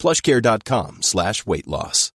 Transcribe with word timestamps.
plushcare.com 0.00 0.98
slash 1.00 1.46
weight 1.46 1.66
loss. 1.66 2.10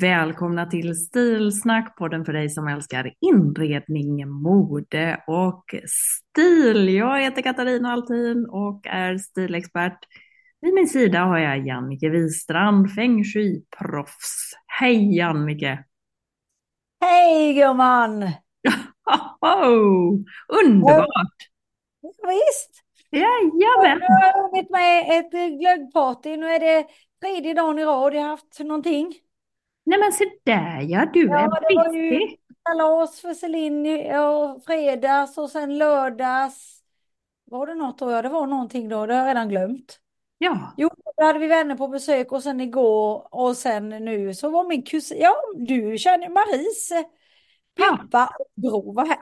Välkomna 0.00 0.66
till 0.66 0.96
Stilsnack, 0.96 1.96
podden 1.96 2.24
för 2.24 2.32
dig 2.32 2.50
som 2.50 2.68
älskar 2.68 3.12
inredning, 3.20 4.28
mode 4.28 5.24
och 5.26 5.64
stil. 5.86 6.88
Jag 6.88 7.20
heter 7.20 7.42
Katarina 7.42 7.92
Altin 7.92 8.46
och 8.50 8.86
är 8.86 9.18
stilexpert. 9.18 9.98
Vid 10.60 10.74
min 10.74 10.88
sida 10.88 11.20
har 11.20 11.38
jag 11.38 11.66
Jannike 11.66 12.08
Wistrand, 12.08 12.94
feng 12.94 13.24
shui-proffs. 13.24 14.52
Hej 14.66 15.16
Jannike! 15.16 15.84
Hej 17.00 17.54
gumman! 17.54 18.22
Oh, 19.40 20.20
underbart! 20.62 21.53
Visst! 22.04 22.82
Jajamän! 23.10 23.98
Nu 23.98 24.06
har 24.06 24.26
jag 24.26 24.42
hunnit 24.42 24.70
med 24.70 25.18
ett 25.18 25.58
glöggparty. 25.60 26.36
Nu 26.36 26.46
är 26.46 26.60
det 26.60 26.86
tredje 27.20 27.54
dagen 27.54 27.78
i 27.78 27.84
rad 27.84 28.14
jag 28.14 28.20
har 28.22 28.28
haft 28.28 28.58
någonting. 28.60 29.14
Nej 29.86 29.98
men 29.98 30.12
se 30.12 30.24
där 30.44 30.80
ja, 30.80 31.10
du 31.12 31.26
Ja, 31.26 31.38
är 31.38 31.44
det 31.44 31.74
var 31.76 31.94
ju 31.94 32.36
kalas 32.64 33.20
för 33.20 33.34
Celine 33.34 34.16
och 34.16 34.64
fredags 34.64 35.38
och 35.38 35.50
sen 35.50 35.78
lördags. 35.78 36.80
Var 37.44 37.66
det 37.66 37.74
något 37.74 37.98
då? 37.98 38.10
Ja, 38.10 38.22
det 38.22 38.28
var 38.28 38.46
någonting 38.46 38.88
då. 38.88 39.06
Det 39.06 39.14
har 39.14 39.20
jag 39.20 39.28
redan 39.28 39.48
glömt. 39.48 40.00
Ja, 40.38 40.74
Jo, 40.76 40.90
då 41.16 41.24
hade 41.24 41.38
vi 41.38 41.46
vänner 41.46 41.76
på 41.76 41.88
besök 41.88 42.32
och 42.32 42.42
sen 42.42 42.60
igår 42.60 43.28
och 43.30 43.56
sen 43.56 43.88
nu 43.88 44.34
så 44.34 44.50
var 44.50 44.68
min 44.68 44.82
kusin, 44.82 45.18
ja 45.20 45.34
du 45.56 45.98
känner 45.98 46.28
Maries 46.28 46.90
eh, 46.90 47.04
Ja. 47.74 47.98
pappa 48.10 48.36
och 48.38 48.62
bror 48.62 48.94
var 48.94 49.06
här. 49.06 49.18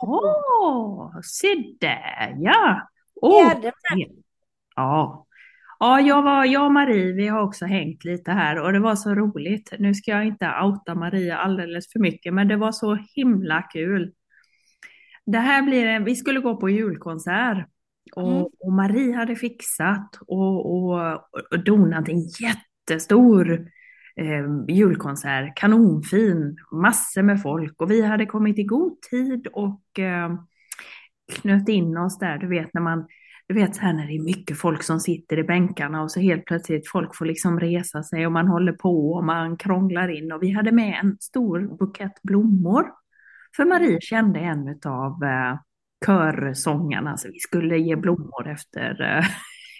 Jaha, 0.00 1.22
se 1.22 1.48
där 1.80 2.34
ja. 2.38 2.88
Oh, 3.14 3.52
Ja. 4.76 5.26
Ja, 5.78 6.00
jag, 6.00 6.22
var, 6.22 6.44
jag 6.44 6.64
och 6.66 6.72
Marie, 6.72 7.12
vi 7.12 7.26
har 7.28 7.40
också 7.40 7.64
hängt 7.64 8.04
lite 8.04 8.30
här 8.32 8.62
och 8.62 8.72
det 8.72 8.78
var 8.80 8.96
så 8.96 9.14
roligt. 9.14 9.72
Nu 9.78 9.94
ska 9.94 10.10
jag 10.10 10.26
inte 10.26 10.52
outa 10.62 10.94
Maria 10.94 11.38
alldeles 11.38 11.92
för 11.92 12.00
mycket, 12.00 12.34
men 12.34 12.48
det 12.48 12.56
var 12.56 12.72
så 12.72 12.98
himla 13.14 13.62
kul. 13.62 14.12
Det 15.26 15.38
här 15.38 15.62
blir 15.62 15.86
en, 15.86 16.04
vi 16.04 16.16
skulle 16.16 16.40
gå 16.40 16.56
på 16.56 16.70
julkonsert 16.70 17.68
och, 18.16 18.32
Mm. 18.32 18.46
och 18.60 18.72
Marie 18.72 19.12
hade 19.16 19.36
fixat 19.36 20.18
och, 20.26 20.74
och, 20.74 21.14
och 21.50 21.64
donat 21.64 22.08
en 22.08 22.20
jättestor 22.20 23.68
eh, 24.20 24.76
julkonsert, 24.76 25.56
kanonfin, 25.56 26.56
massor 26.72 27.22
med 27.22 27.42
folk. 27.42 27.80
Och 27.82 27.90
vi 27.90 28.02
hade 28.02 28.26
kommit 28.26 28.58
i 28.58 28.64
god 28.64 29.02
tid 29.02 29.46
och 29.46 29.98
eh, 29.98 30.34
knöt 31.32 31.68
in 31.68 31.96
oss 31.96 32.18
där, 32.18 32.38
du 32.38 32.46
vet 32.46 32.74
när 32.74 32.80
man 32.80 33.06
du 33.46 33.54
vet 33.54 33.76
så 33.76 33.82
här 33.82 33.92
när 33.92 34.06
det 34.06 34.16
är 34.16 34.22
mycket 34.22 34.58
folk 34.58 34.82
som 34.82 35.00
sitter 35.00 35.38
i 35.38 35.42
bänkarna 35.44 36.02
och 36.02 36.10
så 36.10 36.20
helt 36.20 36.44
plötsligt 36.44 36.90
folk 36.90 37.16
får 37.16 37.24
liksom 37.24 37.60
resa 37.60 38.02
sig 38.02 38.26
och 38.26 38.32
man 38.32 38.48
håller 38.48 38.72
på 38.72 39.12
och 39.12 39.24
man 39.24 39.56
krånglar 39.56 40.08
in. 40.08 40.32
Och 40.32 40.42
vi 40.42 40.50
hade 40.50 40.72
med 40.72 41.00
en 41.02 41.16
stor 41.20 41.76
bukett 41.78 42.22
blommor. 42.22 42.84
För 43.56 43.64
Marie 43.64 44.00
kände 44.00 44.40
en 44.40 44.80
av 44.84 45.24
eh, 45.24 45.58
körsångarna. 46.06 47.16
Så 47.16 47.28
vi 47.28 47.38
skulle 47.38 47.78
ge 47.78 47.96
blommor 47.96 48.48
efter, 48.48 49.02
eh, 49.02 49.24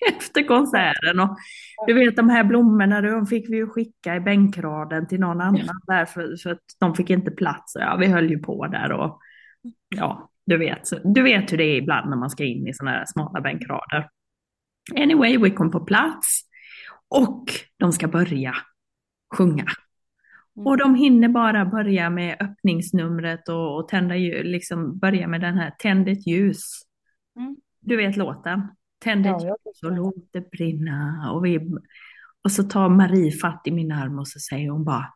efter 0.17 0.43
konserten. 0.47 1.21
Och 1.21 1.39
du 1.87 1.95
vet 1.95 2.17
de 2.17 2.29
här 2.29 2.45
blommorna 2.45 3.01
de 3.01 3.27
fick 3.27 3.51
vi 3.51 3.57
ju 3.57 3.67
skicka 3.67 4.17
i 4.17 4.21
bänkraden 4.21 5.09
till 5.09 5.21
någon 5.21 5.41
annan 5.41 5.81
där 5.87 6.05
för, 6.05 6.37
för 6.43 6.51
att 6.51 6.63
de 6.81 6.95
fick 6.95 7.11
inte 7.11 7.31
plats. 7.31 7.73
Ja, 7.75 7.97
vi 7.97 8.07
höll 8.07 8.31
ju 8.31 8.39
på 8.39 8.67
där 8.67 8.93
och 8.93 9.21
ja, 9.97 10.31
du 10.47 10.59
vet, 10.59 10.91
du 11.05 11.23
vet 11.23 11.53
hur 11.53 11.59
det 11.59 11.65
är 11.65 11.77
ibland 11.77 12.11
när 12.11 12.17
man 12.17 12.31
ska 12.31 12.45
in 12.45 12.67
i 12.67 12.75
sådana 12.75 12.97
här 12.97 13.05
smala 13.07 13.41
bänkrader. 13.41 14.09
Anyway, 14.97 15.39
vi 15.39 15.51
kom 15.51 15.71
på 15.71 15.81
plats 15.81 16.43
och 17.09 17.45
de 17.79 17.93
ska 17.93 18.09
börja 18.09 18.55
sjunga. 19.35 19.67
Och 20.57 20.77
de 20.77 20.95
hinner 20.95 21.29
bara 21.29 21.65
börja 21.65 22.11
med 22.11 22.37
öppningsnumret 22.41 23.49
och, 23.49 23.77
och 23.77 23.89
tända 23.89 24.17
ljus, 24.17 24.45
liksom 24.45 24.99
börja 24.99 25.29
med 25.29 25.41
den 25.41 25.55
här 25.55 25.71
Tänd 25.79 26.09
ett 26.09 26.27
ljus. 26.27 26.65
Mm. 27.37 27.57
Du 27.81 27.97
vet 27.97 28.17
låten? 28.17 28.63
Tänd 29.05 29.27
ett 29.27 29.43
ljus 29.43 29.83
och 29.83 29.93
låt 29.93 30.33
det 30.33 30.51
brinna. 30.51 31.31
Och, 31.33 31.45
vi, 31.45 31.61
och 32.45 32.53
så 32.53 32.63
tar 32.63 32.89
Marie 32.89 33.33
fatt 33.33 33.63
i 33.65 33.71
min 33.71 33.93
arm 33.93 34.19
och 34.19 34.29
så 34.29 34.39
säger 34.39 34.71
hon 34.71 34.85
bara 34.85 35.15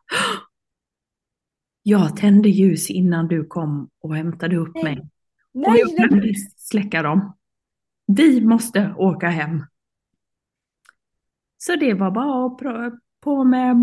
Jag 1.83 2.17
tände 2.17 2.49
ljus 2.49 2.89
innan 2.89 3.27
du 3.27 3.45
kom 3.45 3.89
och 4.01 4.15
hämtade 4.15 4.57
upp 4.57 4.75
Nej. 4.75 4.83
mig. 4.83 4.99
Och 5.53 5.61
Nej, 5.61 5.79
jag 5.79 6.09
glömde 6.09 6.33
släcka 6.57 7.01
dem. 7.03 7.37
Vi 8.07 8.45
måste 8.45 8.93
åka 8.97 9.29
hem. 9.29 9.65
Så 11.57 11.75
det 11.75 11.93
var 11.93 12.11
bara 12.11 12.45
att 12.85 12.99
på 13.21 13.43
med 13.43 13.75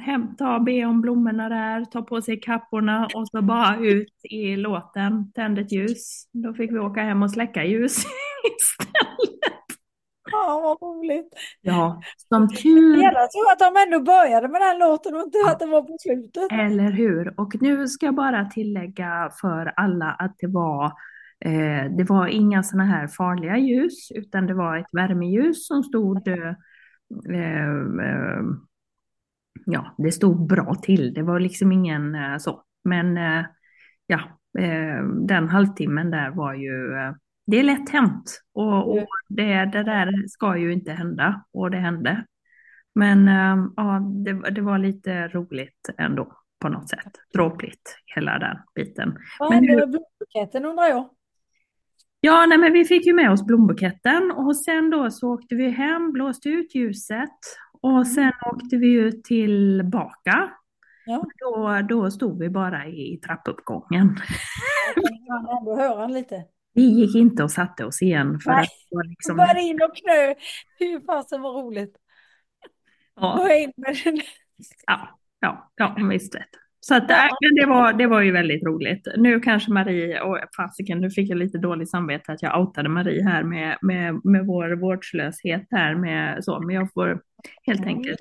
hämta, 0.00 0.60
be 0.60 0.84
om 0.84 1.00
blommorna 1.00 1.48
där, 1.48 1.84
ta 1.84 2.02
på 2.02 2.22
sig 2.22 2.40
kapporna 2.40 3.08
och 3.14 3.28
så 3.28 3.42
bara 3.42 3.78
ut 3.78 4.14
i 4.22 4.56
låten, 4.56 5.32
tänd 5.32 5.58
ett 5.58 5.72
ljus. 5.72 6.28
Då 6.32 6.54
fick 6.54 6.72
vi 6.72 6.78
åka 6.78 7.02
hem 7.02 7.22
och 7.22 7.30
släcka 7.30 7.64
ljus 7.64 8.04
istället. 8.44 9.78
Ja, 10.32 10.60
vad 10.80 10.88
roligt. 10.88 11.34
Ja, 11.60 12.02
som 12.28 12.48
tur 12.48 13.02
Jag 13.02 13.30
tror 13.30 13.52
att 13.52 13.58
de 13.58 13.74
ändå 13.86 14.04
började 14.04 14.48
med 14.48 14.60
den 14.60 14.78
låten 14.78 15.14
och 15.14 15.20
inte 15.20 15.38
att 15.46 15.58
det 15.58 15.66
var 15.66 15.82
på 15.82 15.96
slutet. 16.00 16.52
Eller 16.52 16.90
hur? 16.90 17.40
Och 17.40 17.62
nu 17.62 17.88
ska 17.88 18.06
jag 18.06 18.14
bara 18.14 18.44
tillägga 18.44 19.30
för 19.40 19.72
alla 19.76 20.06
att 20.06 20.34
det 20.38 20.46
var, 20.46 20.86
eh, 21.44 21.90
det 21.96 22.04
var 22.08 22.26
inga 22.26 22.62
sådana 22.62 22.84
här 22.84 23.06
farliga 23.06 23.58
ljus, 23.58 24.10
utan 24.14 24.46
det 24.46 24.54
var 24.54 24.76
ett 24.76 24.88
värmeljus 24.92 25.66
som 25.66 25.82
stod, 25.82 26.28
eh, 26.28 26.48
eh, 27.30 28.42
ja, 29.66 29.94
det 29.98 30.12
stod 30.12 30.46
bra 30.46 30.74
till. 30.82 31.14
Det 31.14 31.22
var 31.22 31.40
liksom 31.40 31.72
ingen 31.72 32.14
eh, 32.14 32.38
så. 32.38 32.62
Men 32.84 33.16
eh, 33.16 33.46
ja, 34.06 34.20
den 35.28 35.48
halvtimmen 35.48 36.10
där 36.10 36.30
var 36.30 36.54
ju, 36.54 36.94
det 37.50 37.56
är 37.58 37.62
lätt 37.62 37.90
hänt. 37.90 38.42
Och, 38.54 38.90
och 38.90 39.06
det, 39.28 39.64
det 39.64 39.82
där 39.82 40.28
ska 40.28 40.56
ju 40.56 40.72
inte 40.72 40.92
hända, 40.92 41.44
och 41.52 41.70
det 41.70 41.78
hände. 41.78 42.24
Men 42.94 43.28
eh, 43.28 43.66
ja, 43.76 44.00
det, 44.24 44.50
det 44.50 44.60
var 44.60 44.78
lite 44.78 45.28
roligt 45.28 45.88
ändå 45.98 46.32
på 46.60 46.68
något 46.68 46.88
sätt. 46.90 47.12
Dråpligt, 47.34 47.96
hela 48.14 48.38
den 48.38 48.56
biten. 48.74 49.16
Vad 49.38 49.50
Men 49.50 49.64
hände 49.64 49.76
med 49.76 49.90
blombuketten 49.90 50.64
undrar 50.64 50.84
jag? 50.84 51.08
Ja, 52.20 52.46
nej, 52.46 52.58
men 52.58 52.72
vi 52.72 52.84
fick 52.84 53.06
ju 53.06 53.12
med 53.12 53.30
oss 53.30 53.46
blombuketten 53.46 54.30
och 54.30 54.56
sen 54.56 54.90
då 54.90 55.10
så 55.10 55.34
åkte 55.34 55.54
vi 55.54 55.68
hem, 55.70 56.12
blåste 56.12 56.48
ut 56.48 56.74
ljuset 56.74 57.38
och 57.82 58.06
sen 58.06 58.32
åkte 58.46 58.76
vi 58.76 58.86
ju 58.86 59.12
tillbaka. 59.12 60.50
Ja, 61.06 61.24
Då, 61.38 61.80
då 61.88 62.10
stod 62.10 62.38
vi 62.38 62.48
bara 62.48 62.86
i 62.86 63.20
trappuppgången. 63.26 64.16
jag 64.96 65.04
kan 65.26 65.58
ändå 65.58 65.76
höra 65.76 66.06
lite. 66.06 66.44
Vi 66.74 66.82
gick 66.82 67.16
inte 67.16 67.42
och 67.42 67.50
satte 67.50 67.84
oss 67.84 68.02
igen 68.02 68.40
för 68.40 68.50
Nej, 68.50 68.60
att 68.60 68.68
var 68.90 69.04
liksom... 69.04 69.36
började 69.36 69.60
in 69.60 69.82
och 69.82 69.96
knö. 69.96 70.34
Hur 70.78 71.00
fasen 71.00 71.42
var 71.42 71.52
roligt. 71.52 71.96
Ja, 73.20 73.48
ja, 74.86 75.18
ja, 75.40 75.70
ja 75.76 75.96
visst 76.08 76.34
vet. 76.34 76.48
Så 76.80 76.94
att, 76.94 77.10
äh, 77.10 77.16
men 77.16 77.54
det, 77.60 77.66
var, 77.66 77.92
det 77.92 78.06
var 78.06 78.20
ju 78.20 78.32
väldigt 78.32 78.62
roligt. 78.66 79.08
Nu 79.16 79.40
kanske 79.40 79.72
Marie, 79.72 80.20
och 80.20 80.38
fasiken, 80.56 81.00
nu 81.00 81.10
fick 81.10 81.30
jag 81.30 81.38
lite 81.38 81.58
dåligt 81.58 81.90
samvete 81.90 82.32
att 82.32 82.42
jag 82.42 82.60
outade 82.60 82.88
Marie 82.88 83.24
här 83.24 83.42
med, 83.42 83.78
med, 83.82 84.20
med 84.24 84.46
vår 84.46 84.80
vårdslöshet 84.80 85.66
här 85.70 85.94
med 85.94 86.44
så, 86.44 86.60
men 86.60 86.74
jag 86.74 86.92
får 86.92 87.22
helt 87.66 87.86
enkelt... 87.86 88.18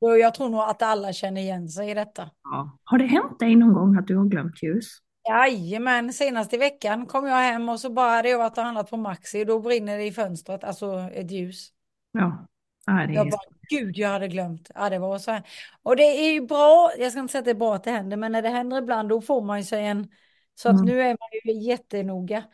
Ja, 0.00 0.16
Jag 0.16 0.34
tror 0.34 0.48
nog 0.48 0.60
att 0.60 0.82
alla 0.82 1.12
känner 1.12 1.40
igen 1.40 1.68
sig 1.68 1.90
i 1.90 1.94
detta. 1.94 2.30
Ja. 2.42 2.78
Har 2.84 2.98
det 2.98 3.06
hänt 3.06 3.38
dig 3.38 3.56
någon 3.56 3.72
gång 3.72 3.96
att 3.96 4.06
du 4.06 4.16
har 4.16 4.24
glömt 4.24 4.62
ljus? 4.62 4.86
Jajamän, 5.28 6.12
senast 6.12 6.52
i 6.52 6.56
veckan 6.56 7.06
kom 7.06 7.26
jag 7.26 7.36
hem 7.36 7.68
och 7.68 7.80
så 7.80 7.90
bara 7.90 8.10
hade 8.10 8.28
jag 8.28 8.38
varit 8.38 8.58
och 8.58 8.64
handlat 8.64 8.90
på 8.90 8.96
Maxi 8.96 9.42
och 9.42 9.46
då 9.46 9.60
brinner 9.60 9.98
det 9.98 10.04
i 10.04 10.12
fönstret, 10.12 10.64
alltså 10.64 10.98
ett 11.12 11.30
ljus. 11.30 11.72
Ja, 12.12 12.46
ja 12.86 12.92
det 12.92 13.12
Jag 13.12 13.30
bara, 13.30 13.40
gud 13.70 13.96
jag 13.98 14.08
hade 14.08 14.28
glömt. 14.28 14.70
Ja, 14.74 14.90
det 14.90 14.98
var 14.98 15.18
så 15.18 15.30
här. 15.30 15.42
Och 15.82 15.96
det 15.96 16.02
är 16.02 16.32
ju 16.32 16.40
bra, 16.40 16.90
jag 16.98 17.12
ska 17.12 17.20
inte 17.20 17.32
säga 17.32 17.38
att 17.38 17.44
det 17.44 17.50
är 17.50 17.54
bra 17.54 17.74
att 17.74 17.84
det 17.84 17.90
händer, 17.90 18.16
men 18.16 18.32
när 18.32 18.42
det 18.42 18.48
händer 18.48 18.78
ibland 18.78 19.08
då 19.08 19.20
får 19.20 19.42
man 19.42 19.58
ju 19.58 19.64
sig 19.64 19.86
en, 19.86 20.08
så 20.54 20.68
att 20.68 20.74
Mm. 20.74 20.86
nu 20.86 21.00
är 21.00 21.08
man 21.08 21.28
ju 21.44 21.52
jättenoga. 21.62 22.44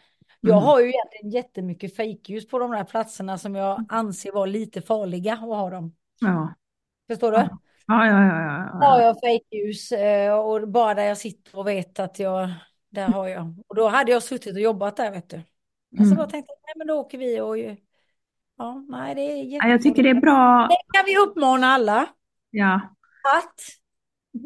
Jag 0.40 0.52
Mm. 0.56 0.64
har 0.64 0.80
ju 0.80 0.88
egentligen 0.88 1.30
jättemycket 1.30 1.96
fejkljus 1.96 2.48
på 2.48 2.58
de 2.58 2.70
där 2.70 2.84
platserna 2.84 3.38
som 3.38 3.54
jag 3.54 3.84
anser 3.88 4.32
vara 4.32 4.46
lite 4.46 4.82
farliga 4.82 5.32
att 5.32 5.40
ha 5.40 5.70
dem. 5.70 5.94
Ja, 6.20 6.54
Förstår 7.10 7.32
du? 7.32 7.38
ja, 7.38 7.58
ja, 8.06 8.06
ja, 8.06 8.42
ja, 8.42 8.86
har 8.86 9.00
ja. 9.00 9.02
jag 9.04 9.20
fejkljus 9.20 9.92
eh, 9.92 10.34
och 10.38 10.68
bara 10.68 10.94
där 10.94 11.02
jag 11.04 11.18
sitter 11.18 11.58
och 11.58 11.66
vet 11.66 11.98
att 12.00 12.18
jag, 12.18 12.50
där 12.90 13.08
har 13.08 13.28
jag. 13.28 13.54
Och 13.68 13.74
då 13.74 13.88
hade 13.88 14.12
jag 14.12 14.22
suttit 14.22 14.54
och 14.54 14.60
jobbat 14.60 14.96
där 14.96 15.10
vet 15.10 15.30
du. 15.30 15.36
Men 15.90 16.04
så 16.06 16.12
Mm. 16.12 16.16
bara 16.16 16.26
tänkte 16.30 16.52
nej 16.66 16.74
men 16.76 16.86
då 16.86 16.94
åker 16.94 17.18
vi 17.18 17.40
och 17.40 17.58
ja, 18.58 18.84
nej 18.88 19.14
det 19.14 19.20
är 19.20 19.44
Ja, 19.44 19.68
jag 19.68 19.82
tycker 19.82 20.02
det 20.02 20.10
är 20.10 20.20
bra, 20.20 20.66
Det 20.70 20.98
kan 20.98 21.04
vi 21.06 21.16
uppmana 21.18 21.66
alla 21.66 22.06
ja, 22.50 22.80
att 23.38 23.60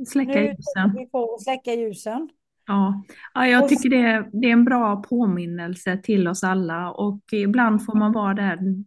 släcka 0.08 0.42
ljusen. 0.42 0.92
vi 0.96 1.08
få 1.12 1.38
släcka 1.40 1.74
ljusen. 1.74 2.28
Ja, 2.66 3.02
ja 3.34 3.46
jag 3.46 3.68
tycker 3.68 3.90
det 3.90 3.96
är, 4.00 4.28
det 4.32 4.48
är 4.48 4.52
en 4.52 4.64
bra 4.64 5.02
påminnelse 5.02 5.96
till 6.02 6.28
oss 6.28 6.44
alla 6.44 6.90
och 6.92 7.20
ibland 7.32 7.84
får 7.84 7.94
man 7.94 8.12
vara 8.12 8.34
den, 8.34 8.84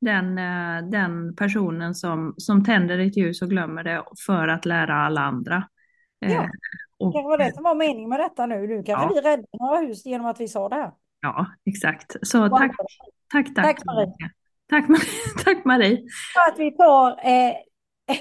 den, 0.00 0.38
eh, 0.38 0.90
den 0.90 1.36
personen 1.36 1.94
som, 1.94 2.34
som 2.36 2.64
tänder 2.64 2.98
ett 2.98 3.16
ljus 3.16 3.42
och 3.42 3.48
glömmer 3.50 3.84
det 3.84 4.04
för 4.26 4.48
att 4.48 4.64
lära 4.64 4.94
alla 4.94 5.20
andra. 5.20 5.56
Eh, 6.26 6.32
Ja, 6.32 6.48
och, 6.98 7.12
Det 7.12 7.22
var 7.22 7.38
det 7.38 7.54
som 7.54 7.62
var 7.64 7.74
meningen 7.74 8.08
med 8.10 8.20
detta 8.20 8.46
nu. 8.46 8.66
Nu 8.66 8.82
kanske 8.82 8.92
Ja. 9.14 9.20
vi 9.22 9.28
räddar 9.28 9.58
några 9.60 9.78
hus 9.80 10.06
genom 10.06 10.26
att 10.26 10.40
vi 10.40 10.48
sa 10.48 10.68
det 10.68 10.74
här. 10.76 10.92
ja, 11.20 11.46
exakt. 11.66 12.16
Så 12.22 12.48
tack, 12.48 12.72
tack, 13.32 13.54
tack. 13.54 13.64
Tack, 13.66 13.84
Marie. 13.84 14.12
Tack, 14.70 14.84
tack 15.44 15.64
Marie. 15.64 15.96
För 16.34 16.52
att 16.52 16.58
vi 16.58 16.70
tar, 16.76 17.10
eh, 17.10 17.54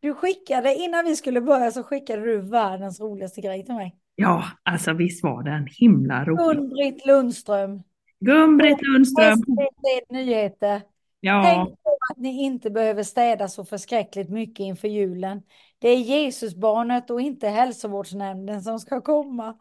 du 0.00 0.14
skickade, 0.14 0.74
innan 0.74 1.04
vi 1.04 1.16
skulle 1.16 1.40
börja 1.40 1.70
så 1.70 1.82
skickade 1.82 2.22
du 2.24 2.40
världens 2.50 3.00
roligaste 3.00 3.40
grej 3.40 3.64
till 3.64 3.74
mig. 3.74 3.96
Ja, 4.14 4.44
alltså 4.62 4.92
visst 4.92 5.22
var 5.24 5.42
den 5.42 5.66
himla 5.70 6.24
rolig. 6.24 6.38
Gun-Britt 6.58 7.06
Lundström. 7.06 7.82
Gun-Britt 8.20 8.78
Lundström. 8.82 9.36
SVT 9.36 10.10
Nyheter. 10.10 10.80
Ja, 11.24 11.42
Tänk 11.44 11.82
på 11.82 11.98
att 12.10 12.16
ni 12.18 12.42
inte 12.42 12.70
behöver 12.70 13.02
städa 13.02 13.48
så 13.48 13.64
förskräckligt 13.64 14.28
mycket 14.30 14.60
inför 14.60 14.88
julen. 14.88 15.42
Det 15.78 15.88
är 15.88 15.96
Jesusbarnet 15.96 17.10
och 17.10 17.20
inte 17.20 17.48
hälsovårdsnämnden 17.48 18.62
som 18.62 18.78
ska 18.78 19.00
komma. 19.00 19.56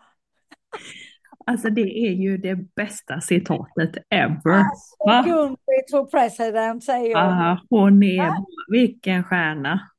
alltså 1.46 1.70
det 1.70 1.82
är 2.08 2.12
ju 2.12 2.38
det 2.38 2.56
bästa 2.56 3.22
citatet 3.22 3.92
ever. 4.10 4.52
Alltså, 4.52 4.96
Va? 5.06 5.24
Gun-Britt 5.28 5.92
for 5.92 6.06
president 6.06 6.84
säger 6.84 7.12
jag. 7.12 7.22
Ah, 7.22 7.60
hon 7.70 8.04
är, 8.04 8.32
vilken 8.72 9.24
stjärna. 9.24 9.90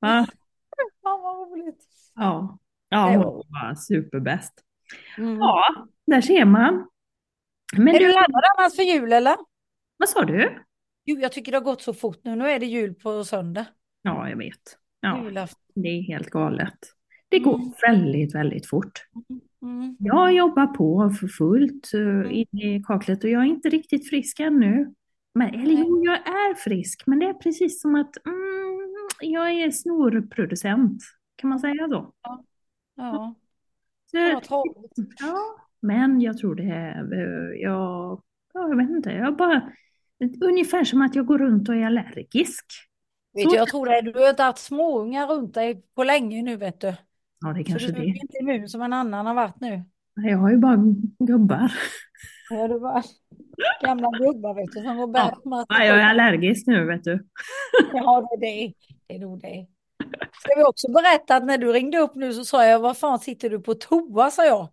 Va? 0.00 0.26
Fan 1.02 1.20
vad 1.22 1.36
roligt. 1.50 1.84
Ja, 2.14 2.58
ja 2.88 3.08
hon 3.10 3.18
var- 3.22 3.32
var 3.68 3.74
superbäst. 3.74 4.52
Mm. 5.18 5.38
Ja, 5.38 5.64
där 6.06 6.20
ser 6.20 6.44
man. 6.44 6.88
Men 7.76 7.88
Är 7.94 7.98
du 7.98 8.06
du, 8.06 8.12
laddad 8.12 8.42
annars 8.58 8.76
för 8.76 8.82
jul 8.82 9.12
eller? 9.12 9.36
vad 9.96 10.08
sa 10.08 10.24
du? 10.24 10.64
Jo, 11.04 11.16
jag 11.18 11.32
tycker 11.32 11.52
det 11.52 11.58
har 11.58 11.64
gått 11.64 11.82
så 11.82 11.94
fort 11.94 12.20
nu. 12.24 12.36
Nu 12.36 12.50
är 12.50 12.58
det 12.58 12.66
jul 12.66 12.94
på 12.94 13.24
söndag. 13.24 13.66
Ja, 14.02 14.28
jag 14.28 14.36
vet. 14.36 14.78
Ja, 15.00 15.24
Julafton. 15.24 15.60
det 15.74 15.88
är 15.88 16.02
helt 16.02 16.30
galet. 16.30 16.78
Det 17.28 17.38
går 17.38 17.54
Mm. 17.54 17.72
väldigt, 17.86 18.34
väldigt 18.34 18.66
fort. 18.68 18.92
Mm. 19.62 19.96
Jag 20.00 20.32
jobbar 20.32 20.66
på 20.66 21.10
för 21.20 21.26
fullt 21.28 21.90
uh, 21.94 22.34
in 22.38 22.58
i 22.58 22.82
kaklet 22.86 23.24
och 23.24 23.30
jag 23.30 23.42
är 23.42 23.46
inte 23.46 23.68
riktigt 23.68 24.08
frisk 24.08 24.40
ännu. 24.40 24.94
Men, 25.34 25.54
eller 25.54 25.74
jo, 25.74 26.02
jag 26.04 26.14
är 26.16 26.54
frisk, 26.54 27.02
men 27.06 27.18
det 27.18 27.26
är 27.26 27.34
precis 27.34 27.80
som 27.82 27.94
att 27.94 28.26
mm, 28.26 28.80
jag 29.20 29.50
är 29.52 29.70
snorproducent. 29.70 31.02
Kan 31.36 31.50
man 31.50 31.58
säga 31.58 31.88
så? 31.88 32.12
Ja, 32.96 33.34
Så- 34.10 34.32
vad 34.34 34.42
tråkigt. 34.42 34.92
Ja, 35.20 35.38
men 35.80 36.20
jag 36.20 36.38
tror 36.38 36.54
det 36.54 36.62
är, 36.62 37.12
eh, 37.12 37.60
jag, 37.62 38.22
ja, 38.54 38.68
jag 38.68 38.76
vet 38.76 38.90
inte, 38.90 39.10
jag 39.10 39.36
bara, 39.36 39.72
ungefär 40.40 40.84
som 40.84 41.02
att 41.02 41.14
jag 41.14 41.26
går 41.26 41.38
runt 41.38 41.68
och 41.68 41.74
är 41.74 41.86
allergisk. 41.86 42.64
Vet 43.34 43.50
du, 43.50 43.56
jag 43.56 43.68
tror 43.68 43.86
det. 43.86 44.12
Du 44.12 44.20
har 44.20 44.30
inte 44.30 44.42
haft 44.42 44.58
småungar 44.58 45.26
runt 45.26 45.54
dig 45.54 45.82
på 45.94 46.04
länge 46.04 46.42
nu 46.42 46.56
vet 46.56 46.80
du. 46.80 46.94
Ja, 47.40 47.52
det 47.52 47.60
är 47.60 47.64
Så 47.64 47.70
kanske 47.70 47.86
du 47.92 47.92
är 47.92 48.00
det. 48.00 48.06
inte 48.06 48.38
immun 48.40 48.68
som 48.68 48.82
en 48.82 48.92
annan 48.92 49.26
har 49.26 49.34
varit 49.34 49.60
nu. 49.60 49.84
Jag 50.14 50.38
har 50.38 50.50
ju 50.50 50.56
bara 50.56 50.76
gubbar. 51.18 51.72
Ja, 52.50 52.68
du 52.68 52.80
bara 52.80 53.02
gamla 53.82 54.10
gubbar 54.10 54.54
vet 54.54 54.72
du 54.72 54.82
som 54.82 54.96
går 54.96 55.06
bär 55.06 55.34
Ja. 55.44 55.64
Ja, 55.68 55.84
jag 55.84 55.96
är 56.00 56.04
allergisk 56.04 56.66
nu, 56.66 56.84
vet 56.86 57.04
du. 57.04 57.26
Ja, 57.92 58.28
det 58.40 58.46
är 58.46 58.66
det. 58.68 58.72
Det 59.06 59.14
är 59.14 59.18
nog 59.18 59.40
det. 59.40 59.66
Ska 60.40 60.54
vi 60.56 60.64
också 60.64 60.92
berätta 60.92 61.36
att 61.36 61.44
när 61.44 61.58
du 61.58 61.72
ringde 61.72 61.98
upp 61.98 62.14
nu 62.14 62.32
så 62.32 62.44
sa 62.44 62.64
jag, 62.66 62.80
vad 62.80 62.98
fan 62.98 63.18
sitter 63.18 63.50
du 63.50 63.60
på 63.60 63.74
toa, 63.74 64.30
sa 64.30 64.44
jag. 64.44 64.68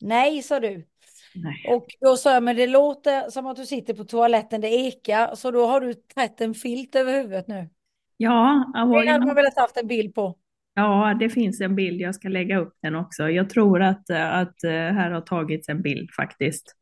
Nej, 0.00 0.42
sa 0.42 0.60
du. 0.60 0.86
Nej. 1.34 1.64
Och 1.68 1.86
då 2.00 2.16
sa 2.16 2.34
jag, 2.34 2.42
men 2.42 2.56
det 2.56 2.66
låter 2.66 3.30
som 3.30 3.46
att 3.46 3.56
du 3.56 3.66
sitter 3.66 3.94
på 3.94 4.04
toaletten, 4.04 4.60
det 4.60 4.68
ekar. 4.68 5.34
Så 5.34 5.50
då 5.50 5.66
har 5.66 5.80
du 5.80 5.94
trätt 5.94 6.40
en 6.40 6.54
filt 6.54 6.94
över 6.94 7.12
huvudet 7.12 7.48
nu. 7.48 7.68
Ja, 8.16 8.64
Det 8.74 8.78
hade 8.78 9.18
man 9.18 9.28
ja, 9.28 9.34
velat 9.34 9.56
haft 9.56 9.76
en 9.76 9.86
bild 9.86 10.14
på. 10.14 10.38
ja, 10.74 11.16
det 11.20 11.30
finns 11.30 11.60
en 11.60 11.76
bild. 11.76 12.00
Jag 12.00 12.14
ska 12.14 12.28
lägga 12.28 12.58
upp 12.58 12.74
den 12.82 12.94
också. 12.96 13.30
Jag 13.30 13.50
tror 13.50 13.82
att, 13.82 14.10
eh, 14.10 14.34
att 14.34 14.64
eh, 14.64 14.70
här 14.70 15.10
har 15.10 15.20
tagits 15.20 15.68
en 15.68 15.82
bild 15.82 16.10
faktiskt. 16.16 16.76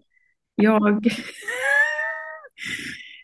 Jag... 0.54 1.04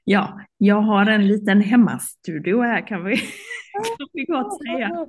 Ja, 0.09 0.41
jag 0.59 0.81
har 0.81 1.07
en 1.07 1.29
liten 1.29 1.61
hemmastudio 1.61 2.63
här 2.63 2.87
kan 2.87 3.05
vi, 3.05 3.17
kan 3.99 4.09
vi 4.13 4.25
gott 4.25 4.59
säga. 4.67 5.07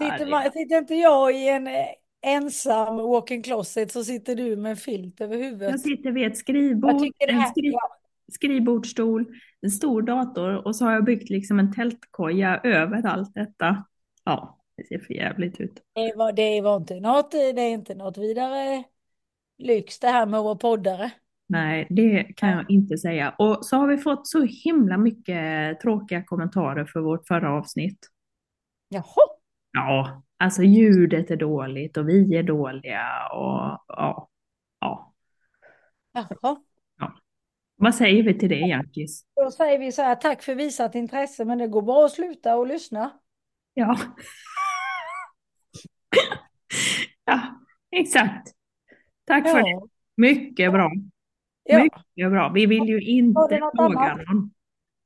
Sitter, 0.00 0.30
man, 0.30 0.42
sitter 0.52 0.78
inte 0.78 0.94
jag 0.94 1.34
i 1.36 1.48
en 1.48 1.66
eh, 1.66 1.72
ensam 2.24 2.96
walk-in 2.96 3.42
closet 3.42 3.92
så 3.92 4.04
sitter 4.04 4.34
du 4.34 4.56
med 4.56 4.70
en 4.70 4.76
filt 4.76 5.20
över 5.20 5.36
huvudet. 5.36 5.70
Jag 5.70 5.80
sitter 5.80 6.10
vid 6.10 6.26
ett 6.26 6.38
skrivbord, 6.38 7.06
en 7.18 7.46
skri 7.46 7.74
skrivbordsstol, 8.32 9.26
en 9.60 9.70
stor 9.70 10.02
dator 10.02 10.66
och 10.66 10.76
så 10.76 10.84
har 10.84 10.92
jag 10.92 11.04
byggt 11.04 11.30
liksom 11.30 11.58
en 11.58 11.72
tältkoja 11.72 12.60
över 12.64 13.06
allt 13.06 13.34
detta. 13.34 13.84
Ja, 14.24 14.58
det 14.76 14.86
ser 14.86 14.98
för 14.98 15.14
jävligt 15.14 15.60
ut. 15.60 15.82
det, 15.94 16.12
var, 16.16 16.32
det 16.32 16.60
var 16.60 16.76
inte 16.76 17.00
något, 17.00 17.30
det 17.30 17.60
är 17.60 17.70
inte 17.70 17.94
något 17.94 18.18
vidare 18.18 18.84
lyx 19.58 19.98
det 19.98 20.08
här 20.08 20.26
med 20.26 20.38
att 20.38 20.44
vara 20.44 20.56
poddare. 20.56 21.10
Nej, 21.46 21.86
det 21.90 22.22
kan 22.36 22.50
jag 22.50 22.70
inte 22.70 22.98
säga. 22.98 23.34
Och 23.38 23.66
så 23.66 23.76
har 23.76 23.86
vi 23.86 23.98
fått 23.98 24.26
så 24.26 24.42
himla 24.42 24.96
mycket 24.96 25.80
tråkiga 25.80 26.22
kommentarer 26.24 26.84
för 26.84 27.00
vårt 27.00 27.26
förra 27.26 27.50
avsnitt. 27.52 27.98
Jaha, 28.88 29.34
Ja, 29.72 30.22
alltså 30.36 30.62
ljudet 30.62 31.30
är 31.30 31.36
dåligt 31.36 31.96
och 31.96 32.08
vi 32.08 32.36
är 32.36 32.42
dåliga 32.42 33.28
och 33.32 33.84
ja, 33.88 34.28
ja. 34.80 35.14
jaha. 36.12 36.56
Vad 37.76 37.94
säger 37.94 38.22
vi 38.22 38.38
till 38.38 38.48
det, 38.48 38.58
Jankis? 38.58 39.24
Då 39.36 39.50
säger 39.50 39.78
vi 39.78 39.92
så 39.92 40.02
här, 40.02 40.14
tack 40.14 40.42
för 40.42 40.54
visat 40.54 40.94
intresse, 40.94 41.44
men 41.44 41.58
det 41.58 41.68
går 41.68 41.82
bra 41.82 42.04
att 42.04 42.12
sluta 42.12 42.56
och 42.56 42.66
lyssna. 42.66 43.10
Ja. 43.74 43.98
Ja, 47.26 47.40
exakt. 47.90 48.48
Tack 49.24 49.48
för 49.48 49.62
det. 49.62 49.70
Ja, 49.70 49.88
Mycket 50.16 50.72
bra. 50.72 50.90
ja. 51.62 51.82
Mycket 51.82 52.30
bra. 52.30 52.48
Vi 52.48 52.66
vill 52.66 52.88
ju 52.88 53.00
inte 53.00 53.60
plåga 53.74 54.16
någon. 54.16 54.50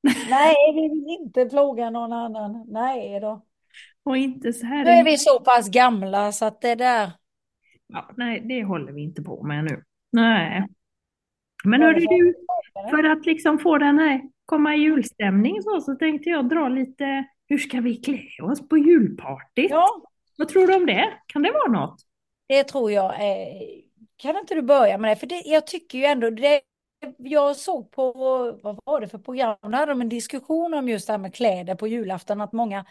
Nej, 0.31 0.55
vi 0.75 0.89
vill 0.89 1.07
inte 1.21 1.45
plåga 1.45 1.91
någon 1.91 2.13
annan. 2.13 2.65
Nej 2.69 3.21
då. 3.21 3.47
Och 4.09 4.17
inte 4.17 4.53
så 4.53 4.67
här. 4.67 4.85
Nu 4.85 4.91
är 4.91 5.05
vi 5.05 5.19
så 5.19 5.41
pass 5.41 5.69
gamla 5.71 6.33
så 6.33 6.45
att 6.45 6.61
det 6.61 6.75
där. 6.75 7.11
Ja, 7.87 8.11
nej, 8.17 8.41
det 8.41 8.65
håller 8.65 8.93
vi 8.93 9.03
inte 9.03 9.23
på 9.23 9.43
med 9.43 9.65
nu. 9.65 9.85
Nej. 10.13 10.67
Men 11.65 11.81
det 11.81 11.93
du, 11.95 12.35
för- 12.91 13.05
att 13.05 13.27
liksom 13.27 13.59
få 13.59 13.79
den 13.79 13.99
här, 13.99 14.23
komma 14.47 14.75
i 14.75 14.79
julstämning 14.79 15.63
så, 15.63 15.81
så 15.81 15.95
tänkte 15.95 16.31
jag 16.31 16.49
dra 16.49 16.69
lite, 16.69 17.25
hur 17.47 17.59
ska 17.59 17.81
vi 17.81 17.97
klä 17.97 18.45
oss 18.45 18.69
på 18.69 18.79
julpartyt? 18.79 19.71
Ja, 19.71 19.87
Vad 20.39 20.49
tror 20.49 20.67
du 20.67 20.75
om 20.75 20.87
det? 20.87 21.09
Kan 21.27 21.43
det 21.43 21.53
vara 21.53 21.81
något? 21.81 22.01
det 22.49 22.65
tror 22.65 22.93
jag. 22.93 23.15
Kan 24.17 24.37
inte 24.37 24.55
du 24.55 24.63
börja 24.63 24.99
med 24.99 25.11
det? 25.11 25.17
För 25.17 25.27
det, 25.27 25.43
jag 25.45 25.67
tycker 25.67 25.99
ju 25.99 26.05
ändå 26.05 26.31
det. 26.31 26.61
Jag 27.19 27.57
såg 27.57 27.91
på, 27.91 28.13
vad 28.63 28.81
var 28.85 29.01
det 29.01 29.09
för 29.09 29.19
program? 29.19 29.57
Då 29.63 29.69
hade 29.77 29.93
de 29.93 30.01
en 30.01 30.09
diskussion 30.09 30.75
om 30.75 30.89
just 30.89 31.07
det 31.07 31.13
här 31.13 31.19
med 31.19 31.35
kläder 31.35 31.75
på 31.75 31.87
julafton. 31.87 32.41
Att 32.41 32.53
många 32.53 32.85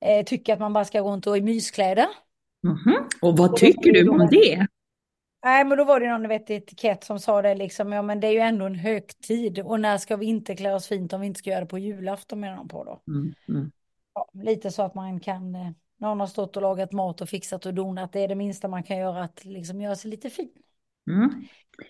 eh, 0.00 0.24
tycker 0.24 0.52
att 0.52 0.60
man 0.60 0.72
bara 0.72 0.84
ska 0.84 1.00
gå 1.00 1.10
runt 1.10 1.26
och 1.26 1.38
i 1.38 1.40
myskläder. 1.40 2.06
Mhm. 2.62 3.08
Och 3.22 3.36
vad 3.36 3.56
tycker 3.56 3.92
du 3.92 4.08
om 4.08 4.28
det? 4.30 4.66
Nej, 5.44 5.64
men 5.64 5.78
då 5.78 5.84
var 5.84 6.00
det 6.00 6.10
någon 6.10 6.28
vet, 6.28 6.50
etikett 6.50 7.04
som 7.04 7.18
sa 7.18 7.42
det 7.42 7.54
liksom. 7.54 7.92
Ja, 7.92 8.02
men 8.02 8.20
det 8.20 8.26
är 8.26 8.32
ju 8.32 8.38
ändå 8.38 8.66
en 8.66 8.74
högtid. 8.74 9.58
Och 9.58 9.80
när 9.80 9.98
ska 9.98 10.16
vi 10.16 10.26
inte 10.26 10.56
klä 10.56 10.74
oss 10.74 10.86
fint 10.86 11.12
om 11.12 11.20
vi 11.20 11.26
inte 11.26 11.38
ska 11.38 11.50
göra 11.50 11.60
det 11.60 11.66
på 11.66 11.78
julafton 11.78 12.40
menar 12.40 12.56
de 12.56 12.68
på 12.68 12.84
då. 12.84 13.02
Mm, 13.12 13.34
mm. 13.48 13.70
Ja, 14.14 14.28
lite 14.32 14.70
så 14.70 14.82
att 14.82 14.94
man 14.94 15.20
kan, 15.20 15.54
eh, 15.54 15.70
någon 15.98 16.20
har 16.20 16.26
stått 16.26 16.56
och 16.56 16.62
lagat 16.62 16.92
mat 16.92 17.20
och 17.20 17.28
fixat 17.28 17.66
och 17.66 17.74
donat. 17.74 18.12
Det 18.12 18.20
är 18.20 18.28
det 18.28 18.34
minsta 18.34 18.68
man 18.68 18.82
kan 18.82 18.98
göra 18.98 19.22
att 19.22 19.44
liksom 19.44 19.80
göra 19.80 19.96
sig 19.96 20.10
lite 20.10 20.30
fin. 20.30 20.50
Mm. 21.10 21.30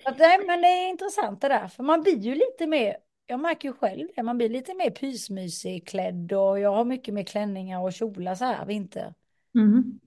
Att, 0.05 0.19
nej, 0.19 0.39
men 0.47 0.61
det 0.61 0.69
är 0.69 0.89
intressant 0.89 1.41
det 1.41 1.49
där, 1.49 1.69
för 1.69 1.83
man 1.83 2.03
blir 2.03 2.19
ju 2.19 2.35
lite 2.35 2.67
mer, 2.67 2.97
jag 3.31 3.41
märker 3.41 3.69
ju 3.69 3.75
själv 3.75 4.09
det, 4.17 4.23
man 4.23 4.37
blir 4.39 4.49
lite 4.49 4.75
mer 4.75 4.91
pysmysig 4.91 5.87
klädd 5.89 6.33
och 6.33 6.61
jag 6.61 6.73
har 6.75 6.85
mycket 6.85 7.15
mer 7.15 7.23
klänningar 7.25 7.81
och 7.81 7.93
kjolar 7.93 8.35
så 8.35 8.45
här 8.45 8.67
vinteråret. 8.67 9.15
Mm. 9.59 10.01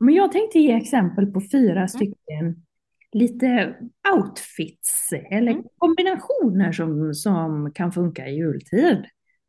Men 0.00 0.14
jag 0.14 0.32
tänkte 0.32 0.58
ge 0.58 0.72
exempel 0.72 1.26
på 1.26 1.40
fyra 1.52 1.88
stycken 1.88 2.66
lite 3.12 3.76
outfits 4.16 5.08
eller 5.30 5.52
Mm. 5.52 5.64
kombinationer 5.78 6.72
som, 6.72 7.14
som 7.14 7.72
kan 7.74 7.92
funka 7.92 8.26
i 8.28 8.34
jultid. 8.36 9.06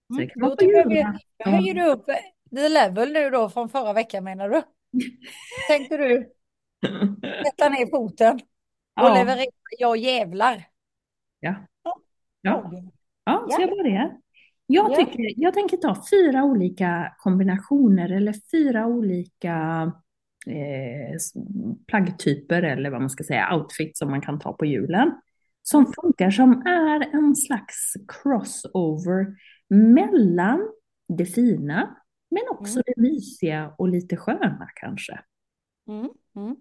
Så 0.07 0.13
det 0.13 0.23
Mm. 0.23 0.29
kan 0.29 0.41
Då 0.41 0.49
på 0.49 0.55
tycker 0.55 0.95
jag. 0.95 1.51
Höjer 1.51 1.73
du 1.73 1.85
upp 1.85 2.05
the 2.55 2.69
level 2.69 3.13
nu 3.13 3.29
då 3.29 3.49
från 3.49 3.69
förra 3.69 3.93
veckan 3.93 4.23
menar 4.23 4.49
du? 4.49 4.61
Tänkte 5.67 5.97
du 5.97 6.31
sätta 7.45 7.69
ner 7.69 7.89
foten 7.89 8.35
och 8.35 8.41
Ja, 8.95 9.13
leverera, 9.13 9.51
jag 9.79 9.97
jävlar. 9.97 10.63
ja. 11.39 11.55
Ja. 12.41 12.71
Ja. 13.24 13.48
Ska 13.51 13.62
jag 13.62 13.69
börja? 13.77 14.12
Jag, 14.67 14.91
Ja. 14.91 14.95
tycker, 14.95 15.33
jag 15.41 15.53
tänker 15.53 15.77
ta 15.77 15.98
fyra 16.12 16.43
olika 16.43 17.13
kombinationer 17.17 18.10
eller 18.12 18.33
fyra 18.51 18.86
olika 18.88 19.91
eh, 20.48 21.17
plaggtyper 21.88 22.63
eller 22.63 22.89
vad 22.89 23.01
man 23.01 23.10
ska 23.10 23.24
säga, 23.24 23.55
outfits 23.55 24.00
som 24.00 24.10
man 24.10 24.21
kan 24.21 24.39
ta 24.39 24.53
på 24.53 24.65
julen. 24.65 25.12
Som 25.63 25.93
funkar 26.01 26.31
som 26.31 26.51
är 26.67 27.15
en 27.15 27.36
slags 27.36 27.93
crossover 28.07 29.27
mellan 29.69 30.60
det 31.17 31.25
fina 31.25 31.98
men 32.31 32.41
också 32.50 32.74
Mm. 32.74 32.83
det 32.86 33.01
mysiga 33.01 33.74
och 33.77 33.88
lite 33.89 34.17
sköna 34.17 34.67
kanske. 34.75 35.19
Mm. 35.88 36.10
Mm. 36.36 36.55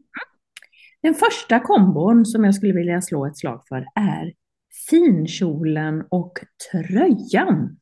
Den 1.02 1.14
första 1.14 1.60
kombon 1.60 2.26
som 2.26 2.44
jag 2.44 2.54
skulle 2.54 2.72
vilja 2.72 3.00
slå 3.02 3.26
ett 3.26 3.36
slag 3.38 3.62
för 3.68 3.86
är 3.94 4.32
finkjolen 4.88 6.04
och 6.08 6.38
tröjan. 6.72 7.78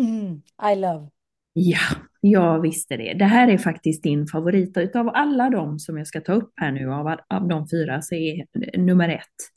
Mm. 0.00 0.42
I 0.72 0.80
love. 0.80 1.10
Ja, 1.52 1.78
jag 2.20 2.60
visste 2.60 2.96
det. 2.96 3.14
Det 3.14 3.24
här 3.24 3.48
är 3.48 3.58
faktiskt 3.58 4.02
din 4.02 4.26
favorit. 4.26 4.76
Utav 4.76 5.10
alla 5.14 5.50
de 5.50 5.78
som 5.78 5.98
jag 5.98 6.06
ska 6.06 6.20
ta 6.20 6.32
upp 6.32 6.52
här 6.56 6.72
nu, 6.72 6.92
av, 6.92 7.16
av 7.28 7.48
de 7.48 7.68
fyra, 7.68 8.02
så 8.02 8.14
är 8.14 8.46
nummer 8.78 9.08
ett 9.08 9.56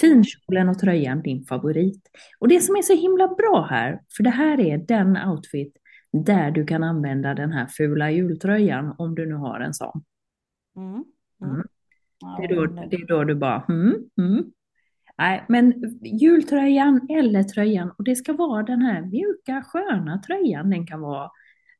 finkjolen 0.00 0.68
och 0.68 0.78
tröjan 0.78 1.22
din 1.22 1.44
favorit. 1.44 2.02
Och 2.38 2.48
det 2.48 2.60
som 2.60 2.76
är 2.76 2.82
så 2.82 2.94
himla 2.94 3.28
bra 3.28 3.66
här, 3.70 4.00
för 4.16 4.22
det 4.22 4.30
här 4.30 4.60
är 4.60 4.78
den 4.78 5.16
outfit 5.16 5.76
där 6.12 6.50
du 6.50 6.66
kan 6.66 6.84
använda 6.84 7.34
den 7.34 7.52
här 7.52 7.66
fula 7.66 8.10
jultröjan 8.10 8.94
om 8.98 9.14
du 9.14 9.26
nu 9.26 9.34
har 9.34 9.60
en 9.60 9.74
sån. 9.74 10.04
Mm. 10.76 11.04
Mm. 11.42 11.66
Ja, 12.18 12.36
Det 12.40 12.44
är 12.44 12.56
då, 12.56 12.66
det 12.66 12.96
är 12.96 13.06
då 13.06 13.24
du 13.24 13.34
bara, 13.34 13.64
mm, 13.68 13.94
mm. 14.18 14.44
Nej, 15.18 15.44
men 15.48 15.74
jultröjan 16.02 17.06
eller 17.08 17.42
tröjan, 17.42 17.90
och 17.98 18.04
det 18.04 18.16
ska 18.16 18.32
vara 18.32 18.62
den 18.62 18.82
här 18.82 19.02
mjuka 19.02 19.64
sköna 19.66 20.22
tröjan. 20.22 20.70
Den 20.70 20.86
kan 20.86 21.00
vara 21.00 21.30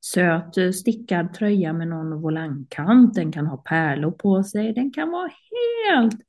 söt 0.00 0.75
stickad 0.75 1.35
tröja 1.35 1.73
med 1.73 1.88
någon 1.88 2.21
volangkant, 2.21 3.14
den 3.14 3.33
kan 3.33 3.47
ha 3.47 3.57
pärlor 3.57 4.11
på 4.11 4.45
sig, 4.45 4.73
den 4.73 4.92
kan 4.92 5.11
vara 5.11 5.30
helt 5.61 6.21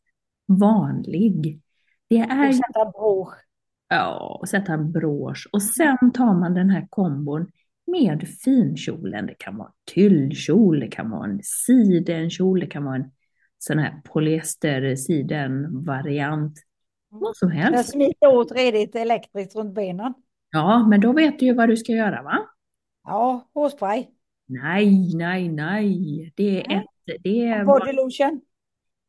vanlig. 0.45 1.61
Det 2.07 2.17
är 2.17 2.47
Och 2.49 2.55
sätta 2.55 2.85
brosch. 2.85 3.33
Ja, 3.89 4.37
och 4.41 4.49
sätta 4.49 4.73
en 4.73 4.91
brosch. 4.91 5.49
Och 5.51 5.61
sen 5.61 6.11
tar 6.13 6.33
man 6.33 6.53
den 6.53 6.69
här 6.69 6.87
kombon 6.89 7.47
med 7.87 8.27
finkjolen. 8.43 9.25
Det 9.25 9.35
kan 9.37 9.57
vara 9.57 9.71
tyllkjol, 9.93 10.79
det 10.79 10.87
kan 10.87 11.09
vara 11.09 11.25
en 11.25 11.39
sidenkjol, 11.43 12.59
det 12.59 12.67
kan 12.67 12.83
vara 12.83 12.95
en 12.95 13.11
sån 13.57 13.79
här 13.79 14.01
polyester 14.03 14.95
siden-variant. 14.95 16.53
Vad 17.09 17.37
som 17.37 17.49
Jag 17.49 17.55
helst. 17.57 17.91
smiter 17.91 18.35
åt 18.35 18.51
redigt 18.51 18.95
elektriskt 18.95 19.55
runt 19.55 19.75
benen. 19.75 20.13
Ja, 20.51 20.87
men 20.87 21.01
då 21.01 21.13
vet 21.13 21.39
du 21.39 21.45
ju 21.45 21.53
vad 21.53 21.69
du 21.69 21.77
ska 21.77 21.91
göra 21.91 22.23
va? 22.23 22.39
Ja, 23.03 23.49
hårspray. 23.53 24.07
Nej, 24.47 25.15
nej, 25.15 25.49
nej. 25.49 26.33
Det 26.35 26.65
är 26.65 26.77
ett, 26.77 26.85
det 27.23 27.41
är 27.47 27.65
Body 27.65 27.91
lotion. 27.91 28.41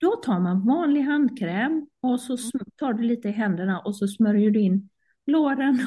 Då 0.00 0.11
tar 0.16 0.40
man 0.40 0.66
vanlig 0.66 1.00
handkräm 1.02 1.87
och 2.02 2.21
så 2.21 2.37
sm- 2.37 2.69
tar 2.76 2.92
du 2.92 3.02
lite 3.02 3.28
i 3.28 3.33
händerna 3.33 3.80
och 3.80 3.97
så 3.97 4.09
smörjer 4.09 4.50
du 4.50 4.61
in 4.61 4.88
låren 5.26 5.78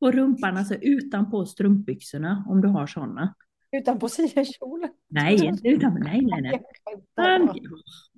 och, 0.00 0.12
rumpan, 0.14 0.56
alltså 0.56 0.74
utanpå 0.74 1.46
strumpbyxorna 1.46 2.44
om 2.48 2.60
du 2.60 2.68
har 2.68 2.86
sådana. 2.86 3.34
Utanpå 3.72 4.08
sidenkjolen. 4.08 4.90
Nej, 5.08 5.44
inte 5.46 5.68
utanpå, 5.68 5.98
nej, 5.98 6.20
nej, 6.20 6.40
nej. 6.42 6.62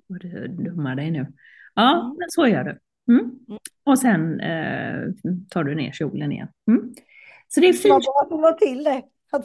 Jag 0.07 0.21
du 0.21 0.47
dummar 0.47 0.95
dig 0.95 1.11
nu. 1.11 1.33
Ja, 1.75 2.01
Mm. 2.01 2.15
men 2.19 2.29
så 2.29 2.47
gör 2.47 2.63
du. 2.63 2.79
Mm. 3.11 3.31
Och 3.85 3.99
sen 3.99 4.39
eh, 4.39 5.01
tar 5.49 5.63
du 5.63 5.75
ner 5.75 5.91
kjolen 5.91 6.31
igen. 6.31 6.47
Mm. 6.71 6.93
Så 7.47 7.59
det 7.59 7.67
är 7.67 7.73
fint. 7.73 8.05
bara 8.05 8.29
får 8.29 8.51
till 8.51 8.83
det. 8.83 9.01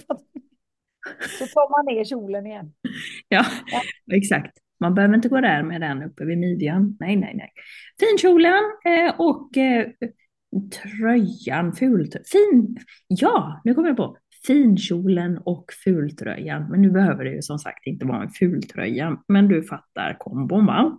Så 1.39 1.47
tar 1.47 1.71
man 1.71 1.95
ner 1.95 2.05
kjolen 2.05 2.47
igen. 2.47 2.73
Ja, 3.29 3.45
exakt. 4.13 4.59
Man 4.81 4.95
behöver 4.95 5.15
inte 5.15 5.29
gå 5.29 5.41
där 5.41 5.63
med 5.63 5.81
den 5.81 6.03
uppe 6.03 6.25
vid 6.25 6.39
midjan. 6.39 6.97
Nej, 7.01 7.17
nej, 7.17 7.35
nej. 7.35 7.53
Finkjolen 8.01 8.63
eh, 8.85 9.21
och 9.21 9.57
eh, 9.57 9.87
tröjan, 10.71 11.73
fultröjan. 11.73 12.25
Fin, 12.25 12.77
ja, 13.07 13.61
nu 13.65 13.75
kommer 13.75 13.89
jag 13.89 13.97
på. 13.97 14.17
Finkjolen 14.47 15.39
och 15.39 15.65
fultröjan. 15.85 16.71
Men 16.71 16.83
nu 16.83 16.91
behöver 16.91 17.25
det 17.25 17.31
ju 17.31 17.43
som 17.43 17.59
sagt 17.59 17.87
inte 17.87 18.07
vara 18.07 18.23
en 18.23 18.31
fultröja. 18.31 19.19
Men 19.29 19.49
du 19.49 19.63
fattar 19.63 20.17
kombon 20.19 20.67
va? 20.67 20.99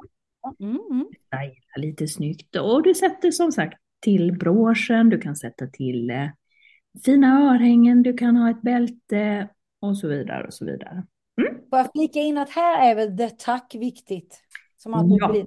Mm, 0.61 0.79
mm. 0.91 1.05
Styla 1.27 1.87
lite 1.87 2.07
snyggt. 2.07 2.55
Och 2.55 2.83
du 2.83 2.93
sätter 2.93 3.31
som 3.31 3.51
sagt 3.51 3.77
till 3.99 4.37
broschen, 4.37 5.09
du 5.09 5.19
kan 5.19 5.35
sätta 5.35 5.67
till 5.67 6.09
eh, 6.09 6.27
fina 7.05 7.51
örhängen, 7.51 8.03
du 8.03 8.13
kan 8.13 8.35
ha 8.35 8.49
ett 8.49 8.61
bälte 8.61 9.49
och 9.81 9.97
så 9.97 10.07
vidare 10.07 10.47
och 10.47 10.53
så 10.53 10.65
vidare. 10.65 11.03
Får 11.69 11.79
jag 11.79 11.91
flika 11.91 12.19
in 12.19 12.37
att 12.37 12.49
här 12.49 12.91
är 12.91 12.95
väl 12.95 13.17
the 13.17 13.29
tuck 13.29 13.75
viktigt? 13.75 14.41
Som 14.77 14.93
att 14.93 15.05
Ja. 15.19 15.31
blir. 15.31 15.45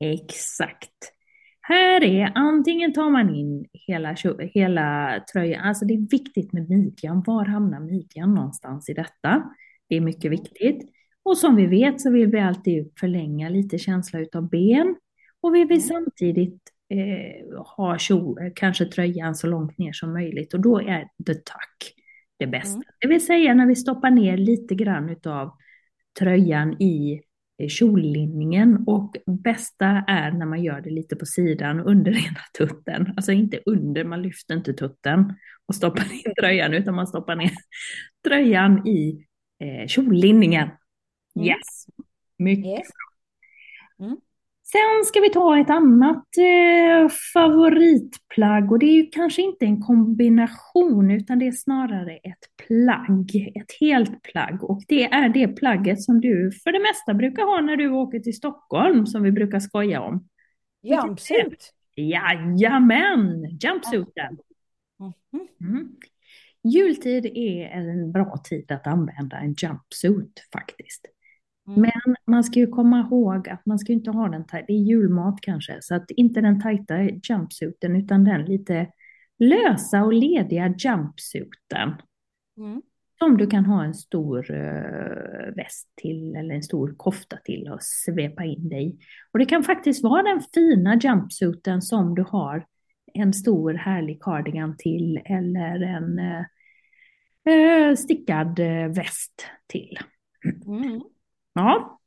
Exakt. 0.00 1.12
Här 1.60 2.04
är 2.04 2.32
antingen 2.34 2.92
tar 2.92 3.10
man 3.10 3.34
in 3.34 3.66
hela, 3.72 4.16
hela 4.54 5.20
tröjan, 5.32 5.64
alltså 5.64 5.84
det 5.84 5.94
är 5.94 6.10
viktigt 6.10 6.52
med 6.52 6.68
midjan. 6.70 7.22
Var 7.26 7.44
hamnar 7.44 7.80
midjan 7.80 8.34
någonstans 8.34 8.88
i 8.88 8.92
detta? 8.92 9.50
Det 9.88 9.96
är 9.96 10.00
mycket 10.00 10.30
viktigt. 10.30 10.90
Och 11.22 11.38
som 11.38 11.56
vi 11.56 11.66
vet 11.66 12.00
så 12.00 12.10
vill 12.10 12.26
vi 12.26 12.40
alltid 12.40 12.92
förlänga 13.00 13.48
lite 13.48 13.78
känsla 13.78 14.20
utav 14.20 14.48
ben. 14.48 14.96
Och 15.40 15.54
vi 15.54 15.64
vill 15.64 15.86
samtidigt 15.86 16.60
eh, 16.88 17.58
ha 17.76 17.98
kjol, 17.98 18.38
kanske 18.54 18.84
tröjan 18.84 19.34
så 19.34 19.46
långt 19.46 19.78
ner 19.78 19.92
som 19.92 20.12
möjligt. 20.12 20.54
Och 20.54 20.60
då 20.60 20.80
är 20.80 21.08
the 21.26 21.34
tuck 21.34 21.94
det 22.38 22.46
bästa. 22.46 22.74
Mm. 22.74 22.84
Det 23.00 23.08
vill 23.08 23.26
säga 23.26 23.54
när 23.54 23.66
vi 23.66 23.76
stoppar 23.76 24.10
ner 24.10 24.36
lite 24.36 24.74
grann 24.74 25.10
utav 25.10 25.52
tröjan 26.18 26.82
i 26.82 27.22
eh, 27.58 27.68
kjollinningen 27.68 28.84
och 28.86 29.16
bästa 29.26 29.86
är 30.06 30.30
när 30.30 30.46
man 30.46 30.62
gör 30.62 30.80
det 30.80 30.90
lite 30.90 31.16
på 31.16 31.26
sidan 31.26 31.80
under 31.80 32.10
ena 32.26 32.40
tutten. 32.58 33.12
Alltså 33.16 33.32
inte 33.32 33.60
under, 33.66 34.04
man 34.04 34.22
lyfter 34.22 34.54
inte 34.54 34.72
tutten 34.72 35.34
och 35.66 35.74
stoppar 35.74 36.12
in 36.12 36.34
tröjan 36.40 36.74
utan 36.74 36.94
man 36.94 37.06
stoppar 37.06 37.36
ner 37.36 37.50
tröjan 38.24 38.88
i 38.88 39.26
eh, 39.60 39.86
kjollinningen. 39.86 40.68
Mm. 41.36 41.46
Yes, 41.46 41.86
mycket 42.38 42.66
Yes. 42.66 42.88
Mm. 44.00 44.16
Sen 44.72 45.04
ska 45.06 45.20
vi 45.20 45.30
ta 45.30 45.58
ett 45.58 45.70
annat 45.70 46.26
eh, 46.38 47.08
favoritplagg 47.34 48.72
och 48.72 48.78
det 48.78 48.86
är 48.86 48.94
ju 48.94 49.06
kanske 49.06 49.42
inte 49.42 49.64
en 49.64 49.82
kombination 49.82 51.10
utan 51.10 51.38
det 51.38 51.46
är 51.46 51.52
snarare 51.52 52.16
ett 52.16 52.66
plagg, 52.66 53.52
ett 53.54 53.72
helt 53.80 54.22
plagg 54.22 54.64
och 54.64 54.82
det 54.88 55.04
är 55.04 55.28
det 55.28 55.48
plagget 55.48 56.02
som 56.02 56.20
du 56.20 56.52
för 56.64 56.72
det 56.72 56.80
mesta 56.80 57.14
brukar 57.14 57.42
ha 57.42 57.60
när 57.60 57.76
du 57.76 57.90
åker 57.90 58.20
till 58.20 58.36
Stockholm 58.36 59.06
som 59.06 59.22
vi 59.22 59.32
brukar 59.32 59.60
skoja 59.60 60.00
om. 60.00 60.28
Jumpsuit. 60.82 61.72
Jajamän, 61.96 63.58
jumpsuiten. 63.60 64.38
Mhm. 64.98 65.48
Mm. 65.60 65.96
Jultid 66.62 67.26
är 67.26 67.68
en 67.68 68.12
bra 68.12 68.36
tid 68.44 68.72
att 68.72 68.86
använda 68.86 69.36
en 69.36 69.54
jumpsuit 69.58 70.48
faktiskt. 70.52 71.06
Mm. 71.76 71.80
Men 71.80 72.16
man 72.26 72.44
ska 72.44 72.60
ju 72.60 72.66
komma 72.66 73.00
ihåg 73.00 73.48
att 73.48 73.66
man 73.66 73.78
ska 73.78 73.92
inte 73.92 74.10
ha 74.10 74.28
den 74.28 74.46
tajta, 74.46 74.66
det 74.66 74.72
är 74.72 74.82
julmat 74.82 75.40
kanske, 75.40 75.78
så 75.80 75.94
att 75.94 76.10
inte 76.10 76.40
den 76.40 76.60
tajta 76.60 77.02
jumpsuiten 77.02 77.96
utan 77.96 78.24
den 78.24 78.44
lite 78.44 78.86
lösa 79.38 80.04
och 80.04 80.12
lediga 80.12 80.74
jumpsuiten. 80.78 81.94
Mm. 82.56 82.82
Som 83.18 83.36
du 83.36 83.46
kan 83.46 83.64
ha 83.64 83.84
en 83.84 83.94
stor 83.94 84.50
eh, 84.50 85.54
väst 85.56 85.88
till 85.96 86.36
eller 86.36 86.54
en 86.54 86.62
stor 86.62 86.94
kofta 86.96 87.36
till 87.36 87.68
och 87.68 87.82
svepa 87.82 88.44
in 88.44 88.68
dig 88.68 88.88
i. 88.88 88.98
Och 89.32 89.38
det 89.38 89.44
kan 89.44 89.64
faktiskt 89.64 90.02
vara 90.02 90.22
den 90.22 90.40
fina 90.54 90.98
jumpsuiten 91.02 91.82
som 91.82 92.14
du 92.14 92.22
har 92.22 92.66
en 93.14 93.32
stor 93.32 93.74
härlig 93.74 94.22
cardigan 94.22 94.76
till 94.76 95.20
eller 95.24 95.80
en 95.82 96.18
eh, 96.18 97.94
stickad 97.94 98.58
väst 98.94 99.46
till. 99.66 99.98
Mm. 100.66 101.00
Ja, 101.60 102.00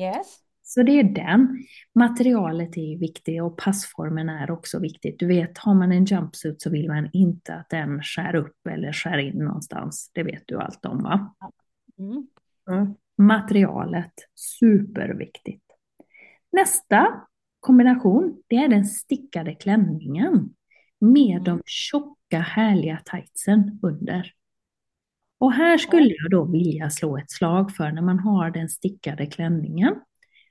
Yes. 0.00 0.38
så 0.62 0.82
det 0.82 0.92
är 0.92 1.04
den. 1.04 1.64
Materialet 1.94 2.76
är 2.76 2.98
viktigt 2.98 3.42
och 3.42 3.58
passformen 3.58 4.28
är 4.28 4.50
också 4.50 4.78
viktigt. 4.78 5.18
Du 5.18 5.26
vet, 5.26 5.58
har 5.58 5.74
man 5.74 5.92
en 5.92 6.04
jumpsuit 6.04 6.62
så 6.62 6.70
vill 6.70 6.88
man 6.88 7.10
inte 7.12 7.54
att 7.54 7.68
den 7.68 8.02
skär 8.02 8.34
upp 8.34 8.66
eller 8.70 8.92
skär 8.92 9.18
in 9.18 9.38
någonstans. 9.38 10.10
Det 10.14 10.22
vet 10.22 10.42
du 10.46 10.58
allt 10.60 10.84
om 10.84 11.02
va? 11.02 11.34
Mm. 11.98 12.94
Materialet, 13.18 14.12
superviktigt. 14.34 15.64
Nästa 16.52 17.20
kombination, 17.60 18.42
det 18.46 18.56
är 18.56 18.68
den 18.68 18.84
stickade 18.84 19.54
klänningen 19.54 20.54
med 21.00 21.42
de 21.42 21.62
tjocka 21.66 22.38
härliga 22.38 23.00
tightsen 23.04 23.78
under. 23.82 24.32
Och 25.42 25.52
här 25.52 25.78
skulle 25.78 26.14
jag 26.14 26.30
då 26.30 26.44
vilja 26.44 26.90
slå 26.90 27.18
ett 27.18 27.30
slag 27.30 27.76
för 27.76 27.92
när 27.92 28.02
man 28.02 28.18
har 28.18 28.50
den 28.50 28.68
stickade 28.68 29.26
klänningen. 29.26 29.94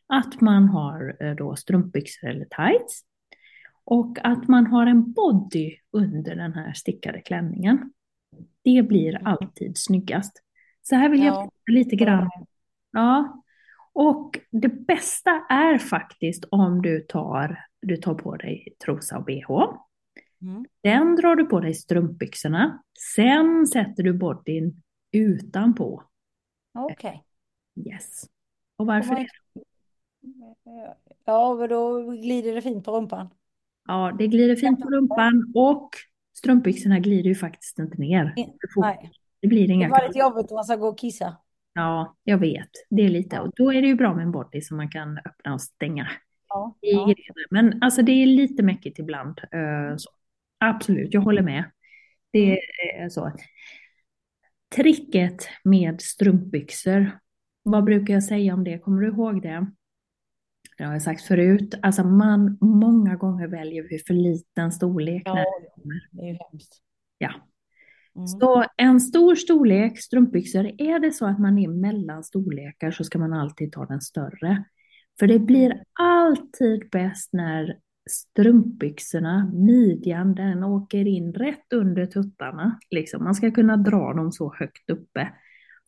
Att 0.08 0.42
man 0.42 0.70
har 0.70 1.18
eh, 1.20 1.36
då 1.36 1.56
strumpbyxor 1.56 2.30
eller 2.30 2.46
tights. 2.46 3.02
Och 3.84 4.18
att 4.24 4.48
man 4.48 4.68
har 4.68 4.86
en 4.86 5.12
body 5.14 5.76
under 5.92 6.36
den 6.36 6.54
här 6.54 6.74
stickade 6.74 7.22
klänningen. 7.22 7.94
Det 8.64 8.84
blir 8.88 9.28
alltid 9.28 9.78
snyggast. 9.78 10.44
Så 10.82 10.96
här 10.96 11.10
vill 11.10 11.24
jag 11.24 11.34
Ja. 11.34 11.42
prata 11.42 11.72
lite 11.72 11.96
grann. 11.96 12.30
Ja. 12.92 13.44
Och 13.94 14.40
det 14.52 14.88
bästa 14.88 15.32
är 15.50 15.78
faktiskt 15.78 16.46
om 16.50 16.82
du 16.82 17.00
tar, 17.00 17.66
du 17.82 17.98
tar 17.98 18.14
på 18.14 18.36
dig 18.36 18.68
trosa 18.86 19.18
och 19.18 19.26
bh. 19.26 19.74
Mm. 20.42 20.66
Sen 20.86 21.16
drar 21.16 21.36
du 21.36 21.46
på 21.46 21.60
dig 21.60 21.74
strumpbyxorna. 21.74 22.84
Sen 23.16 23.68
sätter 23.68 24.04
du 24.04 24.14
bodyn 24.14 24.82
utanpå. 25.12 26.04
Okej. 26.74 27.24
Yes. 27.88 28.24
Och 28.76 28.86
varför 28.86 29.16
det? 29.16 29.28
Ja, 31.26 31.56
men 31.60 31.70
då 31.70 32.12
glider 32.12 32.56
det 32.56 32.62
fint 32.62 32.86
på 32.86 32.92
rumpan. 32.92 33.30
Ja, 33.88 34.16
det 34.18 34.28
glider 34.28 34.56
fint 34.56 34.82
på 34.82 34.90
rumpan 34.90 35.52
och 35.56 35.90
strumpbyxorna 36.34 37.00
glider 37.00 37.30
ju 37.30 37.36
faktiskt 37.36 37.80
inte 37.80 37.98
ner. 37.98 38.34
Nej. 38.76 39.12
Det 39.42 39.48
blir 39.48 39.68
Det 39.68 39.74
inga 39.74 39.90
var 39.90 40.08
lite 40.08 40.20
jobbigt 40.20 40.52
om 40.52 40.56
man 40.56 40.64
ska 40.64 40.76
gå 40.76 40.88
och 40.88 41.00
kissa. 41.00 41.38
Ja, 41.74 42.16
jag 42.24 42.38
vet. 42.38 42.70
Det 42.90 43.02
är 43.02 43.10
lite. 43.10 43.40
Och 43.40 43.52
då 43.56 43.74
är 43.74 43.82
det 43.82 43.88
ju 43.88 43.96
bra 43.96 44.16
med 44.16 44.24
en 44.24 44.32
body 44.32 44.62
som 44.62 44.78
man 44.78 44.90
kan 44.90 45.18
öppna 45.18 45.54
och 45.54 45.62
stänga. 45.62 46.08
Ja. 46.48 46.78
Ja. 46.80 47.14
Men 47.50 47.84
alltså 47.84 48.02
det 48.02 48.12
är 48.12 48.26
lite 48.26 48.64
mäckigt 48.64 49.00
ibland. 49.00 49.40
eh, 49.52 49.96
så. 49.98 50.10
Absolut, 50.64 51.14
jag 51.14 51.22
håller 51.22 51.42
med. 51.42 51.72
Det 52.32 52.60
är 52.98 53.10
så. 53.10 53.32
Tricket 54.76 55.48
med 55.64 56.02
strumpbyxor. 56.02 57.20
Vad 57.64 57.84
brukar 57.84 58.14
jag 58.14 58.24
säga 58.24 58.54
om 58.54 58.64
det? 58.64 58.80
Kommer 58.80 59.02
du 59.02 59.08
ihåg 59.08 59.42
det? 59.42 59.68
Det 60.78 60.84
har 60.84 60.94
jag 60.94 61.02
sagt 61.02 61.22
förut. 61.22 61.76
Alltså 61.82 62.04
man, 62.04 62.58
många 62.62 63.16
gånger 63.16 63.48
väljer 63.48 63.84
vi 63.84 64.00
för 64.00 64.14
liten 64.14 64.72
storlek. 64.72 65.26
när 65.26 65.38
Ja, 65.38 65.46
det 66.12 66.22
är 66.22 66.52
hemskt. 66.52 66.82
Ja. 67.18 67.34
Mm. 68.16 68.28
Så 68.28 68.66
en 68.78 69.00
stor 69.00 69.36
storlek 69.36 70.02
strumpbyxor, 70.02 70.82
är 70.82 71.00
det 71.00 71.12
så 71.12 71.26
att 71.26 71.40
man 71.40 71.60
är 71.60 71.68
mellan 71.68 72.24
storlekar 72.24 72.92
så 72.92 73.04
ska 73.04 73.20
man 73.20 73.34
alltid 73.34 73.72
ta 73.72 73.86
den 73.86 74.02
större. 74.02 74.64
För 75.20 75.28
det 75.28 75.40
blir 75.40 75.84
alltid 76.00 76.90
bäst 76.90 77.34
när 77.34 77.78
strumpbyxorna, 78.10 79.52
midjan, 79.54 80.36
den 80.36 80.64
åker 80.64 81.08
in 81.08 81.34
rätt 81.34 81.74
under 81.74 82.06
tuttarna. 82.06 82.80
Liksom. 82.90 83.24
Man 83.24 83.36
ska 83.36 83.52
kunna 83.52 83.78
dra 83.78 84.14
dem 84.14 84.32
så 84.32 84.54
högt 84.60 84.90
uppe. 84.90 85.30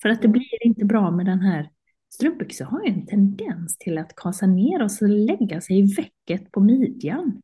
För 0.02 0.10
att 0.10 0.22
det 0.22 0.28
blir 0.28 0.66
inte 0.66 0.86
bra 0.86 1.12
med 1.12 1.26
den 1.26 1.40
här 1.40 1.70
strumpbyxor 2.14 2.66
har 2.66 2.84
ju 2.84 2.92
en 2.94 3.06
tendens 3.06 3.78
till 3.78 3.98
att 3.98 4.16
kasa 4.16 4.46
ner 4.46 4.84
och 4.84 4.92
så 4.92 5.08
lägga 5.08 5.62
sig 5.62 5.80
i 5.80 5.96
vecket 5.96 6.52
på 6.52 6.60
midjan. 6.60 7.42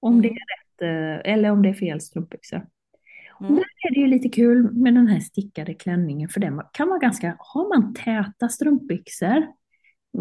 Om 0.00 0.22
det 0.22 0.28
är 0.28 0.32
rätt, 0.32 0.82
eh, 0.82 1.32
eller 1.32 1.50
om 1.50 1.62
det 1.62 1.68
är 1.68 1.74
fel 1.74 2.00
strumpbyxor. 2.00 2.66
Och 3.34 3.46
Mm. 3.46 3.54
där 3.54 3.90
är 3.90 3.94
det 3.94 4.00
ju 4.00 4.06
lite 4.06 4.28
kul 4.28 4.72
med 4.72 4.94
den 4.94 5.06
här 5.06 5.20
stickade 5.20 5.74
klänningen 5.74 6.28
för 6.28 6.40
den 6.40 6.62
kan 6.72 6.88
vara 6.88 6.98
ganska, 6.98 7.36
har 7.38 7.68
man 7.68 7.94
täta 7.94 8.48
strumpbyxor 8.48 9.46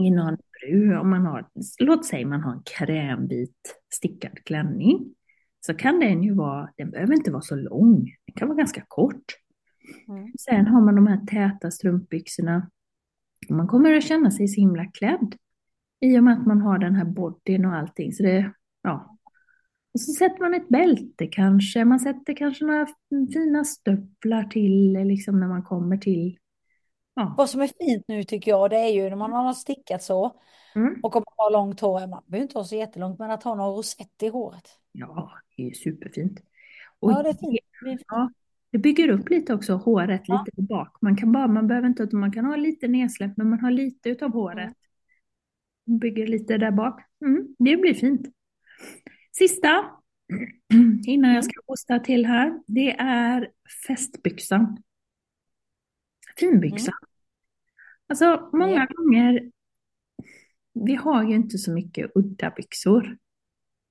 i 0.01 0.11
någon 0.11 0.37
bru, 0.65 0.97
om 0.97 1.09
man 1.09 1.25
har, 1.25 1.45
låt 1.79 2.05
säga 2.05 2.27
man 2.27 2.41
har 2.41 2.53
en 2.53 2.63
krämvit 2.77 3.79
stickad 3.93 4.43
klänning, 4.43 5.15
så 5.65 5.73
kan 5.73 5.99
den 5.99 6.23
ju 6.23 6.33
vara, 6.33 6.69
den 6.77 6.91
behöver 6.91 7.13
inte 7.13 7.31
vara 7.31 7.41
så 7.41 7.55
lång, 7.55 8.03
den 8.27 8.35
kan 8.35 8.47
vara 8.47 8.57
ganska 8.57 8.85
kort. 8.87 9.23
Mm. 10.07 10.31
Sen 10.39 10.67
har 10.67 10.81
man 10.81 10.95
de 10.95 11.07
här 11.07 11.25
täta 11.25 11.71
strumpbyxorna, 11.71 12.69
och 13.49 13.55
man 13.55 13.67
kommer 13.67 13.97
att 13.97 14.03
känna 14.03 14.31
sig 14.31 14.47
så 14.47 14.61
himla 14.61 14.85
klädd 14.85 15.35
i 15.99 16.19
och 16.19 16.23
med 16.23 16.33
att 16.33 16.45
man 16.45 16.61
har 16.61 16.77
den 16.77 16.95
här 16.95 17.05
bodyn 17.05 17.65
och 17.65 17.75
allting, 17.75 18.13
så 18.13 18.23
det, 18.23 18.53
ja, 18.81 19.17
och 19.93 19.99
så 19.99 20.11
sätter 20.11 20.39
man 20.39 20.53
ett 20.53 20.69
bälte 20.69 21.27
kanske, 21.27 21.85
man 21.85 21.99
sätter 21.99 22.33
kanske 22.35 22.65
några 22.65 22.87
fina 23.33 23.63
stövlar 23.63 24.43
till 24.43 24.93
liksom 24.93 25.39
när 25.39 25.47
man 25.47 25.63
kommer 25.63 25.97
till, 25.97 26.37
ja. 27.13 27.35
Vad 27.37 27.49
som 27.49 27.61
är 27.61 27.67
fint 27.67 28.03
nu 28.07 28.23
tycker 28.23 28.51
jag, 28.51 28.69
det 28.69 28.77
är 28.77 28.89
ju 28.93 29.09
när 29.09 29.15
man 29.15 29.31
har 29.31 29.53
stickat 29.53 30.03
så 30.03 30.39
Mm. 30.75 30.99
och 31.03 31.15
om 31.15 31.23
man 31.27 31.33
har 31.45 31.51
långt 31.51 31.79
hår, 31.79 32.07
man 32.07 32.23
behöver 32.27 32.43
inte 32.43 32.57
ha 32.57 32.65
så 32.65 32.75
jättelångt, 32.75 33.19
men 33.19 33.31
att 33.31 33.43
ha 33.43 33.55
någon 33.55 33.75
rosett 33.75 34.23
i 34.23 34.27
håret. 34.27 34.69
Ja, 34.91 35.31
det 35.57 35.67
är 35.67 35.73
superfint. 35.73 36.39
Och 36.99 37.11
Ja, 37.11 37.23
det 37.23 37.29
är 37.29 37.33
fint. 37.33 37.59
Det 37.83 37.85
är 37.85 37.89
fint. 37.89 38.01
ja, 38.07 38.31
det 38.71 38.77
bygger 38.77 39.09
upp 39.09 39.29
lite 39.29 39.53
också 39.53 39.73
håret 39.73 40.21
Ja. 40.25 40.45
lite 40.45 40.61
bak. 40.61 40.97
Man 41.01 41.15
kan 41.17 41.31
bara, 41.31 41.47
man 41.47 41.67
behöver 41.67 41.87
inte, 41.87 42.15
man 42.15 42.31
kan 42.31 42.45
ha 42.45 42.55
lite 42.55 42.87
nedsläppt, 42.87 43.37
men 43.37 43.49
man 43.49 43.59
har 43.59 43.71
lite 43.71 44.09
utav 44.09 44.31
håret. 44.31 44.73
Bygger 46.01 46.27
lite 46.27 46.57
där 46.57 46.71
bak. 46.71 47.01
Mm, 47.25 47.55
det 47.59 47.77
blir 47.77 47.93
fint. 47.93 48.27
Sista, 49.37 49.85
innan 51.07 51.33
jag 51.33 51.43
ska 51.45 51.53
hosta 51.67 51.99
till 51.99 52.25
här, 52.25 52.59
det 52.67 52.91
är 52.99 53.49
festbyxan. 53.87 54.77
Finbyxan. 56.39 56.93
Alltså 58.07 58.49
många 58.53 58.73
Ja. 58.73 58.87
gånger, 58.95 59.51
vi 60.73 60.95
har 60.95 61.23
ju 61.23 61.35
inte 61.35 61.57
så 61.57 61.71
mycket 61.71 62.11
udda 62.15 62.49
byxor. 62.49 63.17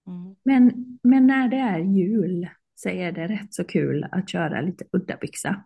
Mm. 0.06 0.36
Men, 0.42 0.72
men 1.02 1.26
när 1.26 1.48
det 1.48 1.56
är 1.56 1.78
jul 1.78 2.48
så 2.74 2.88
är 2.88 3.12
det 3.12 3.26
rätt 3.26 3.54
så 3.54 3.64
kul 3.64 4.06
att 4.12 4.28
köra 4.28 4.60
lite 4.60 4.84
udda 4.92 5.16
byxa. 5.20 5.64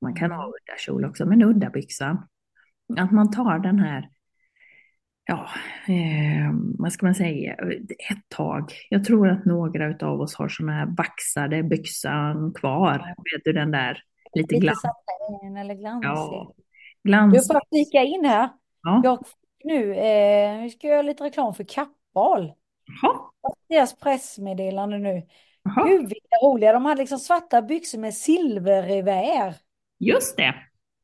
Man 0.00 0.14
kan 0.14 0.30
ha 0.30 0.46
udda 0.46 0.78
kjol 0.78 1.04
också, 1.04 1.26
men 1.26 1.42
udda 1.42 1.70
byxan. 1.70 2.28
Att 2.96 3.12
man 3.12 3.30
tar 3.30 3.58
den 3.58 3.78
här, 3.78 4.08
ja, 5.24 5.48
eh, 5.88 6.52
vad 6.78 6.92
ska 6.92 7.06
man 7.06 7.14
säga, 7.14 7.54
ett 8.10 8.28
tag. 8.28 8.72
Jag 8.90 9.04
tror 9.04 9.28
att 9.28 9.44
några 9.44 10.06
av 10.06 10.20
oss 10.20 10.34
har 10.34 10.48
sådana 10.48 10.72
här 10.72 10.86
vaxade 10.86 11.62
byxan 11.62 12.52
kvar. 12.52 12.98
Vet 12.98 13.44
du 13.44 13.52
den 13.52 13.70
där, 13.70 14.02
lite 14.34 14.54
Lite 14.54 14.60
glans. 14.64 14.80
satän 14.80 15.56
eller 15.56 15.74
glansig. 15.74 16.08
Ja, 16.08 16.52
Du 17.02 17.08
glans. 17.10 17.46
får 17.48 17.60
flika 17.68 18.02
in 18.02 18.24
här. 18.24 18.48
Ja. 18.82 19.00
Jag 19.04 19.24
nu, 19.64 19.94
eh, 19.94 20.68
ska 20.68 20.86
jag 20.86 20.92
göra 20.94 21.02
lite 21.02 21.24
reklam 21.24 21.54
för 21.54 21.64
Kappahl. 21.64 22.52
Deras 23.68 23.96
pressmeddelande 23.96 24.98
nu. 24.98 25.22
jaha, 25.62 25.88
Gud 25.88 26.00
vilka 26.00 26.36
roliga, 26.42 26.72
de 26.72 26.84
hade 26.84 27.00
liksom 27.00 27.18
svarta 27.18 27.62
byxor 27.62 27.98
med 27.98 28.14
silverrevär. 28.14 29.54
just 29.98 30.36
det. 30.36 30.54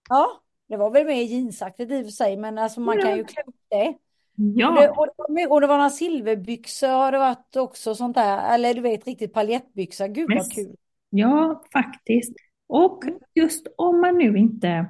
Ja, 0.09 0.27
det 0.69 0.77
var 0.77 0.91
väl 0.91 1.07
mer 1.07 1.23
jeansaktigt 1.23 1.93
i 1.93 2.01
och 2.01 2.05
för 2.05 2.11
sig, 2.13 2.37
men 2.37 2.59
alltså 2.59 2.81
man 2.81 3.01
kan 3.03 3.17
ju 3.17 3.25
klä 3.25 3.43
upp 3.47 3.55
det. 3.71 3.89
Och 3.89 3.95
det, 4.37 4.61
Ja, 4.61 4.69
och, 4.69 5.07
det 5.07 5.13
var, 5.17 5.29
my- 5.33 5.47
och 5.47 5.61
det 5.61 5.67
var 5.67 5.77
några 5.77 5.91
silverbyxor 5.91 6.89
har 6.89 7.13
det 7.13 7.19
varit 7.19 7.57
också 7.57 7.95
sånt 7.95 8.15
där, 8.15 8.55
eller 8.55 8.75
du 8.75 8.81
vet 8.81 9.07
riktigt 9.07 9.33
paljettbyxor. 9.33 10.07
Gud 10.07 10.29
Men- 10.29 10.39
vad 10.39 10.53
kul. 10.53 10.77
Ja, 11.11 11.63
faktiskt. 11.73 12.33
Och 12.69 13.05
just 13.35 13.67
om 13.77 14.01
man 14.01 14.19
nu 14.19 14.37
inte 14.39 14.87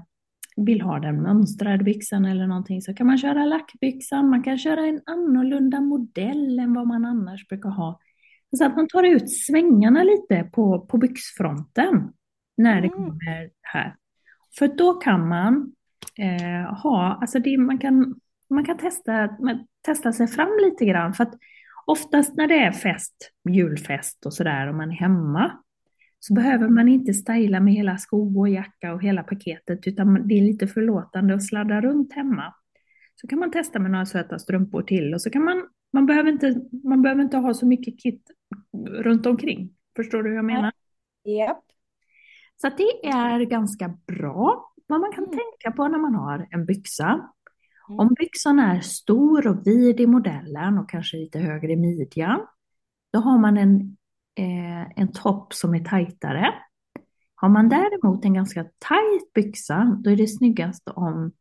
vill 0.56 0.80
ha 0.80 0.98
den 0.98 1.22
mönstrade 1.22 1.84
byxan 1.84 2.24
eller 2.24 2.46
någonting 2.46 2.82
så 2.82 2.94
kan 2.94 3.06
man 3.06 3.18
köra 3.18 3.44
lackbyxan. 3.44 4.30
Man 4.30 4.42
kan 4.42 4.58
köra 4.58 4.86
en 4.86 5.00
annorlunda 5.06 5.80
modell 5.80 6.58
än 6.58 6.74
vad 6.74 6.86
man 6.86 7.04
annars 7.04 7.48
brukar 7.48 7.68
ha. 7.68 8.00
Så 8.58 8.64
att 8.64 8.76
man 8.76 8.88
tar 8.88 9.02
ut 9.02 9.30
svängarna 9.30 10.02
lite 10.02 10.50
på, 10.52 10.80
på 10.80 10.98
byxfronten 10.98 12.12
när 12.56 12.80
det 12.80 12.88
kommer 12.88 13.50
här. 13.62 13.96
För 14.58 14.68
då 14.68 14.94
kan 14.94 15.28
man 15.28 15.72
eh, 16.18 16.74
ha, 16.74 17.18
alltså 17.20 17.38
det, 17.38 17.58
man 17.58 17.78
kan, 17.78 18.14
man 18.50 18.64
kan 18.64 18.78
testa, 18.78 19.28
testa 19.82 20.12
sig 20.12 20.26
fram 20.26 20.58
lite 20.64 20.84
grann. 20.84 21.14
För 21.14 21.22
att 21.22 21.34
oftast 21.86 22.36
när 22.36 22.46
det 22.46 22.58
är 22.58 22.72
fest, 22.72 23.32
julfest 23.50 24.26
och 24.26 24.34
sådär 24.34 24.68
och 24.68 24.74
man 24.74 24.90
är 24.90 24.94
hemma 24.94 25.58
så 26.26 26.34
behöver 26.34 26.68
man 26.68 26.88
inte 26.88 27.14
styla 27.14 27.60
med 27.60 27.74
hela 27.74 27.98
sko 27.98 28.40
och 28.40 28.48
jacka 28.48 28.94
och 28.94 29.02
hela 29.02 29.22
paketet 29.22 29.86
utan 29.86 30.28
det 30.28 30.34
är 30.34 30.42
lite 30.42 30.66
förlåtande 30.66 31.34
att 31.34 31.46
sladda 31.46 31.80
runt 31.80 32.12
hemma. 32.12 32.54
Så 33.14 33.26
kan 33.28 33.38
man 33.38 33.50
testa 33.50 33.78
med 33.78 33.90
några 33.90 34.06
söta 34.06 34.38
strumpor 34.38 34.82
till 34.82 35.14
och 35.14 35.22
så 35.22 35.30
kan 35.30 35.44
man, 35.44 35.68
man 35.92 36.06
behöver 36.06 36.30
inte, 36.30 36.60
man 36.84 37.02
behöver 37.02 37.22
inte 37.22 37.36
ha 37.36 37.54
så 37.54 37.66
mycket 37.66 38.00
kit 38.02 38.22
runt 38.88 39.26
omkring. 39.26 39.70
Förstår 39.96 40.22
du 40.22 40.28
hur 40.28 40.36
jag 40.36 40.44
menar? 40.44 40.72
Japp. 41.24 41.64
Så 42.56 42.68
det 42.68 43.08
är 43.08 43.40
ganska 43.40 43.98
bra 44.06 44.72
vad 44.86 45.00
man 45.00 45.12
kan 45.12 45.24
Mm. 45.24 45.38
tänka 45.38 45.76
på 45.76 45.88
när 45.88 45.98
man 45.98 46.14
har 46.14 46.48
en 46.50 46.66
byxa. 46.66 47.06
Mm. 47.88 48.00
Om 48.00 48.14
byxan 48.18 48.58
är 48.58 48.80
stor 48.80 49.46
och 49.46 49.66
vid 49.66 50.00
i 50.00 50.06
modellen 50.06 50.78
och 50.78 50.90
kanske 50.90 51.16
lite 51.16 51.38
högre 51.38 51.72
i 51.72 51.76
midjan, 51.76 52.46
då 53.12 53.18
har 53.18 53.38
man 53.38 53.56
en, 53.56 53.95
en 54.96 55.12
topp 55.12 55.54
som 55.54 55.74
är 55.74 55.84
tajtare. 55.84 56.54
Har 57.34 57.48
man 57.48 57.68
däremot 57.68 58.24
en 58.24 58.34
ganska 58.34 58.62
tajt 58.62 59.32
byxa, 59.34 59.96
då 60.04 60.10
är 60.10 60.16
det 60.16 60.26
snyggast 60.26 60.88
om 60.88 61.32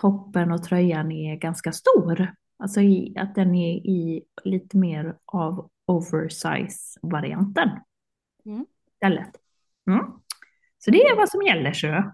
toppen 0.00 0.52
och 0.52 0.62
tröjan 0.64 1.12
är 1.12 1.36
ganska 1.36 1.72
stor. 1.72 2.34
Alltså 2.58 2.80
i, 2.80 3.14
att 3.18 3.34
den 3.34 3.54
är 3.54 3.72
i 3.72 4.24
lite 4.44 4.76
mer 4.76 5.16
av 5.26 5.70
oversize-varianten 5.86 7.68
Mm. 8.46 8.66
istället. 8.92 9.30
Mm. 9.86 10.04
Så 10.78 10.90
det 10.90 11.02
är 11.02 11.16
vad 11.16 11.28
som 11.28 11.42
gäller, 11.42 11.72
så. 11.72 12.12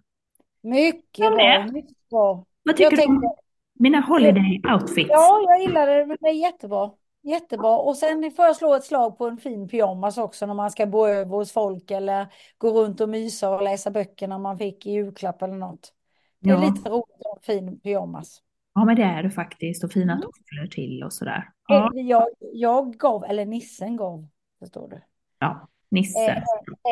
Mycket 0.62 1.32
bra, 1.36 1.66
mycket 1.72 2.08
bra. 2.10 2.44
Vad 2.62 2.76
tycker 2.76 2.90
Jag 2.90 2.98
du 2.98 3.02
om 3.12 3.20
tänkte- 3.20 3.40
mina 3.74 4.00
holiday 4.00 4.62
outfits? 4.74 5.10
Ja, 5.12 5.40
jag 5.48 5.60
gillar 5.60 5.86
det, 5.86 6.16
det 6.20 6.28
är 6.28 6.32
jättebra. 6.42 6.90
Jättebra. 7.28 7.78
Och 7.78 7.96
sen 7.96 8.30
får 8.36 8.44
jag 8.44 8.56
slå 8.56 8.74
ett 8.74 8.84
slag 8.84 9.18
på 9.18 9.26
en 9.26 9.38
fin 9.38 9.68
pyjamas 9.68 10.18
också 10.18 10.46
när 10.46 10.54
man 10.54 10.70
ska 10.70 10.86
bo 10.86 11.06
över 11.06 11.30
hos 11.36 11.52
folk 11.52 11.90
eller 11.90 12.26
gå 12.58 12.70
runt 12.70 13.00
och 13.00 13.08
mysa 13.08 13.50
och 13.50 13.62
läsa 13.62 13.90
böckerna 13.90 14.38
man 14.38 14.58
fick 14.58 14.86
i 14.86 14.90
julklapp 14.90 15.42
eller 15.42 15.54
något. 15.54 15.92
Det 16.40 16.50
är 16.50 16.54
Ja. 16.54 16.60
lite 16.60 16.90
roligt 16.90 17.14
att 17.20 17.26
ha 17.26 17.36
en 17.36 17.42
fin 17.42 17.80
pyjamas. 17.80 18.42
Ja, 18.74 18.84
men 18.84 18.96
det 18.96 19.02
är 19.02 19.22
det 19.22 19.30
faktiskt. 19.30 19.84
Och 19.84 19.92
fina 19.92 20.12
Mm. 20.12 20.22
tofflor 20.22 20.66
till 20.70 21.02
och 21.04 21.12
sådär. 21.12 21.50
Ja, 21.66 21.90
Jag, 21.94 22.26
jag 22.40 22.94
gav, 22.94 23.24
eller 23.24 23.46
nissen 23.46 23.96
gav, 23.96 24.26
förstår 24.58 24.88
du, 24.88 25.00
ja. 25.38 25.68
Nisse. 25.90 26.30
Eh, 26.30 26.42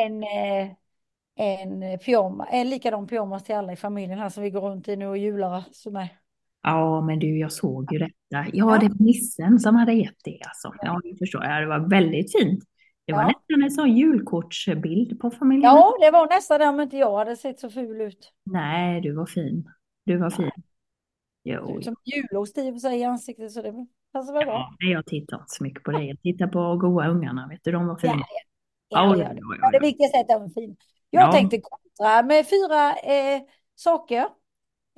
en, 0.05 0.23
eh, 0.23 0.69
en 1.35 1.99
pyjamas, 1.99 2.47
en 2.51 2.69
likadan 2.69 3.07
pyjamas 3.07 3.43
till 3.43 3.55
alla 3.55 3.73
i 3.73 3.75
familjen 3.75 4.19
här 4.19 4.29
som 4.29 4.43
vi 4.43 4.49
går 4.49 4.61
runt 4.61 4.87
i 4.87 4.95
nu 4.95 5.07
och 5.07 5.17
jular 5.17 5.63
som 5.71 5.95
är. 5.95 6.07
Ja, 6.69 7.01
men 7.01 7.19
du, 7.19 7.37
jag 7.39 7.51
såg 7.51 7.93
ju 7.93 7.99
detta. 7.99 8.13
Ja, 8.29 8.45
Ja. 8.53 8.77
det 8.77 8.87
var 8.89 9.05
nissen 9.05 9.59
som 9.59 9.75
hade 9.75 9.93
gett 9.93 10.23
det 10.23 10.39
alltså. 10.47 10.73
Ja, 10.81 11.01
det 11.03 11.17
förstår 11.17 11.43
jag. 11.43 11.61
Det 11.61 11.67
var 11.67 11.89
väldigt 11.89 12.31
fint. 12.39 12.63
Det 13.05 13.13
var 13.13 13.21
Ja. 13.21 13.27
nästan 13.27 13.63
en 13.63 13.71
sån 13.71 13.97
julkortsbild 13.97 15.19
på 15.19 15.31
familjen. 15.31 15.63
Ja, 15.71 15.93
det 16.01 16.11
var 16.11 16.27
nästan 16.27 16.59
det 16.59 16.67
om 16.67 16.79
inte 16.79 16.97
jag 16.97 17.17
hade 17.17 17.35
sett 17.35 17.59
så 17.59 17.69
ful 17.69 18.01
ut. 18.01 18.31
Nej, 18.43 19.01
du 19.01 19.13
var 19.15 19.25
fin. 19.25 19.69
Du 20.05 20.17
var 20.17 20.29
fin. 20.29 20.51
Jo, 21.43 21.81
som 21.81 21.95
julost 22.05 22.57
i 22.57 22.69
och 22.69 22.73
för 22.73 22.79
sig 22.79 22.99
i 22.99 23.03
ansiktet 23.03 23.51
så 23.51 23.61
det 23.61 23.73
passar 24.13 24.33
väl 24.33 24.45
bra. 24.45 24.69
ja, 24.79 24.87
jag 24.89 25.05
tittar 25.05 25.37
inte 25.37 25.45
så 25.47 25.63
mycket 25.63 25.83
på 25.83 25.91
det. 25.91 26.03
Jag 26.03 26.21
tittar 26.21 26.47
på 26.47 26.75
goa 26.77 27.07
ungarna, 27.07 27.47
vet 27.47 27.59
du, 27.63 27.71
de 27.71 27.87
var 27.87 27.95
fina. 27.97 28.13
Ja, 28.13 28.23
Ja, 28.89 29.15
ja, 29.17 29.23
ja, 29.23 29.23
ja. 29.23 29.33
ja, 29.35 29.57
Ja, 29.61 29.69
det 29.71 29.77
ja. 29.77 29.81
viktigaste 29.87 30.17
är 30.17 30.21
att 30.21 30.27
den 30.27 30.41
var 30.41 30.49
fin. 30.49 30.75
Jag 31.09 31.23
Ja. 31.27 31.31
tänkte 31.31 31.59
kontra 31.61 32.23
med 32.23 32.45
fyra 32.47 32.89
eh, 33.13 33.41
saker. 33.75 34.25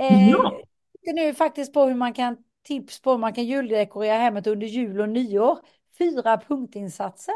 Eh, 0.02 0.30
Ja. 0.30 0.60
Nu 1.02 1.34
faktiskt 1.34 1.74
på 1.74 1.86
hur 1.86 1.96
man 1.96 2.14
kan 2.14 2.38
tips 2.64 3.02
på 3.02 3.12
hur 3.12 3.18
man 3.18 3.34
kan 3.34 3.44
juldekorera 3.46 4.18
hemmet 4.18 4.48
under 4.48 4.68
jul 4.68 5.02
och 5.02 5.10
nyår. 5.10 5.60
Fyra 5.98 6.38
punktinsatser. 6.38 7.36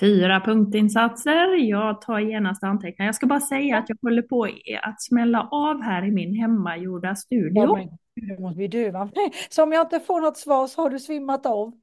Fyra 0.00 0.40
punktinsatser. 0.40 1.54
Jag 1.56 2.00
tar 2.00 2.18
genast 2.18 2.64
anteckningar. 2.64 3.08
Jag 3.08 3.14
ska 3.14 3.26
bara 3.26 3.40
säga 3.40 3.78
att 3.78 3.88
jag 3.88 3.98
håller 4.02 4.22
på 4.22 4.48
att 4.82 5.02
smälla 5.02 5.48
av 5.50 5.82
här 5.82 6.04
i 6.04 6.10
min 6.10 6.34
hemmagjorda 6.34 7.14
studio. 7.14 7.88
Ja, 8.14 8.38
måste 8.38 8.56
bli 8.56 8.68
döva. 8.68 9.10
Så 9.48 9.62
om 9.62 9.72
jag 9.72 9.86
inte 9.86 10.00
får 10.00 10.20
något 10.20 10.36
svar 10.36 10.66
så 10.66 10.82
har 10.82 10.90
du 10.90 10.98
svimmat 10.98 11.46
av. 11.46 11.72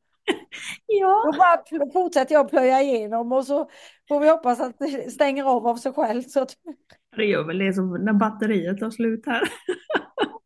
Ja, 0.86 1.32
Då 1.32 1.38
bara 1.38 1.92
fortsätter 1.92 2.36
jag 2.36 2.50
plöja 2.50 2.82
igenom 2.82 3.32
och 3.32 3.46
så 3.46 3.70
får 4.08 4.20
vi 4.20 4.30
hoppas 4.30 4.60
att 4.60 4.80
det 4.80 5.12
stänger 5.12 5.44
av 5.44 5.68
av 5.68 5.76
sig 5.76 5.94
själv. 5.94 6.22
Så 6.22 6.42
att, 6.42 6.56
det 7.16 7.26
gör 7.26 7.44
väl 7.44 7.58
det 7.58 7.74
som 7.74 7.94
när 8.06 8.14
batteriet 8.14 8.78
tar 8.78 8.90
slut 8.90 9.26
här. 9.26 9.42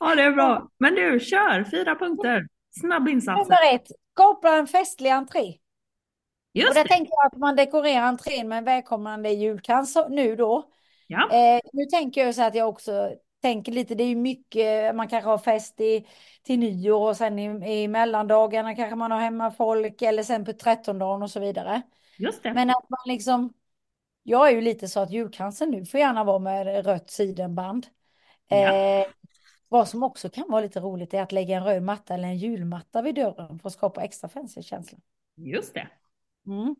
Ja, 0.00 0.14
det 0.14 0.22
är 0.22 0.32
bra. 0.32 0.68
Men 0.78 0.94
du, 0.94 1.20
kör! 1.20 1.70
Fyra 1.70 1.94
punkter. 1.94 2.46
Snabbinsatser. 2.80 3.42
nummer 3.42 3.74
ett, 3.74 3.88
skapa 4.12 4.56
en 4.56 4.66
festlig 4.66 5.10
entré. 5.10 5.40
Och 5.40 5.54
Just 6.52 6.74
där 6.74 6.82
det. 6.82 6.88
tänker 6.88 7.10
jag 7.10 7.26
att 7.26 7.38
man 7.38 7.56
dekorerar 7.56 8.02
entrén 8.02 8.48
med 8.48 8.58
en 8.58 8.64
välkomnande 8.64 9.30
julkrans 9.30 9.96
nu 10.10 10.36
då. 10.36 10.70
Ja. 11.06 11.30
Eh, 11.32 11.60
nu 11.72 11.84
tänker 11.84 12.24
jag 12.24 12.34
så 12.34 12.42
att 12.42 12.54
jag 12.54 12.68
också 12.68 13.12
tänker 13.42 13.72
lite, 13.72 13.94
det 13.94 14.04
är 14.04 14.08
ju 14.08 14.16
mycket, 14.16 14.94
man 14.94 15.08
kanske 15.08 15.30
har 15.30 15.38
fest 15.38 15.80
i, 15.80 16.06
till 16.42 16.58
nyår 16.58 17.08
och 17.08 17.16
sen 17.16 17.38
i, 17.38 17.72
i 17.82 17.88
mellandagarna 17.88 18.74
kanske 18.74 18.96
man 18.96 19.10
har 19.10 19.20
hemma 19.20 19.50
folk 19.50 20.02
eller 20.02 20.22
sen 20.22 20.44
på 20.44 20.52
trettondagen 20.52 21.22
och 21.22 21.30
så 21.30 21.40
vidare. 21.40 21.82
Just 22.18 22.42
det. 22.42 22.54
Men 22.54 22.70
att 22.70 22.90
man 22.90 23.00
liksom, 23.06 23.52
jag 24.22 24.48
är 24.48 24.52
ju 24.52 24.60
lite 24.60 24.88
så 24.88 25.00
att 25.00 25.10
julkransen 25.10 25.70
nu 25.70 25.86
får 25.86 26.00
gärna 26.00 26.24
vara 26.24 26.38
med 26.38 26.86
rött 26.86 27.10
sidenband. 27.10 27.86
Ja. 28.48 28.56
Eh, 28.56 29.06
vad 29.68 29.88
som 29.88 30.02
också 30.02 30.28
kan 30.28 30.44
vara 30.48 30.60
lite 30.60 30.80
roligt 30.80 31.14
är 31.14 31.22
att 31.22 31.32
lägga 31.32 31.56
en 31.56 31.64
röd 31.64 31.82
matta 31.82 32.14
eller 32.14 32.28
en 32.28 32.38
julmatta 32.38 33.02
vid 33.02 33.14
dörren 33.14 33.58
för 33.58 33.68
att 33.68 33.72
skapa 33.72 34.02
extra 34.02 34.28
fancy-känsla. 34.28 34.98
Just 35.36 35.74
det. 35.74 35.88
Mm. 36.46 36.76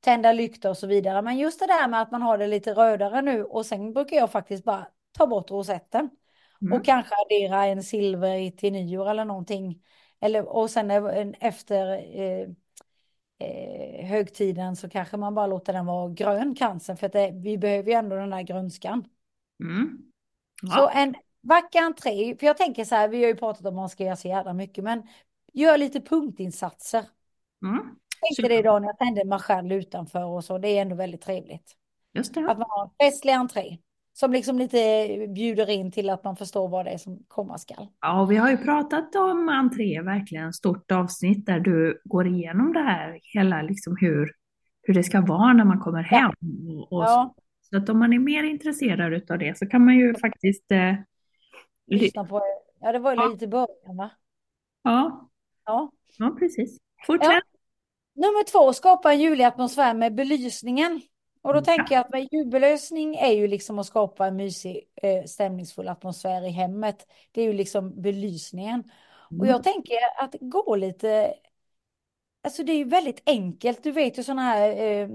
Tända 0.00 0.32
lyktor 0.32 0.70
och 0.70 0.78
så 0.78 0.86
vidare. 0.86 1.22
Men 1.22 1.38
just 1.38 1.60
det 1.60 1.66
där 1.66 1.88
med 1.88 2.02
att 2.02 2.10
man 2.10 2.22
har 2.22 2.38
det 2.38 2.46
lite 2.46 2.74
rödare 2.74 3.22
nu 3.22 3.44
och 3.44 3.66
sen 3.66 3.92
brukar 3.92 4.16
jag 4.16 4.30
faktiskt 4.30 4.64
bara 4.64 4.86
ta 5.12 5.26
bort 5.26 5.50
rosetten. 5.50 6.10
Mm. 6.62 6.72
Och 6.72 6.84
kanske 6.84 7.14
addera 7.26 7.64
en 7.64 7.82
silver 7.82 8.50
till 8.50 8.72
nyår 8.72 9.10
eller 9.10 9.24
någonting. 9.24 9.82
Eller, 10.20 10.48
och 10.48 10.70
sen 10.70 10.90
en- 10.90 11.34
efter 11.40 11.86
eh, 12.20 12.48
eh, 13.38 14.06
högtiden 14.06 14.76
så 14.76 14.88
kanske 14.88 15.16
man 15.16 15.34
bara 15.34 15.46
låter 15.46 15.72
den 15.72 15.86
vara 15.86 16.08
grön 16.08 16.54
kransen. 16.54 16.96
För 16.96 17.06
att 17.06 17.12
det, 17.12 17.30
vi 17.30 17.58
behöver 17.58 17.90
ju 17.90 17.94
ändå 17.96 18.16
den 18.16 18.30
där 18.30 18.42
grönskan. 18.42 19.04
Mm. 19.60 19.98
Så 20.60 20.78
Ja. 20.78 20.90
en 20.90 21.14
vacker 21.44 21.82
entré. 21.82 22.36
För 22.36 22.46
jag 22.46 22.56
tänker 22.56 22.84
så 22.84 22.94
här, 22.94 23.08
vi 23.08 23.22
har 23.22 23.28
ju 23.28 23.36
pratat 23.36 23.60
om 23.60 23.68
att 23.68 23.74
man 23.74 23.88
ska 23.88 24.04
göra 24.04 24.16
så 24.16 24.28
jävla 24.28 24.52
mycket. 24.52 24.84
Men 24.84 25.02
gör 25.52 25.78
lite 25.78 26.00
punktinsatser. 26.00 27.04
Mm. 27.62 27.80
tänkte 28.20 28.54
det 28.54 28.58
idag 28.58 28.82
när 28.82 28.88
jag 28.88 28.98
tände 28.98 29.24
marschall 29.24 29.72
utanför 29.72 30.24
och 30.24 30.44
så. 30.44 30.58
Det 30.58 30.68
är 30.68 30.82
ändå 30.82 30.96
väldigt 30.96 31.22
trevligt. 31.22 31.76
Just 32.14 32.34
det. 32.34 32.40
Att 32.40 32.58
man 32.58 32.66
har 32.68 32.84
en 32.84 33.10
festlig 33.10 33.32
entré. 33.32 33.78
Som 34.12 34.32
liksom 34.32 34.58
lite 34.58 34.78
bjuder 35.34 35.70
in 35.70 35.92
till 35.92 36.10
att 36.10 36.24
man 36.24 36.36
förstår 36.36 36.68
vad 36.68 36.84
det 36.84 36.90
är 36.90 36.98
som 36.98 37.18
komma 37.28 37.58
skall. 37.58 37.86
Ja, 38.00 38.20
och 38.20 38.30
vi 38.30 38.36
har 38.36 38.50
ju 38.50 38.56
pratat 38.56 39.14
om 39.16 39.48
entré, 39.48 40.00
verkligen 40.00 40.52
stort 40.52 40.90
avsnitt 40.90 41.46
där 41.46 41.60
du 41.60 42.00
går 42.04 42.26
igenom 42.26 42.72
det 42.72 42.82
här, 42.82 43.18
hela 43.22 43.62
liksom 43.62 43.96
hur, 44.00 44.30
hur 44.82 44.94
det 44.94 45.02
ska 45.02 45.20
vara 45.20 45.52
när 45.52 45.64
man 45.64 45.80
kommer 45.80 46.02
hem. 46.02 46.32
Och, 46.68 46.92
och 46.92 47.08
så. 47.08 47.10
Ja, 47.10 47.34
så 47.70 47.76
att 47.76 47.88
om 47.88 47.98
man 47.98 48.12
är 48.12 48.18
mer 48.18 48.42
intresserad 48.42 49.30
av 49.30 49.38
det 49.38 49.58
så 49.58 49.66
kan 49.66 49.84
man 49.84 49.94
ju 49.94 50.14
faktiskt 50.14 50.72
eh, 50.72 50.94
lyssna 51.86 52.24
på 52.24 52.42
Ja, 52.80 52.92
det 52.92 52.98
var 52.98 53.12
ju 53.14 53.20
Ja. 53.20 53.26
lite 53.28 53.44
i 53.44 53.48
början 53.48 53.96
va? 53.96 54.10
ja, 54.82 55.30
Ja. 55.66 55.92
ja, 56.18 56.36
precis. 56.38 56.78
Fortsätt. 57.06 57.32
Ja. 57.32 57.40
Nummer 58.14 58.44
två, 58.44 58.72
skapa 58.72 59.12
en 59.12 59.20
julig 59.20 59.44
atmosfär 59.44 59.94
med 59.94 60.14
belysningen. 60.14 61.00
Och 61.42 61.54
då 61.54 61.60
tänker 61.60 61.94
jag 61.94 62.04
att 62.04 62.10
med 62.12 62.28
julbelysning 62.32 63.14
är 63.16 63.32
ju 63.32 63.46
liksom 63.48 63.78
att 63.78 63.86
skapa 63.86 64.26
en 64.26 64.36
mysig, 64.36 64.90
eh, 65.02 65.24
stämningsfull 65.24 65.88
atmosfär 65.88 66.46
i 66.46 66.50
hemmet. 66.50 67.06
Det 67.32 67.40
är 67.42 67.44
ju 67.44 67.52
liksom 67.52 68.02
belysningen. 68.02 68.80
Och 69.26 69.32
Mm. 69.32 69.46
jag 69.46 69.62
tänker 69.62 69.96
att 70.18 70.34
gå 70.40 70.76
lite, 70.76 71.34
alltså 72.42 72.62
det 72.64 72.72
är 72.72 72.76
ju 72.76 72.84
väldigt 72.84 73.22
enkelt. 73.26 73.82
Du 73.82 73.92
vet 73.92 74.18
ju 74.18 74.22
sådana 74.22 74.42
här 74.42 74.76
eh, 74.82 75.08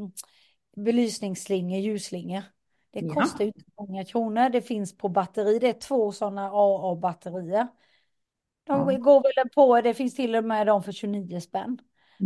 belysningsslingor, 0.75 1.79
ljusslingor. 1.79 2.43
Det 2.91 2.99
Ja. 2.99 3.13
kostar 3.13 3.45
inte 3.45 3.59
många 3.79 4.05
kronor. 4.05 4.49
Det 4.49 4.61
finns 4.61 4.97
på 4.97 5.09
batteri. 5.09 5.59
Det 5.59 5.69
är 5.69 5.73
två 5.73 6.11
sådana 6.11 6.49
AA-batterier. 6.51 7.67
De 8.63 8.79
Ja. 8.91 8.97
går 8.97 9.21
väl 9.23 9.49
på, 9.49 9.81
det 9.81 9.93
finns 9.93 10.15
till 10.15 10.35
och 10.35 10.43
med 10.43 10.67
de 10.67 10.83
för 10.83 10.91
29 10.91 11.41
spänn. 11.41 11.79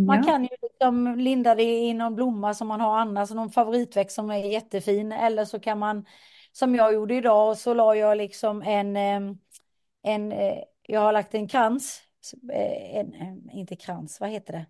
Man 0.08 0.17
Ja. 0.17 0.23
kan 0.23 0.43
ju 0.43 0.49
liksom 0.62 1.15
linda 1.19 1.56
det 1.56 1.63
i 1.63 1.93
någon 1.93 2.15
blomma 2.15 2.54
som 2.54 2.67
man 2.67 2.82
har 2.82 2.99
annars, 2.99 3.32
någon 3.32 3.52
favoritväxt 3.52 4.15
som 4.15 4.32
är 4.32 4.38
jättefin. 4.38 5.12
Eller 5.12 5.45
så 5.45 5.60
kan 5.60 5.80
man, 5.80 6.06
som 6.52 6.76
jag 6.76 6.93
gjorde 6.93 7.15
idag, 7.15 7.58
så 7.58 7.73
la 7.73 7.95
jag 7.95 8.17
liksom 8.17 8.62
en, 8.62 8.97
eh, 8.97 9.36
en 10.02 10.32
eh, 10.32 10.63
jag 10.82 11.02
har 11.02 11.13
lagt 11.13 11.36
en 11.36 11.47
krans, 11.47 12.02
eh, 12.54 12.97
en, 12.97 13.49
inte 13.52 13.76
krans, 13.76 14.19
vad 14.19 14.30
heter 14.30 14.54
det? 14.54 14.65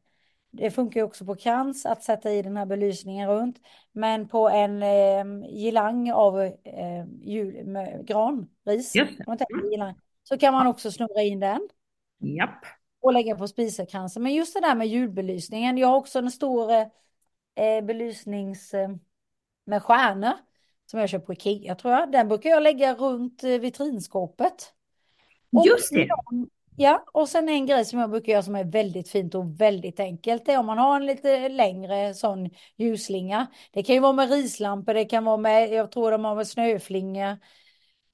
Det 0.56 0.72
funkar 0.72 1.00
ju 1.00 1.04
också 1.04 1.26
på 1.26 1.36
krans 1.36 1.86
att 1.86 2.04
sätta 2.04 2.32
i 2.32 2.42
den 2.42 2.58
här 2.58 2.66
belysningen 2.66 3.30
runt. 3.30 3.60
Men 3.92 4.28
på 4.28 4.50
en 4.50 4.84
eh, 4.84 5.50
gilang 5.50 6.12
av 6.12 6.42
eh, 6.42 7.06
jul, 7.22 7.66
med, 7.66 8.08
granris, 8.08 8.94
gilang, 9.72 9.96
så 10.24 10.38
kan 10.38 10.54
man 10.54 10.68
också 10.68 10.92
snurra 10.92 11.22
in 11.22 11.40
den. 11.40 11.70
Japp. 12.20 12.66
Och 13.02 13.14
lägga 13.14 13.36
på 13.36 13.48
spiselkransen. 13.48 14.24
Men 14.24 14.34
just 14.34 14.54
det 14.54 14.62
där 14.62 14.76
med 14.76 14.88
julbelysningen. 14.88 15.78
Jag 15.78 15.88
har 15.88 15.98
också 15.98 16.20
en 16.20 16.32
stor 16.32 16.72
eh, 17.56 17.82
belysnings 17.84 18.74
eh, 18.74 18.90
med 19.66 19.84
stjärnor. 19.84 20.34
Som 20.86 21.00
jag 21.00 21.10
köper 21.10 21.26
på 21.26 21.34
Ikea 21.34 21.76
tror 21.76 21.94
jag. 21.94 22.12
Den 22.12 22.28
brukar 22.28 22.50
jag 22.50 22.64
lägga 22.64 22.96
runt 22.96 23.44
eh, 23.44 23.50
vitrinskåpet. 23.50 24.74
Och 25.52 25.66
Just 25.68 25.94
det. 25.94 26.08
Ja, 26.78 27.06
och 27.14 27.30
sen 27.30 27.50
en 27.50 27.66
grej 27.66 27.86
som 27.86 28.00
jag 28.00 28.10
brukar 28.10 28.32
göra 28.32 28.44
som 28.44 28.56
är 28.56 28.64
väldigt 28.64 29.10
fint 29.10 29.36
och 29.36 29.62
väldigt 29.62 30.00
enkelt. 30.00 30.46
Det 30.46 30.54
är 30.54 30.60
om 30.60 30.66
man 30.66 30.78
har 30.78 30.96
en 30.96 31.06
lite 31.06 31.50
längre 31.50 32.14
sån 32.14 32.50
ljusslinga. 32.78 33.48
Det 33.72 33.84
kan 33.84 33.96
ju 33.96 34.02
vara 34.02 34.14
med 34.14 34.32
rislampor, 34.32 34.94
det 34.94 35.06
kan 35.06 35.26
vara 35.26 35.38
med, 35.38 35.70
jag 35.70 35.92
tror 35.92 36.12
de 36.12 36.26
har 36.26 36.36
med 36.36 36.48
snöflingor 36.48 37.38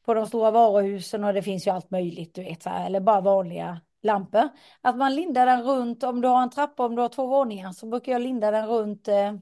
på 0.06 0.14
de 0.14 0.28
stora 0.28 0.52
varuhusen 0.52 1.24
och 1.24 1.34
det 1.34 1.42
finns 1.42 1.68
ju 1.68 1.72
allt 1.72 1.92
möjligt, 1.92 2.36
du 2.36 2.44
vet, 2.44 2.64
så 2.64 2.70
här, 2.70 2.86
eller 2.86 3.00
bara 3.00 3.22
vanliga 3.22 3.82
lampor. 4.04 4.50
Att 4.82 4.98
man 4.98 5.16
lindar 5.16 5.46
den 5.46 5.64
runt, 5.64 6.04
om 6.04 6.22
du 6.22 6.28
har 6.28 6.44
en 6.44 6.50
trappa, 6.50 6.86
om 6.86 6.96
du 6.96 7.02
har 7.02 7.10
två 7.10 7.28
våningar, 7.28 7.72
så 7.72 7.88
brukar 7.88 8.12
jag 8.12 8.22
linda 8.22 8.52
den 8.52 8.68
runt 8.68 9.08
eh, 9.08 9.34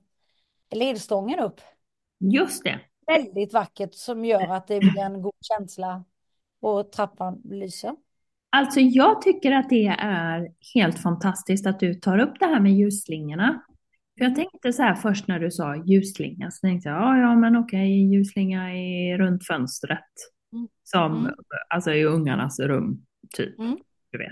ledstången 0.71 1.39
upp. 1.39 1.61
Just 2.19 2.63
det. 2.63 2.79
Väldigt 3.07 3.53
vackert 3.53 3.95
som 3.95 4.25
gör 4.25 4.53
att 4.53 4.67
det 4.67 4.79
blir 4.79 5.01
en 5.01 5.21
god 5.21 5.35
känsla 5.41 6.03
och 6.59 6.91
trappan 6.91 7.41
lyser. 7.43 7.95
Alltså 8.57 8.79
jag 8.79 9.21
tycker 9.21 9.51
att 9.51 9.69
det 9.69 9.87
är 9.99 10.47
helt 10.73 10.99
fantastiskt 10.99 11.67
att 11.67 11.79
du 11.79 11.93
tar 11.93 12.19
upp 12.19 12.39
det 12.39 12.45
här 12.45 12.59
med 12.59 12.73
ljusslingorna. 12.73 13.61
För 14.17 14.25
jag 14.25 14.35
tänkte 14.35 14.73
så 14.73 14.81
här 14.83 14.95
först 14.95 15.27
när 15.27 15.39
du 15.39 15.51
sa 15.51 15.75
ljusslinga, 15.85 16.51
så 16.51 16.67
tänkte 16.67 16.89
jag, 16.89 16.97
ja, 17.01 17.17
ja 17.17 17.35
men 17.35 17.55
okej, 17.55 18.13
ljusslinga 18.13 18.69
är 18.73 19.17
runt 19.17 19.47
fönstret. 19.47 19.99
Mm. 20.53 20.67
Som, 20.83 21.17
Mm. 21.17 21.33
alltså 21.69 21.91
i 21.91 22.03
ungarnas 22.05 22.59
rum, 22.59 23.01
typ. 23.35 23.59
Mm. 23.59 23.77
Du 24.11 24.17
vet. 24.17 24.31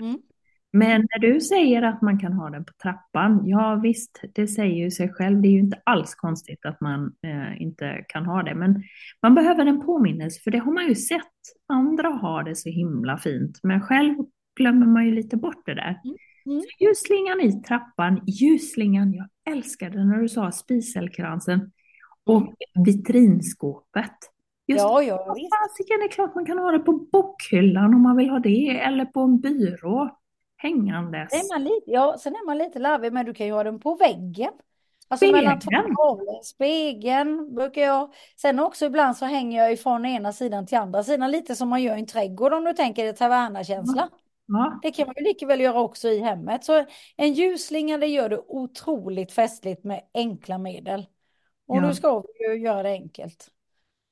Mm. 0.76 0.88
Men 0.88 1.08
när 1.14 1.32
du 1.32 1.40
säger 1.40 1.82
att 1.82 2.02
man 2.02 2.18
kan 2.18 2.32
ha 2.32 2.50
den 2.50 2.64
på 2.64 2.72
trappan, 2.82 3.42
ja 3.44 3.80
visst, 3.82 4.20
det 4.34 4.46
säger 4.46 4.74
ju 4.74 4.90
sig 4.90 5.12
själv. 5.12 5.42
Det 5.42 5.48
är 5.48 5.52
ju 5.52 5.58
inte 5.58 5.80
alls 5.84 6.14
konstigt 6.14 6.66
att 6.66 6.80
man 6.80 7.12
eh, 7.22 7.62
inte 7.62 8.04
kan 8.08 8.26
ha 8.26 8.42
det. 8.42 8.54
Men 8.54 8.82
man 9.22 9.34
behöver 9.34 9.66
en 9.66 9.86
påminnelse, 9.86 10.40
för 10.44 10.50
det 10.50 10.58
har 10.58 10.72
man 10.72 10.88
ju 10.88 10.94
sett. 10.94 11.22
Andra 11.68 12.08
har 12.08 12.42
det 12.42 12.56
så 12.56 12.68
himla 12.68 13.18
fint, 13.18 13.60
men 13.62 13.80
själv 13.80 14.14
glömmer 14.56 14.86
man 14.86 15.06
ju 15.06 15.14
lite 15.14 15.36
bort 15.36 15.66
det 15.66 15.74
där. 15.74 16.00
Mm. 16.44 16.60
Så 16.60 16.84
ljusslingan 16.84 17.40
i 17.40 17.62
trappan, 17.62 18.20
ljusslingan, 18.26 19.12
jag 19.12 19.28
älskade 19.50 20.04
när 20.04 20.16
du 20.16 20.28
sa 20.28 20.52
spiselkransen 20.52 21.72
och 22.24 22.54
vitrinskåpet. 22.86 24.16
Just 24.68 24.82
Ja, 24.82 25.02
ja, 25.02 25.34
visst. 25.36 25.48
fasiken, 25.54 25.98
det 26.00 26.04
är 26.04 26.08
klart 26.08 26.34
man 26.34 26.46
kan 26.46 26.58
ha 26.58 26.70
det 26.72 26.78
på 26.78 26.92
bokhyllan 26.92 27.94
om 27.94 28.02
man 28.02 28.16
vill 28.16 28.30
ha 28.30 28.38
det, 28.38 28.80
eller 28.80 29.04
på 29.04 29.20
en 29.20 29.40
byrå 29.40 30.18
hängandes. 30.66 31.32
Är 31.32 31.52
man 31.54 31.64
lite, 31.64 31.90
ja, 31.90 32.16
sen 32.18 32.34
är 32.34 32.46
man 32.46 32.58
lite 32.58 32.78
larvig, 32.78 33.12
men 33.12 33.26
du 33.26 33.34
kan 33.34 33.46
ju 33.46 33.52
ha 33.52 33.64
den 33.64 33.80
på 33.80 33.94
väggen. 33.94 34.52
Alltså 35.08 35.26
Spegeln. 35.26 35.44
mellan 35.44 35.60
två 35.60 35.70
tavlor. 35.96 36.42
Spegeln 36.42 37.54
brukar 37.54 37.82
jag. 37.82 38.14
Sen 38.36 38.58
också 38.60 38.86
ibland 38.86 39.16
så 39.16 39.24
hänger 39.24 39.62
jag 39.62 39.72
ifrån 39.72 40.04
ena 40.06 40.32
sidan 40.32 40.66
till 40.66 40.78
andra 40.78 41.02
sidan. 41.04 41.30
Lite 41.30 41.56
som 41.56 41.68
man 41.68 41.82
gör 41.82 41.96
i 41.96 42.00
en 42.00 42.06
trädgård 42.06 42.52
om 42.52 42.64
du 42.64 42.72
tänker 42.72 43.04
dig 43.04 43.14
tavernakänsla. 43.16 44.08
Ja, 44.48 44.78
Det 44.82 44.90
kan 44.90 45.06
man 45.06 45.14
ju 45.18 45.24
lika 45.24 45.46
väl 45.46 45.60
göra 45.60 45.80
också 45.80 46.08
i 46.08 46.18
hemmet. 46.20 46.64
Så 46.64 46.84
en 47.16 47.32
ljusslinga 47.32 47.98
det 47.98 48.06
gör 48.06 48.28
det 48.28 48.38
otroligt 48.48 49.32
festligt 49.32 49.84
med 49.84 50.02
enkla 50.14 50.58
medel. 50.58 51.06
Och 51.68 51.76
Ja. 51.76 51.80
nu 51.80 51.94
ska 51.94 52.20
vi 52.20 52.46
ju 52.48 52.62
göra 52.62 52.82
det 52.82 52.90
enkelt. 52.90 53.50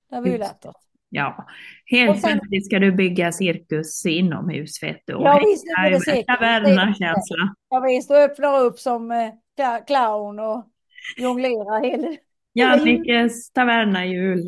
Det 0.09 0.15
har 0.15 0.23
vi 0.23 0.31
ju 0.31 0.39
lärt 0.39 0.65
oss. 0.65 0.77
Ja. 1.15 1.47
Helt 1.87 2.21
sen- 2.21 2.39
plötsligt 2.39 2.67
ska 2.67 2.79
du 2.79 2.93
bygga 2.93 3.33
cirkus 3.33 4.07
inomhus, 4.07 4.83
vet 4.83 5.03
du. 5.07 5.13
Ja, 5.13 5.43
visst, 5.45 5.65
det 5.67 5.91
med 5.91 6.03
cirkus. 6.03 6.27
Tavernakänsla. 6.27 7.55
Ja 7.71 7.81
visst, 7.81 8.11
och 8.11 8.17
öppnar 8.17 8.61
upp 8.61 8.79
som 8.79 9.11
eh, 9.11 9.31
clown 9.87 10.39
och 10.39 10.67
jonglerar 11.17 11.85
hela... 11.85 12.17
Jannikes 12.53 13.53
tavernajul. 13.53 14.43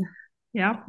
Ja. 0.52 0.86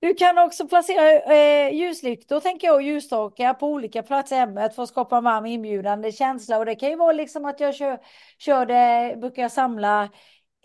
Du 0.00 0.14
kan 0.14 0.38
också 0.38 0.68
placera 0.68 1.34
eh, 1.34 1.74
ljuslyktor, 1.74 2.40
tänker 2.40 2.66
jag, 2.66 2.74
och 2.74 2.82
ljusstakar 2.82 3.54
på 3.54 3.68
olika 3.68 4.02
platser 4.02 4.36
i 4.36 4.38
hemmet 4.38 4.74
för 4.74 4.82
att 4.82 4.88
skapa 4.88 5.16
en 5.16 5.24
varm 5.24 5.46
inbjudande 5.46 6.12
känsla. 6.12 6.58
Och 6.58 6.66
det 6.66 6.74
kan 6.74 6.88
ju 6.90 6.96
vara 6.96 7.12
liksom 7.12 7.44
att 7.44 7.60
jag 7.60 7.74
kör, 7.74 7.98
kör 8.38 8.66
det, 8.66 9.16
brukar 9.20 9.42
jag 9.42 9.52
samla 9.52 10.08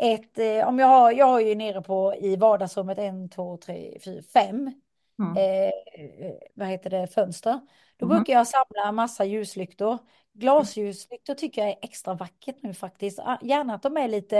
ett, 0.02 0.38
eh, 0.40 0.68
om 0.68 0.80
jag 0.80 0.88
har, 0.88 1.12
jag 1.12 1.26
har 1.26 1.40
ju 1.40 1.56
nere 1.56 1.82
på 1.82 2.16
i 2.16 2.36
vardagsrummet 2.36 2.98
en, 2.98 3.30
två, 3.30 3.58
tre, 3.58 4.00
fyra, 4.06 4.22
fem, 4.34 4.72
Mm. 5.20 5.38
eh, 5.38 5.68
eh, 6.28 6.34
vad 6.54 6.68
heter 6.68 6.90
det, 6.90 7.08
fönster. 7.08 7.60
Då 7.98 8.06
Mhm. 8.06 8.16
brukar 8.16 8.34
jag 8.34 8.48
samla 8.48 8.92
massa 8.92 9.26
ljuslyktor. 9.26 9.98
Glasljuslyktor 10.34 11.34
tycker 11.34 11.62
jag 11.62 11.70
är 11.72 11.78
extra 11.82 12.14
vackert 12.14 12.56
nu 12.62 12.74
faktiskt. 12.74 13.20
Ah, 13.20 13.38
Gärna 13.42 13.74
att 13.76 13.84
de 13.84 13.98
är 13.98 14.08
lite 14.08 14.38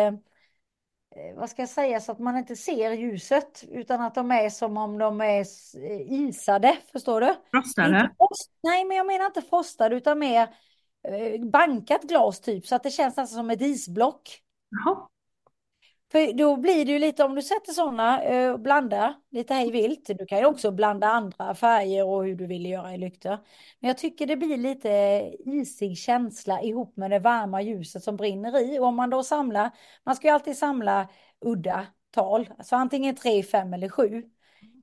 eh, 1.16 1.36
vad 1.36 1.50
ska 1.50 1.62
jag 1.62 1.70
säga, 1.70 2.02
så 2.02 2.12
att 2.12 2.20
man 2.20 2.38
inte 2.38 2.56
ser 2.56 2.92
ljuset 2.92 3.64
utan 3.70 4.02
att 4.02 4.16
de 4.16 4.32
är 4.32 4.50
som 4.50 4.78
om 4.78 4.98
de 4.98 5.22
är 5.22 5.46
isade, 6.14 6.78
förstår 6.92 7.22
du? 7.22 7.36
Frostade. 7.52 8.10
Nej, 8.64 8.86
men 8.86 8.98
jag 8.98 9.06
menar 9.08 9.26
inte 9.26 9.42
frostade 9.42 9.96
utan 9.96 10.20
mer 10.20 10.50
bankat 11.52 12.04
glas 12.04 12.40
typ 12.40 12.68
så 12.68 12.76
att 12.76 12.84
det 12.84 12.92
känns 12.92 13.18
nästan 13.18 13.36
som 13.38 13.50
ett 13.50 13.62
isblock. 13.62 14.42
Jaha. 14.70 15.08
För 16.12 16.34
då 16.34 16.56
blir 16.56 16.86
det 16.86 16.92
ju 16.92 17.00
lite, 17.00 17.24
om 17.24 17.36
du 17.36 17.42
sätter 17.42 17.74
sådana 17.74 18.22
och 18.54 18.60
blandar 18.60 19.14
lite 19.30 19.54
hej 19.54 19.72
vilt, 19.72 20.06
du 20.18 20.26
kan 20.26 20.40
ju 20.40 20.46
också 20.46 20.72
blanda 20.72 21.08
andra 21.08 21.56
färger 21.56 22.06
och 22.06 22.24
hur 22.24 22.36
du 22.36 22.48
vill 22.48 22.66
göra 22.66 22.94
i 22.94 22.98
lyktor. 22.98 23.38
Men 23.80 23.88
jag 23.88 23.98
tycker 23.98 24.26
det 24.26 24.36
blir 24.36 24.58
lite 24.58 24.90
isig 25.46 25.98
känsla 25.98 26.62
ihop 26.62 26.98
med 26.98 27.12
det 27.12 27.20
varma 27.20 27.62
ljuset 27.62 28.04
som 28.04 28.16
brinner 28.16 28.60
i. 28.60 28.80
Och 28.80 28.86
om 28.86 28.96
man 28.96 29.10
då 29.10 29.24
samlar, 29.24 29.72
man 30.04 30.16
ska 30.16 30.28
ju 30.28 30.34
alltid 30.34 30.58
samla 30.58 31.08
udda 31.46 31.86
tal, 32.12 32.50
alltså 32.58 32.76
antingen 32.76 33.16
tre, 33.16 33.44
fem 33.44 33.74
eller 33.74 33.90
sju 33.90 34.24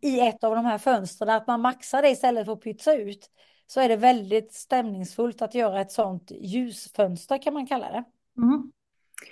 i 0.03 0.21
ett 0.21 0.45
av 0.45 0.55
de 0.55 0.65
här 0.65 0.79
fönstren, 0.79 1.29
att 1.31 1.47
man 1.47 1.61
maxar 1.61 2.03
det 2.03 2.11
istället 2.11 2.47
för 2.47 2.53
att 2.53 2.61
pytsa 2.61 2.95
ut. 2.95 3.31
Så 3.67 3.81
är 3.81 3.89
det 3.89 3.97
väldigt 3.97 4.53
stämningsfullt 4.53 5.43
att 5.43 5.55
göra 5.55 5.81
ett 5.81 5.93
sådant 5.93 6.31
ljusfönster 6.31 7.43
kan 7.43 7.55
man 7.55 7.67
kalla 7.67 7.93
det. 7.93 8.05
Mm. 8.37 8.73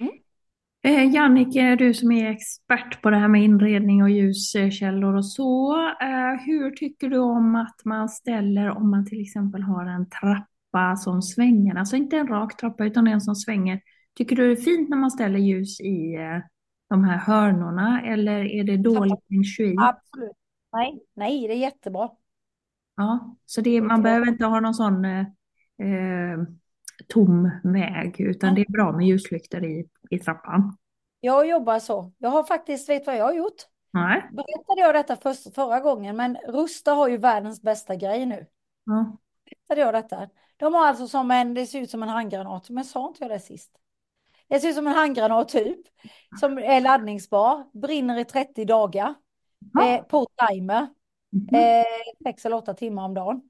Mm. 0.00 0.12
Eh, 0.87 1.14
Jannike, 1.14 1.77
du 1.77 1.94
som 1.94 2.12
är 2.12 2.31
expert 2.31 3.03
på 3.03 3.11
det 3.11 3.16
här 3.16 3.29
med 3.29 3.44
inredning 3.44 4.03
och 4.03 4.11
ljuskällor 4.11 5.14
och 5.14 5.27
så. 5.27 5.75
Eh, 5.88 6.44
hur 6.46 6.70
tycker 6.70 7.09
du 7.09 7.18
om 7.18 7.57
att 7.57 7.85
man 7.85 8.09
ställer, 8.09 8.70
om 8.70 8.90
man 8.90 9.07
till 9.07 9.20
exempel 9.20 9.62
har 9.62 9.87
en 9.87 10.09
trappa 10.09 10.96
som 10.96 11.22
svänger, 11.22 11.75
alltså 11.75 11.96
inte 11.96 12.16
en 12.16 12.27
rak 12.27 12.57
trappa 12.57 12.85
utan 12.85 13.07
en 13.07 13.20
som 13.20 13.35
svänger. 13.35 13.81
Tycker 14.14 14.37
du 14.37 14.46
det 14.46 14.61
är 14.61 14.64
fint 14.64 14.88
när 14.88 14.96
man 14.96 15.11
ställer 15.11 15.38
ljus 15.38 15.81
i 15.81 16.14
eh, 16.14 16.38
de 16.88 17.05
här 17.05 17.18
hörnorna 17.18 18.03
eller 18.03 18.44
är 18.44 18.64
det 18.64 18.77
dålig 18.77 19.16
feng 19.29 19.44
shui? 19.44 19.77
Absolut. 19.79 20.37
Nej, 20.72 21.01
nej, 21.14 21.49
det 21.49 21.55
är 21.55 21.59
jättebra. 21.59 22.11
Ja, 22.96 23.37
så 23.46 23.61
det, 23.61 23.81
man 23.81 24.03
behöver 24.03 24.29
inte 24.29 24.44
ha 24.44 24.61
någon 24.61 24.75
sån 24.75 25.05
eh, 25.05 25.20
eh, 25.83 26.38
tom 27.09 27.50
väg 27.64 28.20
utan 28.20 28.54
det 28.54 28.61
är 28.61 28.72
bra 28.72 28.92
med 28.92 29.06
ljuslyktor 29.06 29.64
i, 29.64 29.88
i 30.11 30.18
trappan. 30.18 30.76
Jag 31.20 31.48
jobbar 31.48 31.78
så. 31.78 32.12
Jag 32.18 32.30
har 32.30 32.42
faktiskt, 32.44 32.88
vet 32.88 33.06
vad 33.06 33.16
jag 33.16 33.24
har 33.24 33.32
gjort? 33.35 33.62
Nej. 33.92 34.22
Berättade 34.32 34.80
jag 34.80 34.94
detta 34.94 35.16
för, 35.16 35.50
förra 35.50 35.80
gången, 35.80 36.16
men 36.16 36.37
Rusta 36.37 36.92
har 36.92 37.09
ju 37.09 37.16
världens 37.16 37.62
bästa 37.62 37.96
grej 37.96 38.26
nu. 38.26 38.46
Ja. 38.85 39.16
Berättade 39.68 39.80
jag 39.80 39.94
detta? 39.94 40.28
De 40.56 40.74
har 40.74 40.87
alltså 40.87 41.09
som 41.09 41.30
en, 41.30 41.54
det 41.54 41.66
ser 41.66 41.80
ut 41.80 41.90
som 41.90 42.02
en 42.02 42.09
handgranat, 42.09 42.70
men 42.70 42.85
sa 42.85 43.09
inte 43.09 43.24
jag 43.24 43.30
det 43.30 43.40
sist? 43.40 43.70
Det 44.48 44.61
ser 44.61 44.68
ut 44.68 44.74
som 44.74 44.87
en 44.87 44.92
handgranat 44.94 45.48
typ, 45.48 45.78
som 46.40 46.59
är 46.59 46.80
laddningsbar, 46.80 47.64
brinner 47.72 48.18
i 48.18 48.24
30 48.24 48.64
dagar, 48.64 49.14
Ja. 49.72 49.88
eh, 49.94 50.02
på 50.02 50.26
timer, 50.50 50.87
Mhm. 51.32 51.54
eh, 51.54 51.85
sex 52.24 52.46
eller 52.46 52.56
åtta 52.56 52.74
timmar 52.74 53.04
om 53.04 53.14
dagen. 53.14 53.42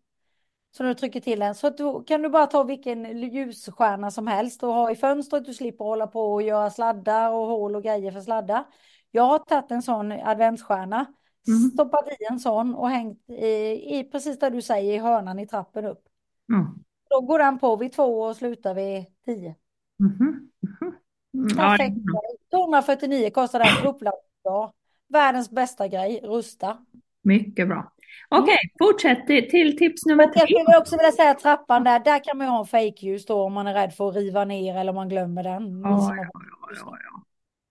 Så 0.76 0.82
du 0.82 0.94
trycker 0.94 1.20
till 1.20 1.38
den. 1.40 1.54
Så 1.54 1.70
då 1.70 2.00
kan 2.00 2.22
du 2.22 2.28
bara 2.28 2.46
ta 2.46 2.62
vilken 2.62 3.18
ljusstjärna 3.22 4.10
som 4.10 4.26
helst 4.26 4.62
och 4.62 4.74
ha 4.74 4.90
i 4.90 4.96
fönstret. 4.96 5.44
Du 5.44 5.54
slipper 5.54 5.84
hålla 5.84 6.06
på 6.06 6.32
och 6.32 6.42
göra 6.42 6.70
sladdar 6.70 7.30
och 7.32 7.46
hål 7.46 7.76
och 7.76 7.82
grejer 7.82 8.12
för 8.12 8.20
sladdar. 8.20 8.64
Jag 9.10 9.22
har 9.22 9.38
tagit 9.38 9.70
en 9.70 9.82
sån 9.82 10.12
adventsstjärna, 10.12 11.06
Mhm. 11.48 11.70
stoppat 11.70 12.08
i 12.08 12.24
en 12.30 12.40
sån 12.40 12.74
och 12.74 12.88
hängt 12.90 13.30
i, 13.30 13.46
i 13.98 14.08
precis 14.12 14.38
där 14.38 14.50
du 14.50 14.62
säger 14.62 14.94
i 14.94 14.98
hörnan 14.98 15.38
i 15.38 15.46
trappen 15.46 15.84
upp. 15.84 16.02
Mm. 16.52 16.66
Då 17.10 17.20
går 17.20 17.38
den 17.38 17.58
på 17.58 17.76
vid 17.76 17.92
två 17.92 18.20
och 18.22 18.36
slutar 18.36 18.74
vid 18.74 19.04
tio. 19.24 19.54
Mm, 20.00 20.48
ja, 21.32 21.54
Perfekt. 21.56 21.96
249 22.50 23.30
kostar 23.30 23.58
den 23.58 23.82
på 23.82 23.88
uppladdning 23.88 24.22
idag. 24.44 24.72
Världens 25.08 25.50
bästa 25.50 25.88
grej, 25.88 26.20
rusta. 26.24 26.78
mycket 27.22 27.68
bra. 27.68 27.92
Okej, 28.28 28.58
fortsätt 28.78 29.26
till, 29.26 29.50
till 29.50 29.78
tips 29.78 30.06
nummer 30.06 30.24
Och 30.24 30.32
jag 30.34 30.48
tre. 30.48 30.56
skulle 30.60 30.78
också 30.78 30.96
vilja 30.96 31.12
säga 31.12 31.34
trappan 31.34 31.84
där, 31.84 31.98
där 31.98 32.24
kan 32.24 32.38
man 32.38 32.46
ju 32.46 32.50
ha 32.50 32.60
en 32.60 32.66
fejkljus 32.66 33.26
då 33.26 33.42
om 33.42 33.52
man 33.52 33.66
är 33.66 33.74
rädd 33.74 33.94
för 33.94 34.08
att 34.08 34.14
riva 34.16 34.44
ner 34.44 34.76
eller 34.76 34.90
om 34.90 34.96
man 34.96 35.08
glömmer 35.08 35.42
den. 35.42 35.80
Ja, 35.84 36.14
ja, 36.16 36.26
ja, 36.74 37.02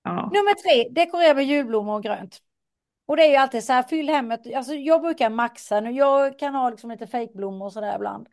ja. 0.04 0.30
Nummer 0.34 0.54
tre, 0.54 0.89
dekorera 0.89 1.34
med 1.34 1.45
julblommor 1.45 1.93
och 1.95 2.04
grönt. 2.04 2.41
Och 3.08 3.17
det 3.17 3.24
är 3.24 3.30
ju 3.30 3.36
alltid 3.36 3.63
så 3.63 3.74
här, 3.74 3.84
fyll 3.84 4.10
hemmet. 4.10 4.56
Alltså 4.56 4.74
jag 4.74 5.02
brukar 5.02 5.30
maxa 5.30 5.80
nu. 5.80 5.91
Jag 5.91 6.39
kan 6.39 6.56
ha 6.56 6.69
liksom 6.69 6.91
lite 6.91 7.08
fejkblommor 7.08 7.65
och 7.65 7.74
sådär 7.74 7.95
ibland. 7.95 8.28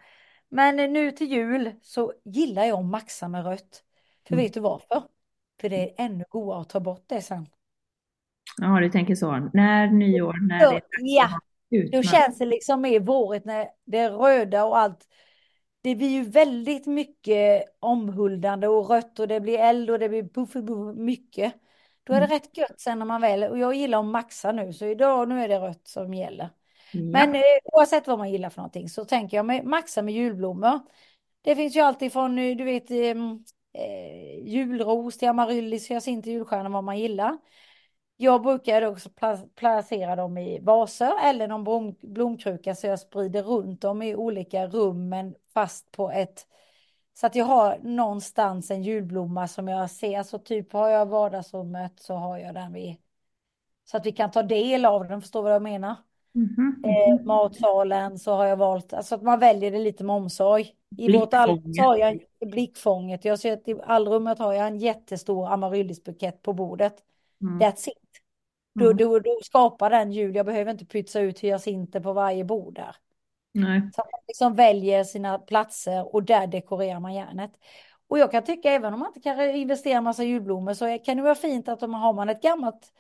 Men 0.49 0.77
nu 0.77 1.11
till 1.11 1.27
jul 1.33 1.73
så 1.83 2.13
gillar 2.25 2.65
jag 2.65 2.79
att 2.79 2.85
maxa 2.85 3.29
med 3.29 3.45
rött. 3.47 3.83
För 4.29 4.35
Mm. 4.35 4.45
vet 4.45 4.55
du 4.55 4.61
varför? 4.61 5.03
För 5.61 5.69
det 5.69 5.83
är 5.83 6.05
ännu 6.05 6.25
godare 6.29 6.61
att 6.61 6.69
ta 6.69 6.81
bort 6.81 7.05
det 7.07 7.21
sen. 7.23 7.47
Ja, 8.59 8.81
du 8.81 8.91
tänker 8.91 9.15
så. 9.15 9.51
När 9.53 9.87
nyår, 9.87 10.49
när 10.49 10.59
det 10.71 10.77
är 10.77 10.83
ja. 10.99 11.29
Att 11.77 11.81
ha 11.81 11.87
ut 11.87 11.93
Då 11.93 12.03
känns 12.03 12.39
det 12.39 12.45
liksom 12.45 12.81
mer 12.81 13.01
vårigt 13.01 13.45
när 13.45 13.69
det 13.85 13.99
är 13.99 14.11
röda 14.11 14.65
och 14.65 14.79
allt. 14.79 15.09
Det 15.83 15.95
blir 15.95 16.09
ju 16.09 16.23
väldigt 16.23 16.87
mycket 16.87 17.65
omhuldande 17.81 18.69
och 18.69 18.91
rött 18.91 19.19
och 19.19 19.29
det 19.29 19.41
blir 19.41 19.59
eld 19.59 19.91
och 19.91 19.99
det 19.99 20.09
blir 20.09 20.23
puff, 20.23 20.53
puff, 20.53 20.97
mycket. 20.97 21.55
Då 22.05 22.13
är 22.13 22.21
det 22.21 22.27
rätt 22.27 22.57
gött 22.57 22.81
sen 22.81 22.99
när 22.99 23.07
man 23.07 23.21
väl, 23.21 23.43
och 23.43 23.59
jag 23.59 23.75
gillar 23.75 23.99
att 23.99 24.05
maxa 24.05 24.53
nu, 24.53 24.73
så 24.73 24.87
idag 24.87 25.29
nu 25.29 25.43
är 25.43 25.49
det 25.49 25.59
rött 25.59 25.89
som 25.89 26.15
gäller. 26.15 26.49
Ja. 26.93 27.01
Men 27.01 27.35
eh, 27.35 27.41
oavsett 27.65 28.07
vad 28.07 28.19
man 28.19 28.31
gillar 28.31 28.51
för 28.51 28.59
någonting 28.59 28.89
så 28.89 29.05
tänker 29.05 29.37
jag 29.37 29.47
med, 29.47 29.65
maxa 29.65 30.03
med 30.03 30.15
julblommor. 30.15 30.81
Det 31.43 31.57
finns 31.57 31.77
ju 31.77 31.81
alltid 31.81 32.13
från, 32.13 32.39
eh, 32.39 32.57
du 32.57 32.65
vet, 32.65 32.91
ehm, 32.91 33.45
eh, 33.73 34.49
julros 34.49 35.19
till 35.19 35.29
amaryllis, 35.29 35.91
hyacint 35.91 36.25
till 36.25 36.33
julstjärna 36.33 36.69
vad 36.69 36.85
man 36.85 36.99
gillar. 36.99 37.39
Jag 38.23 38.43
brukar 38.43 38.83
också 38.83 39.09
pla- 39.09 39.49
placera 39.55 40.17
dem 40.17 40.39
i 40.39 40.59
vaser 40.61 41.13
eller 41.25 41.49
någon 41.49 41.65
blom, 41.65 41.95
blomkruka 42.01 42.75
så 42.75 42.87
jag 42.87 42.99
sprider 43.01 43.43
runt 43.43 43.81
dem 43.81 44.03
i 44.03 44.15
olika 44.17 44.67
rum 44.67 45.09
men 45.09 45.35
fast 45.55 45.91
på 45.93 46.11
ett 46.11 46.47
så 47.15 47.27
att 47.27 47.35
jag 47.35 47.45
har 47.45 47.79
någonstans 47.83 48.71
en 48.71 48.83
julblomma 48.83 49.49
som 49.49 49.69
jag 49.69 49.91
ser. 49.91 50.23
Så 50.23 50.39
typ 50.39 50.73
har 50.73 50.89
jag 50.89 51.07
vardagsrummet 51.07 52.01
så 52.01 52.15
har 52.15 52.39
jag 52.39 52.55
den 52.55 52.73
vid 52.73 52.97
så 53.85 53.97
att 53.97 54.07
vi 54.07 54.13
kan 54.13 54.31
ta 54.31 54.43
del 54.43 54.85
av 54.85 55.09
den. 55.09 55.21
Förstår 55.21 55.43
vad 55.43 55.55
jag 55.55 55.63
menar? 55.63 55.95
Mhm, 56.35 56.83
Eh, 56.85 57.25
matsalen 57.27 58.19
så 58.19 58.33
har 58.35 58.47
jag 58.47 58.57
valt, 58.57 58.93
alltså 58.93 59.15
att 59.15 59.23
man 59.23 59.39
väljer 59.39 59.71
det 59.71 59.79
lite 59.79 60.05
med 60.05 60.17
omsorg. 60.17 60.75
I 60.99 61.19
vårt 61.19 61.35
allrum 61.35 61.73
har 61.79 61.97
jag 61.97 62.21
blickfånget. 62.51 63.25
Jag 63.25 63.39
ser 63.39 63.53
att 63.53 63.69
i 63.69 63.81
allrummet 63.85 64.39
har 64.39 64.53
jag 64.53 64.67
en 64.67 64.79
jättestor 64.79 65.49
amaryllisbukett 65.53 66.43
på 66.43 66.53
bordet. 66.53 66.95
Mm. 67.43 67.59
That's 67.61 67.89
it. 67.89 68.12
Då, 68.75 68.85
Mm. 68.85 68.97
då, 68.97 69.19
då 69.19 69.39
skapar 69.43 69.91
den 69.91 70.13
jul. 70.13 70.35
Jag 70.35 70.47
behöver 70.47 70.71
inte 70.71 70.87
pytsa 70.87 71.21
ut 71.21 71.41
hyacinter 71.41 72.01
på 72.01 72.13
varje 72.13 72.45
bord 72.45 72.75
där. 72.75 72.97
Nej. 73.55 73.91
Så 73.95 74.01
man 74.13 74.21
liksom 74.29 74.55
väljer 74.55 75.05
sina 75.05 75.39
platser 75.39 76.15
och 76.15 76.23
där 76.23 76.47
dekorerar 76.47 77.01
man 77.01 77.15
järnet. 77.15 77.53
Och 78.09 78.19
jag 78.19 78.31
kan 78.31 78.45
tycka 78.45 78.71
även 78.71 78.95
om 78.95 79.01
man 79.01 79.09
inte 79.09 79.21
kan 79.21 79.41
investera 79.41 79.99
en 79.99 80.05
massa 80.05 80.25
julblommor 80.25 80.75
så 80.75 80.99
kan 80.99 81.17
det 81.17 81.23
vara 81.23 81.35
fint 81.35 81.69
att 81.69 81.83
om 81.83 81.95
har 81.95 82.13
man 82.13 82.29
ett 82.29 82.43
gammalt 82.43 82.93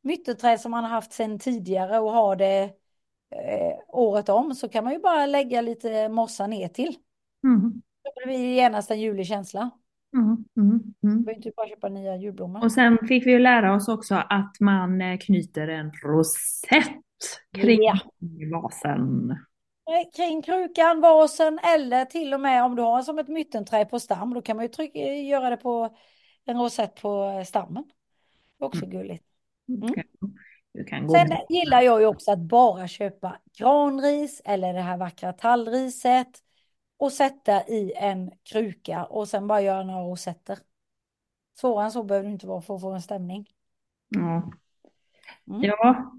mytterträd 0.00 0.60
som 0.60 0.70
man 0.70 0.84
har 0.84 0.90
haft 0.90 1.12
sedan 1.12 1.38
tidigare 1.38 1.98
och 1.98 2.12
har 2.12 2.36
det 2.36 2.62
eh, 3.30 3.78
året 3.88 4.28
om 4.28 4.54
så 4.54 4.68
kan 4.68 4.84
man 4.84 4.92
ju 4.92 4.98
bara 4.98 5.26
lägga 5.26 5.60
lite 5.60 6.08
mossa 6.08 6.46
ner 6.46 6.68
till. 6.68 6.96
Mm. 7.44 7.82
Då 8.04 8.26
blir 8.26 8.38
det 8.38 8.54
genast 8.54 8.90
en 8.90 9.00
julig 9.00 9.26
känsla. 9.26 9.70
Mm. 10.16 10.44
Mm. 10.56 10.70
Mm. 11.02 11.24
behöver 11.24 11.32
inte 11.32 11.52
bara 11.56 11.68
köpa 11.68 11.88
nya 11.88 12.16
julblommor. 12.16 12.64
Och 12.64 12.72
sen 12.72 12.98
fick 13.08 13.26
vi 13.26 13.30
ju 13.30 13.38
lära 13.38 13.74
oss 13.74 13.88
också 13.88 14.14
att 14.14 14.60
man 14.60 15.00
eh, 15.00 15.18
knyter 15.18 15.68
en 15.68 15.92
rosett 16.04 16.88
kring 17.54 17.82
Ja. 17.82 17.98
vasen. 18.52 19.30
Eh, 19.30 20.10
Kring 20.16 20.42
krukan, 20.42 21.00
vasen 21.00 21.58
eller 21.74 22.04
till 22.04 22.34
och 22.34 22.40
med 22.40 22.64
om 22.64 22.76
du 22.76 22.82
har 22.82 23.02
som 23.02 23.18
ett 23.18 23.28
myttenträd 23.28 23.90
på 23.90 24.00
stam 24.00 24.34
då 24.34 24.42
kan 24.42 24.56
man 24.56 24.64
ju 24.64 24.68
trycka, 24.68 24.98
göra 24.98 25.50
det 25.50 25.56
på 25.56 25.96
en 26.44 26.58
rosett 26.58 27.02
på 27.02 27.24
eh, 27.38 27.44
stammen. 27.44 27.84
Det 28.58 28.64
också 28.64 28.86
gulligt. 28.86 29.24
Mm. 29.68 29.90
Okej. 29.90 30.04
Du 30.74 30.84
kan 30.84 31.06
gå 31.06 31.14
Sen 31.14 31.28
gillar 31.48 31.82
jag 31.82 32.00
ju 32.00 32.06
också 32.06 32.32
att 32.32 32.38
bara 32.38 32.88
köpa 32.88 33.36
granris 33.58 34.42
eller 34.44 34.72
det 34.72 34.80
här 34.80 34.96
vackra 34.96 35.32
tallriset 35.32 36.28
och 36.98 37.12
sätta 37.12 37.66
i 37.66 37.92
en 37.96 38.30
kruka 38.42 39.04
och 39.04 39.28
sen 39.28 39.46
bara 39.46 39.60
göra 39.60 39.82
några 39.82 40.04
rosetter. 40.04 40.58
Svårare 41.60 41.84
än 41.84 41.90
så 41.90 42.02
behöver 42.02 42.26
det 42.28 42.32
inte 42.32 42.46
vara 42.46 42.60
för 42.60 42.74
att 42.74 42.80
få 42.80 42.92
en 42.92 43.02
stämning. 43.02 43.46
Ja. 44.08 44.50
Mm. 45.50 45.62
Ja. 45.62 46.12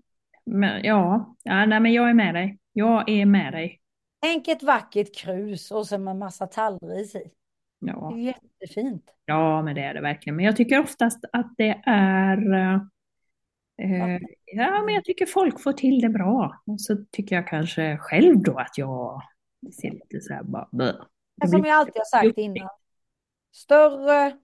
Men, 0.46 0.84
ja. 0.84 1.36
ja, 1.44 1.66
nej 1.66 1.80
men 1.80 1.94
jag 1.94 2.10
är 2.10 2.14
med 2.14 2.36
dig. 2.36 2.60
Jag 2.74 3.10
är 3.10 3.26
med 3.26 3.54
dig. 3.54 3.82
Tänk 4.22 4.48
ett 4.48 4.64
vackert 4.64 5.16
krus 5.16 5.72
och 5.72 5.88
sen 5.88 6.04
med 6.04 6.16
massa 6.16 6.48
tallris 6.48 7.16
i. 7.16 7.32
Det 7.80 7.92
Ja. 7.92 8.14
är 8.14 8.18
jättefint. 8.18 9.10
ja, 9.26 9.62
men 9.62 9.76
det 9.76 9.82
är 9.84 9.94
det 9.94 10.02
verkligen. 10.02 10.36
Men 10.36 10.46
jag 10.46 10.56
tycker 10.56 10.80
oftast 10.80 11.26
att 11.34 11.54
det 11.58 11.82
är 11.86 12.54
eh, 12.54 12.76
eh, 13.82 14.20
Ja, 14.46 14.82
men 14.86 14.94
jag 14.96 15.04
tycker 15.06 15.26
folk 15.26 15.64
får 15.64 15.74
till 15.74 16.02
det 16.02 16.10
bra. 16.10 16.62
Och 16.66 16.82
så 16.82 17.06
tycker 17.12 17.36
jag 17.36 17.48
kanske 17.48 17.98
själv 17.98 18.44
då 18.44 18.58
att 18.58 18.78
jag 18.78 19.22
ser 19.82 19.92
lite 19.92 20.22
så 20.22 20.34
här 20.34 20.44
bara... 20.44 20.70
bleh. 20.72 20.96
Det 21.36 21.48
som 21.48 21.66
jag 21.66 21.76
alltid 21.76 21.96
har 21.96 22.06
sagt 22.06 22.38
innan. 22.38 22.70
Större, 23.52 24.38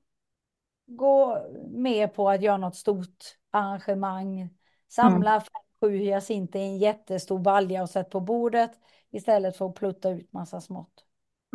gå 0.86 1.48
mer 1.70 2.08
på 2.08 2.30
att 2.30 2.42
göra 2.42 2.58
något 2.58 2.76
stort 2.76 3.24
arrangemang. 3.52 4.50
Samla 4.88 5.42
fem, 5.42 5.62
sju 5.82 5.98
hyacinter 5.98 6.60
i 6.60 6.64
en 6.64 6.78
jättestor 6.78 7.40
balja 7.40 7.82
och 7.82 7.90
sätt 7.90 8.10
på 8.10 8.20
bordet. 8.20 8.72
Istället 9.12 9.58
för 9.58 9.66
att 9.66 9.76
plutta 9.76 10.10
ut 10.10 10.34
massa 10.34 10.62
smått. 10.62 11.06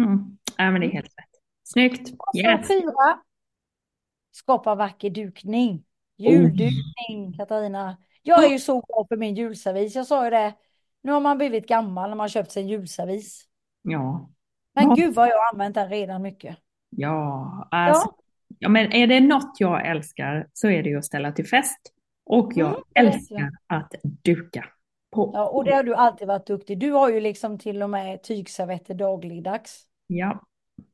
Mm. 0.01 0.39
Ja, 0.57 0.71
men 0.71 0.81
det 0.81 0.87
är 0.87 0.91
helt 0.91 1.07
rätt. 1.07 1.41
Snyggt. 1.63 2.11
Yes. 2.37 2.69
fyra. 2.69 3.21
Skapa 4.31 4.75
vacker 4.75 5.11
dukning. 5.11 5.85
Juldukning, 6.17 7.33
Katarina. 7.37 7.97
Jag 8.23 8.45
är 8.45 8.49
ju 8.49 8.59
så 8.59 8.81
bra 8.81 9.07
för 9.09 9.17
min 9.17 9.35
julservis. 9.35 9.95
Jag 9.95 10.07
sa 10.07 10.25
ju 10.25 10.31
det. 10.31 10.55
Nu 11.03 11.13
har 11.13 11.21
man 11.21 11.39
blivit 11.39 11.69
gammal 11.69 12.11
när 12.11 12.17
man 12.17 12.29
köpt 12.29 12.53
sig 12.53 12.63
en 12.63 12.69
julservis. 12.69 13.47
Ja. 13.83 14.31
Men 14.75 14.85
Ja. 14.89 14.95
gud 14.95 15.15
vad 15.15 15.29
jag 15.29 15.39
har 15.39 15.53
använt 15.53 15.75
den 15.75 15.89
redan 15.89 16.23
mycket. 16.23 16.57
Ja, 16.91 17.69
alltså, 17.71 18.09
Ja. 18.09 18.15
ja, 18.59 18.69
men 18.69 18.93
är 18.93 19.07
det 19.07 19.21
något 19.21 19.57
jag 19.59 19.87
älskar 19.87 20.49
så 20.53 20.69
är 20.69 20.83
det 20.83 20.89
ju 20.89 20.99
att 20.99 21.05
ställa 21.05 21.33
till 21.33 21.47
fest. 21.49 21.93
Och 22.27 22.53
jag 22.55 22.69
Mm, 22.69 22.83
älskar 23.09 23.51
att 23.67 23.95
duka. 24.03 24.65
På. 25.13 25.31
Ja, 25.35 25.49
och 25.49 25.65
det 25.65 25.75
har 25.75 25.83
du 25.83 25.95
alltid 25.95 26.29
varit 26.29 26.47
duktig. 26.47 26.79
Du 26.79 26.91
har 26.93 27.11
ju 27.11 27.21
liksom 27.21 27.59
till 27.59 27.83
och 27.83 27.91
med 27.91 28.23
tygservetter 28.23 28.95
dagligdags. 28.95 29.83
Ja, 30.07 30.41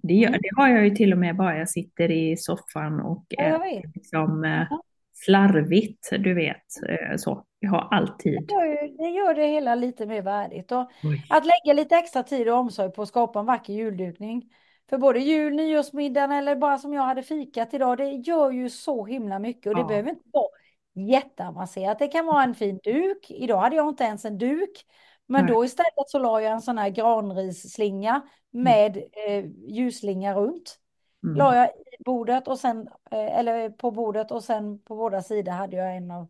det, 0.02 0.14
gör- 0.14 0.28
Mm. 0.28 0.40
det 0.42 0.50
har 0.62 0.68
jag 0.68 0.84
ju 0.84 0.90
till 0.96 1.12
och 1.12 1.18
med 1.18 1.36
bara 1.36 1.58
jag 1.58 1.68
sitter 1.68 2.10
i 2.10 2.36
soffan 2.36 3.00
och 3.00 3.24
Ja, 3.28 3.58
vet. 3.58 3.84
liksom 3.96 4.44
eh, 4.44 4.66
Ja. 4.70 4.82
Slarvigt, 5.26 6.08
du 6.18 6.34
vet. 6.34 6.56
eh, 6.88 7.16
Så. 7.16 7.44
Jag 7.58 7.70
har 7.70 7.88
alltid. 7.90 8.46
Det 8.46 8.54
gör, 8.54 8.96
det 8.98 9.08
gör 9.08 9.34
det 9.34 9.46
hela 9.46 9.74
lite 9.74 10.06
mer 10.06 10.22
värdigt. 10.22 10.72
Och 10.72 10.90
Oj. 11.04 11.24
att 11.30 11.44
lägga 11.46 11.72
lite 11.74 11.96
extra 11.96 12.22
tid 12.22 12.48
och 12.48 12.58
omsorg 12.58 12.92
på 12.92 13.02
att 13.02 13.08
skapa 13.08 13.38
en 13.40 13.46
vacker 13.46 13.72
juldukning. 13.72 14.42
För 14.90 14.98
både 14.98 15.18
jul, 15.18 15.54
nyårsmiddagen 15.54 16.32
eller 16.32 16.56
bara 16.56 16.78
som 16.78 16.92
jag 16.92 17.02
hade 17.02 17.22
fikat 17.22 17.74
idag. 17.74 17.98
Det 17.98 18.10
gör 18.10 18.50
ju 18.50 18.70
så 18.70 19.04
himla 19.06 19.38
mycket. 19.38 19.66
Och 19.66 19.74
det 19.74 19.80
Ja. 19.80 19.86
behöver 19.86 20.10
inte 20.10 20.28
vara 20.32 20.48
jätteavancerat. 20.94 21.98
Det 21.98 22.08
kan 22.08 22.26
vara 22.26 22.42
en 22.42 22.54
fin 22.54 22.78
duk. 22.84 23.30
Idag 23.30 23.58
hade 23.58 23.76
jag 23.76 23.88
inte 23.88 24.04
ens 24.04 24.24
en 24.24 24.38
duk. 24.38 24.84
Men 25.26 25.44
Nej. 25.44 25.54
då 25.54 25.64
istället 25.64 26.08
så 26.08 26.18
la 26.18 26.40
jag 26.40 26.52
en 26.52 26.60
sån 26.62 26.78
här 26.78 26.88
granrisslinga 26.88 28.22
med 28.50 28.96
eh, 28.96 29.44
ljusslinga 29.68 30.34
runt. 30.34 30.78
Mm. 31.26 31.38
La 31.38 31.56
jag 31.56 31.68
i 31.68 32.02
bordet 32.04 32.48
och 32.48 32.58
sen, 32.58 32.88
eh, 33.10 33.38
eller 33.38 33.70
på 33.70 33.90
bordet 33.90 34.30
och 34.30 34.44
sen 34.44 34.78
på 34.78 34.96
båda 34.96 35.22
sidor 35.22 35.52
hade 35.52 35.76
jag 35.76 35.96
en 35.96 36.10
av 36.10 36.26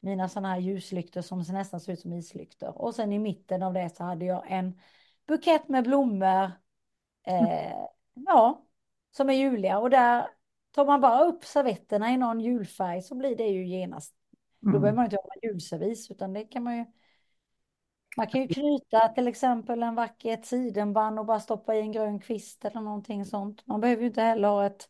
mina 0.00 0.28
sådana 0.28 0.48
här 0.48 0.60
ljuslyktor 0.60 1.20
som 1.22 1.38
nästan 1.38 1.80
ser 1.80 1.92
ut 1.92 2.00
som 2.00 2.12
islyktor. 2.12 2.78
Och 2.82 2.94
sen 2.94 3.12
i 3.12 3.18
mitten 3.18 3.62
av 3.62 3.72
det 3.72 3.96
så 3.96 4.04
hade 4.04 4.24
jag 4.24 4.44
en 4.48 4.80
bukett 5.26 5.68
med 5.68 5.84
blommor. 5.84 6.50
Eh, 7.26 7.72
ja, 8.14 8.66
som 9.10 9.30
är 9.30 9.34
juliga. 9.34 9.78
Och 9.78 9.90
där 9.90 10.26
tar 10.70 10.86
man 10.86 11.00
bara 11.00 11.24
upp 11.24 11.44
servetterna 11.44 12.10
i 12.10 12.16
någon 12.16 12.40
julfärg 12.40 13.02
så 13.02 13.14
blir 13.14 13.36
det 13.36 13.46
ju 13.48 13.66
genast. 13.66 14.14
Då 14.60 14.68
Mm. 14.68 14.80
behöver 14.80 14.96
man 14.96 15.04
inte 15.04 15.16
ha 15.16 15.30
en 15.42 15.48
julservis 15.50 16.10
utan 16.10 16.32
det 16.32 16.44
kan 16.44 16.62
man 16.62 16.76
ju. 16.76 16.84
Man 18.16 18.26
kan 18.26 18.40
ju 18.40 18.48
knyta 18.48 19.08
till 19.08 19.28
exempel 19.28 19.82
en 19.82 19.94
vacker 19.94 20.38
sidenband 20.42 21.18
och 21.18 21.26
bara 21.26 21.40
stoppa 21.40 21.74
i 21.74 21.80
en 21.80 21.92
grön 21.92 22.20
kvist 22.20 22.64
eller 22.64 22.80
någonting 22.80 23.24
sånt. 23.24 23.66
Man 23.66 23.80
behöver 23.80 24.02
ju 24.02 24.08
inte 24.08 24.22
heller 24.22 24.48
ha 24.48 24.66
ett, 24.66 24.88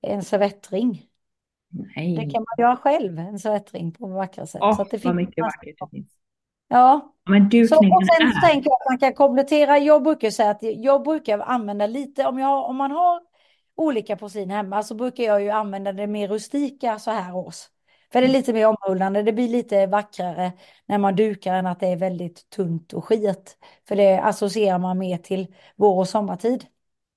en 0.00 0.22
servettring. 0.22 1.08
Det 1.70 1.86
Nej, 1.96 2.30
kan 2.30 2.42
man 2.42 2.64
göra 2.64 2.76
själv, 2.76 3.18
en 3.18 3.38
servettring 3.38 3.92
på 3.92 4.06
vackra 4.06 4.46
sätt. 4.46 4.62
Åh, 4.62 4.76
så 4.76 4.84
det 4.84 5.04
vad 5.04 5.16
mycket 5.16 5.42
vackert 5.42 5.76
det 5.80 5.96
finns. 5.96 6.12
Ja, 6.68 7.14
Men 7.24 7.50
så, 7.50 7.56
dukningen 7.56 7.96
och 7.96 8.06
sen 8.06 8.32
så 8.32 8.46
tänker 8.46 8.70
jag 8.70 8.76
att 8.80 8.90
man 8.90 8.98
kan 8.98 9.14
komplettera. 9.14 9.78
Jag 9.78 10.02
brukar 10.02 10.30
säga 10.30 10.50
att 10.50 10.62
jag 10.62 11.02
brukar 11.02 11.38
använda 11.38 11.86
lite 11.86 12.26
om, 12.26 12.38
jag, 12.38 12.70
om 12.70 12.76
man 12.76 12.90
har 12.90 13.20
olika 13.76 14.16
porsin 14.16 14.50
hemma 14.50 14.82
så 14.82 14.94
brukar 14.94 15.24
jag 15.24 15.42
ju 15.42 15.50
använda 15.50 15.92
det 15.92 16.06
mer 16.06 16.28
rustika 16.28 16.98
så 16.98 17.10
här 17.10 17.36
års. 17.36 17.68
För 18.12 18.20
det 18.20 18.26
är 18.26 18.32
lite 18.32 18.52
mer 18.52 18.66
omhullande, 18.66 19.22
det 19.22 19.32
blir 19.32 19.48
lite 19.48 19.86
vackrare 19.86 20.52
när 20.86 20.98
man 20.98 21.16
dukar 21.16 21.54
än 21.54 21.66
att 21.66 21.80
det 21.80 21.86
är 21.86 21.96
väldigt 21.96 22.50
tunt 22.50 22.92
och 22.92 23.04
skit. 23.04 23.58
För 23.88 23.96
det 23.96 24.18
associerar 24.18 24.78
man 24.78 24.98
mer 24.98 25.18
till 25.18 25.54
vår 25.76 25.98
och 25.98 26.08
sommartid. 26.08 26.64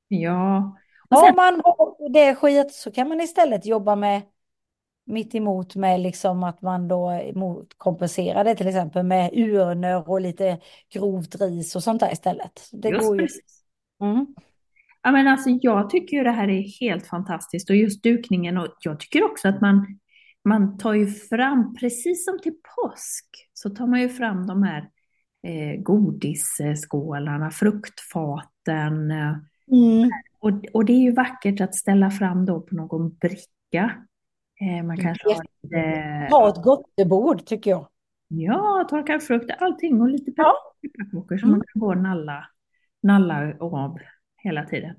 Ja. 0.08 0.78
Och 1.10 1.18
sen... 1.18 1.30
Om 1.30 1.36
man 1.36 1.62
har 1.64 2.10
det 2.10 2.36
skit 2.36 2.74
så 2.74 2.92
kan 2.92 3.10
man 3.10 3.22
istället 3.22 3.66
jobba 3.66 3.96
med 3.96 4.22
mitt 5.06 5.36
emot 5.36 5.76
med 5.76 6.00
liksom 6.00 6.44
att 6.44 6.62
man 6.62 6.88
då 6.88 7.24
kompenserar 7.78 8.44
det 8.44 8.56
till 8.56 8.68
exempel 8.68 9.04
med 9.04 9.34
urnor 9.34 10.10
och 10.10 10.22
lite 10.22 10.60
grovt 10.94 11.36
ris 11.42 11.76
och 11.76 11.84
sånt 11.84 12.00
där 12.00 12.12
istället. 12.12 12.70
Det 12.72 12.90
just 12.90 13.08
går 13.08 13.22
ju. 13.22 13.28
Mm. 14.02 14.36
Ja, 15.04 15.12
men 15.12 15.28
alltså, 15.28 15.50
jag 15.62 15.90
tycker 15.90 16.18
ju 16.18 16.24
det 16.24 16.32
här 16.32 16.48
är 16.48 16.80
helt 16.80 17.08
fantastiskt 17.08 17.70
och 17.70 17.76
just 17.76 18.04
dukningen 18.04 18.58
och 18.58 18.68
jag 18.80 19.00
tycker 19.00 19.24
också 19.24 19.48
att 19.48 19.62
man, 19.62 20.00
man 20.44 20.78
tar 20.78 20.94
ju 20.94 21.08
fram, 21.08 21.76
precis 21.76 22.26
som 22.26 22.40
till 22.40 22.56
påsk, 22.76 23.26
så 23.54 23.70
tar 23.70 23.88
man 23.88 24.02
ju 24.02 24.10
fram 24.10 24.48
de 24.48 24.64
här 24.64 24.90
eh, 25.44 25.82
godisskålarna, 25.82 27.52
fruktfaten. 27.52 29.12
Eh, 29.12 29.36
mm. 29.72 30.10
Och, 30.40 30.52
och 30.74 30.86
det 30.86 30.94
är 30.94 31.02
ju 31.02 31.12
vackert 31.12 31.62
att 31.62 31.76
ställa 31.76 32.12
fram 32.12 32.46
då 32.46 32.62
på 32.62 32.76
någon 32.76 33.10
bricka. 33.10 33.92
Eh, 34.62 34.86
man 34.86 34.98
kanske 34.98 35.30
har 35.30 35.46
lite... 35.62 36.28
Ha 36.32 36.50
ett 36.50 36.64
gottebord 36.64 37.46
tycker 37.46 37.72
jag. 37.72 37.88
Ja, 38.28 38.88
torkad 38.90 39.24
frukt, 39.24 39.52
allting 39.60 40.02
och 40.02 40.10
lite 40.10 40.32
pepparkakor 40.32 41.38
som 41.38 41.50
mm. 41.50 41.58
man 41.58 41.68
kan 41.68 41.80
gå 41.80 41.88
och 41.88 41.98
nalla, 41.98 42.46
nalla 43.04 43.54
av 43.60 43.98
hela 44.38 44.66
tiden. 44.66 44.96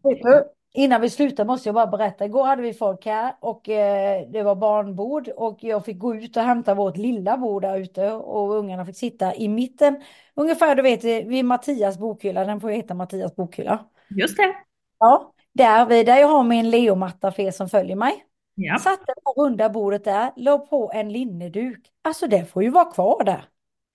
Innan 0.74 1.00
vi 1.00 1.10
slutar 1.10 1.44
måste 1.44 1.68
jag 1.68 1.74
bara 1.74 1.86
berätta. 1.86 2.24
Igår 2.24 2.44
hade 2.44 2.62
vi 2.62 2.74
folk 2.74 3.06
här 3.06 3.34
och 3.40 3.68
eh, 3.68 4.28
det 4.28 4.42
var 4.42 4.54
barnbord 4.54 5.28
och 5.28 5.58
jag 5.64 5.84
fick 5.84 5.98
gå 5.98 6.14
ut 6.14 6.36
och 6.36 6.42
hämta 6.42 6.74
vårt 6.74 6.96
lilla 6.96 7.36
bord 7.36 7.62
där 7.62 7.78
ute 7.78 8.12
och 8.12 8.54
ungarna 8.54 8.86
fick 8.86 8.96
sitta 8.96 9.34
i 9.34 9.48
mitten. 9.48 10.02
Ungefär 10.34 10.74
du 10.74 10.82
vet 10.82 11.04
vid 11.04 11.44
Mattias 11.44 11.98
bokhylla, 11.98 12.44
den 12.44 12.60
får 12.60 12.70
ju 12.70 12.76
heta 12.76 12.94
Mattias 12.94 13.36
bokhylla. 13.36 13.86
Just 14.08 14.36
det. 14.36 14.54
Ja, 14.98 15.32
där, 15.52 15.86
vid, 15.86 16.06
där 16.06 16.16
jag 16.16 16.28
har 16.28 16.44
min 16.44 16.70
leomatta 16.70 17.32
för 17.32 17.42
er 17.42 17.50
som 17.50 17.68
följer 17.68 17.96
mig. 17.96 18.24
Ja. 18.54 18.78
Satte 18.78 19.04
det 19.06 19.42
runda 19.42 19.68
bordet 19.68 20.04
där, 20.04 20.32
la 20.36 20.58
på 20.58 20.90
en 20.94 21.12
linneduk. 21.12 21.90
Alltså 22.02 22.26
det 22.26 22.44
får 22.44 22.62
ju 22.62 22.70
vara 22.70 22.84
kvar 22.84 23.24
där. 23.24 23.44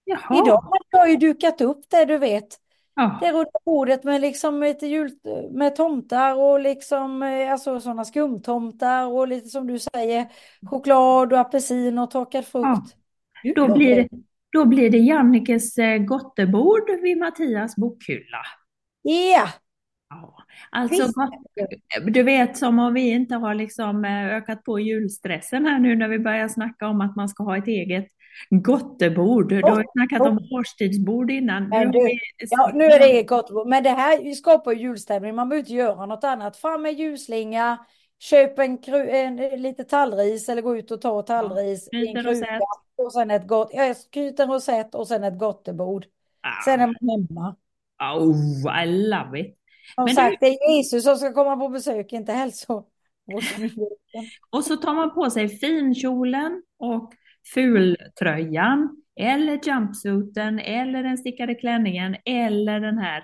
Jaha. 0.04 0.42
Idag 0.42 0.62
har 0.62 0.80
jag 0.92 1.10
ju 1.10 1.18
dukat 1.18 1.62
upp 1.62 1.90
det 1.90 2.06
du 2.06 2.18
vet. 2.18 2.60
Ja. 2.98 3.18
Det 3.22 3.32
runda 3.32 3.60
bordet 3.66 4.04
med 4.04 4.22
liksom 4.22 4.60
lite 4.60 4.88
jul, 4.88 5.12
med 5.52 5.76
tomtar 5.76 6.36
och 6.36 6.60
liksom 6.60 7.24
eh, 7.24 7.52
alltså 7.52 7.80
sådana 7.80 8.06
skumtomtar 8.06 9.08
och 9.08 9.28
lite 9.28 9.50
som 9.50 9.68
du 9.68 9.80
säger 9.80 10.28
choklad 10.70 11.34
och 11.34 11.40
apelsin 11.40 11.98
och 11.98 12.12
torkad 12.12 12.46
frukt. 12.46 12.96
Ja. 13.44 13.54
Då, 13.56 13.74
blir 13.74 13.96
det, 13.96 14.08
då 14.52 14.66
blir 14.66 14.90
det 14.90 14.98
Jannikes 14.98 15.78
eh, 15.78 15.98
gottebord 15.98 16.90
vid 17.02 17.18
Mattias 17.18 17.76
bokhylla. 17.76 18.42
Ja, 19.02 19.48
Ja, 20.10 20.36
alltså 20.72 21.14
du 22.08 22.24
vet 22.24 22.58
som 22.58 22.80
om 22.80 22.94
vi 22.94 23.10
inte 23.10 23.36
har 23.36 23.54
liksom 23.54 24.06
eh, 24.06 24.28
ökat 24.28 24.64
på 24.64 24.80
julstressen 24.80 25.66
här 25.66 25.80
nu 25.80 25.96
när 25.96 26.08
vi 26.08 26.20
börjar 26.20 26.48
snacka 26.48 26.88
om 26.88 27.02
att 27.02 27.16
man 27.16 27.30
ska 27.30 27.44
ha 27.44 27.58
ett 27.58 27.68
eget 27.68 28.08
gottebord. 28.50 29.50
Du 29.50 29.62
har 29.62 29.86
snackat 29.92 30.28
om 30.28 30.40
årstidsbord 30.52 31.32
innan. 31.32 31.70
Men 31.70 31.92
du, 31.92 32.00
ja, 32.50 32.72
nu 32.74 32.84
är 32.84 33.00
det 33.00 33.06
eget 33.06 33.28
gottebord. 33.28 33.68
Men 33.68 33.84
det 33.84 33.90
här 33.90 34.34
skapar 34.34 34.72
julstämning. 34.72 35.36
Man 35.36 35.50
behöver 35.50 35.64
inte 35.64 35.74
göra 35.74 36.06
något 36.06 36.24
annat. 36.24 36.58
Fram 36.58 36.82
med 36.82 36.94
ljusslinga, 36.94 37.78
köp 38.20 38.60
en, 38.60 38.80
en, 38.88 39.40
en, 39.40 39.62
lite 39.62 39.84
tallris 39.84 40.50
eller 40.50 40.62
gå 40.62 40.78
ut 40.78 40.92
och 40.92 41.02
ta 41.02 41.22
tallris 41.22 41.90
ja, 41.92 42.00
en 42.00 42.24
kruka. 42.24 42.60
Och 42.98 43.14
sen 43.14 43.32
ett 43.32 43.48
gott, 43.48 43.70
ja, 43.74 43.96
knyt 44.12 44.40
en 44.40 44.52
rosett 44.52 44.96
och 44.96 45.08
sen 45.08 45.24
ett 45.24 45.40
gottebord. 45.40 46.06
Ah. 46.42 46.64
Sen 46.66 46.80
är 46.80 46.88
man 46.88 46.96
hemma. 47.10 47.56
Oh, 48.00 48.84
I 48.84 49.08
love 49.08 49.40
it. 49.40 49.58
Som 49.96 50.06
Men 50.06 50.16
sagt, 50.16 50.38
du... 50.40 50.48
det 50.48 50.54
är 50.54 50.76
Jesus 50.76 51.04
som 51.04 51.18
ska 51.18 51.34
komma 51.34 51.58
på 51.58 51.70
besök, 51.70 52.14
inte 52.14 52.32
hälso. 52.32 52.84
och 54.50 54.64
så 54.66 54.76
tar 54.76 54.94
man 54.94 55.14
på 55.14 55.30
sig 55.30 55.50
finkjolen 55.50 56.64
och 56.78 57.14
fultröjan 57.54 59.04
eller 59.20 59.60
jumpsuiten 59.64 60.60
eller 60.60 61.04
den 61.04 61.18
stickade 61.18 61.56
klänningen 61.56 62.16
eller 62.26 62.80
den 62.80 62.98
här 62.98 63.24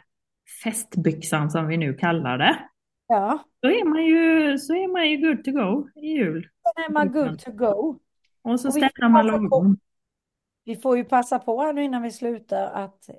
festbyxan 0.64 1.52
som 1.52 1.68
vi 1.68 1.78
nu 1.78 1.94
kallar 1.94 2.38
det. 2.38 2.60
Ja. 3.08 3.40
Då 3.62 3.70
är 3.70 3.86
man 3.86 4.06
ju, 4.06 4.58
så 4.58 4.74
är 4.74 4.92
man 4.92 5.10
ju 5.10 5.18
good 5.18 5.44
to 5.44 5.52
go 5.52 5.90
i 5.96 6.08
jul. 6.08 6.48
Då 6.64 6.84
är 6.84 6.92
man 6.94 7.12
good 7.12 7.40
to 7.40 7.52
go. 7.52 8.00
Och 8.42 8.60
så 8.60 8.72
ställer 8.72 9.10
man 9.10 9.28
lagom. 9.28 9.78
Vi 10.66 10.76
får 10.76 10.98
ju 10.98 11.04
passa 11.04 11.40
på 11.40 11.62
här 11.62 11.74
nu 11.74 11.84
innan 11.84 12.02
vi 12.02 12.12
slutar 12.12 12.66
att 12.66 13.10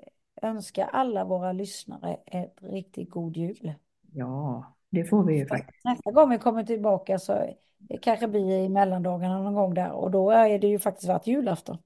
önska 0.41 0.85
alla 0.85 1.25
våra 1.25 1.51
lyssnare 1.51 2.17
ett 2.25 2.57
riktigt 2.61 3.09
god 3.09 3.37
jul. 3.37 3.73
Ja, 4.11 4.75
det 4.89 5.05
får 5.05 5.23
vi 5.23 5.37
ju 5.37 5.47
faktiskt. 5.47 5.85
Nästa 5.85 6.11
gång 6.11 6.29
vi 6.29 6.37
kommer 6.37 6.63
tillbaka 6.63 7.19
så 7.19 7.55
det 7.77 7.97
kanske 7.97 8.27
blir 8.27 8.63
i 8.63 8.69
mellandagarna 8.69 9.41
någon 9.41 9.53
gång 9.53 9.73
där 9.73 9.91
och 9.91 10.11
då 10.11 10.31
är 10.31 10.59
det 10.59 10.67
ju 10.67 10.79
faktiskt 10.79 11.07
varit 11.07 11.27
julafton. 11.27 11.77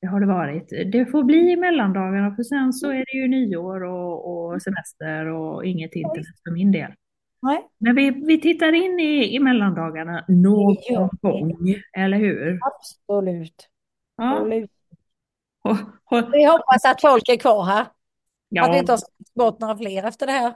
Det 0.00 0.06
har 0.06 0.20
det 0.20 0.26
varit. 0.26 0.68
Det 0.92 1.06
får 1.06 1.22
bli 1.22 1.52
i 1.52 1.56
mellandagarna 1.56 2.36
för 2.36 2.42
sen 2.42 2.72
så 2.72 2.90
är 2.90 3.04
det 3.12 3.18
ju 3.18 3.28
nyår 3.28 3.84
och, 3.84 4.28
och 4.28 4.62
semester 4.62 5.26
och 5.26 5.64
inget 5.64 5.94
internet 5.94 6.26
för 6.44 6.50
min 6.50 6.72
del. 6.72 6.92
Nej. 7.42 7.66
Men 7.78 7.96
vi, 7.96 8.10
vi 8.10 8.40
tittar 8.40 8.72
in 8.72 9.00
i, 9.00 9.34
i 9.34 9.38
mellandagarna 9.38 10.24
någon 10.28 10.76
gång, 11.22 11.74
eller 11.96 12.18
hur? 12.18 12.58
Absolut. 12.62 13.68
Ja. 14.16 14.36
Absolut. 14.36 14.70
Vi 16.32 16.44
hoppas 16.44 16.84
att 16.84 17.00
folk 17.00 17.28
är 17.28 17.36
kvar 17.36 17.64
här. 17.64 17.86
Ja. 18.48 18.64
Att 18.64 18.74
vi 18.74 18.78
inte 18.78 18.92
har 18.92 19.00
bort 19.34 19.60
några 19.60 19.76
fler 19.76 20.04
efter 20.04 20.26
det 20.26 20.32
här. 20.32 20.54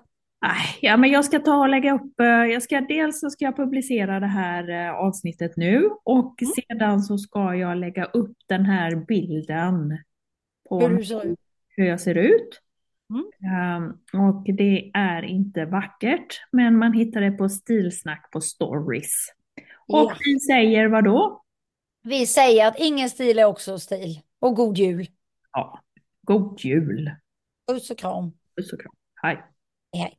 Ja, 0.80 0.96
men 0.96 1.10
jag 1.10 1.24
ska 1.24 1.38
ta 1.38 1.56
och 1.56 1.68
lägga 1.68 1.94
upp, 1.94 2.20
eh, 2.20 2.26
jag 2.26 2.62
ska, 2.62 2.80
dels 2.80 3.20
så 3.20 3.30
ska 3.30 3.44
jag 3.44 3.56
publicera 3.56 4.20
det 4.20 4.26
här 4.26 4.70
eh, 4.70 4.94
avsnittet 4.94 5.56
nu 5.56 5.90
och 6.04 6.42
mm. 6.42 6.52
sedan 6.54 7.02
så 7.02 7.18
ska 7.18 7.54
jag 7.54 7.78
lägga 7.78 8.04
upp 8.04 8.36
den 8.46 8.64
här 8.64 8.96
bilden 8.96 9.98
på 10.68 10.80
hur, 10.88 11.36
hur 11.68 11.84
jag 11.84 12.00
ser 12.00 12.14
ut. 12.14 12.60
Mm. 13.10 13.82
Um, 14.12 14.28
och 14.28 14.44
det 14.44 14.90
är 14.94 15.22
inte 15.22 15.64
vackert, 15.64 16.40
men 16.52 16.78
man 16.78 16.92
hittar 16.92 17.20
det 17.20 17.30
på 17.30 17.48
Stilsnack 17.48 18.30
på 18.30 18.40
Stories. 18.40 19.32
Och 19.88 19.98
ja. 19.98 20.16
vi 20.24 20.40
säger 20.40 20.88
vad 20.88 21.04
då? 21.04 21.42
Vi 22.02 22.26
säger 22.26 22.68
att 22.68 22.78
ingen 22.78 23.10
stil 23.10 23.38
är 23.38 23.44
också 23.44 23.78
stil. 23.78 24.20
Och 24.38 24.56
god 24.56 24.78
jul. 24.78 25.06
Ja, 25.52 25.80
god 26.22 26.60
jul. 26.60 27.10
Puss 27.68 27.90
och 27.90 27.98
kram. 27.98 28.32
Puss 28.56 28.72
och 28.72 28.80
kram. 28.80 28.94
Hej. 29.22 29.42
Hej. 29.92 30.18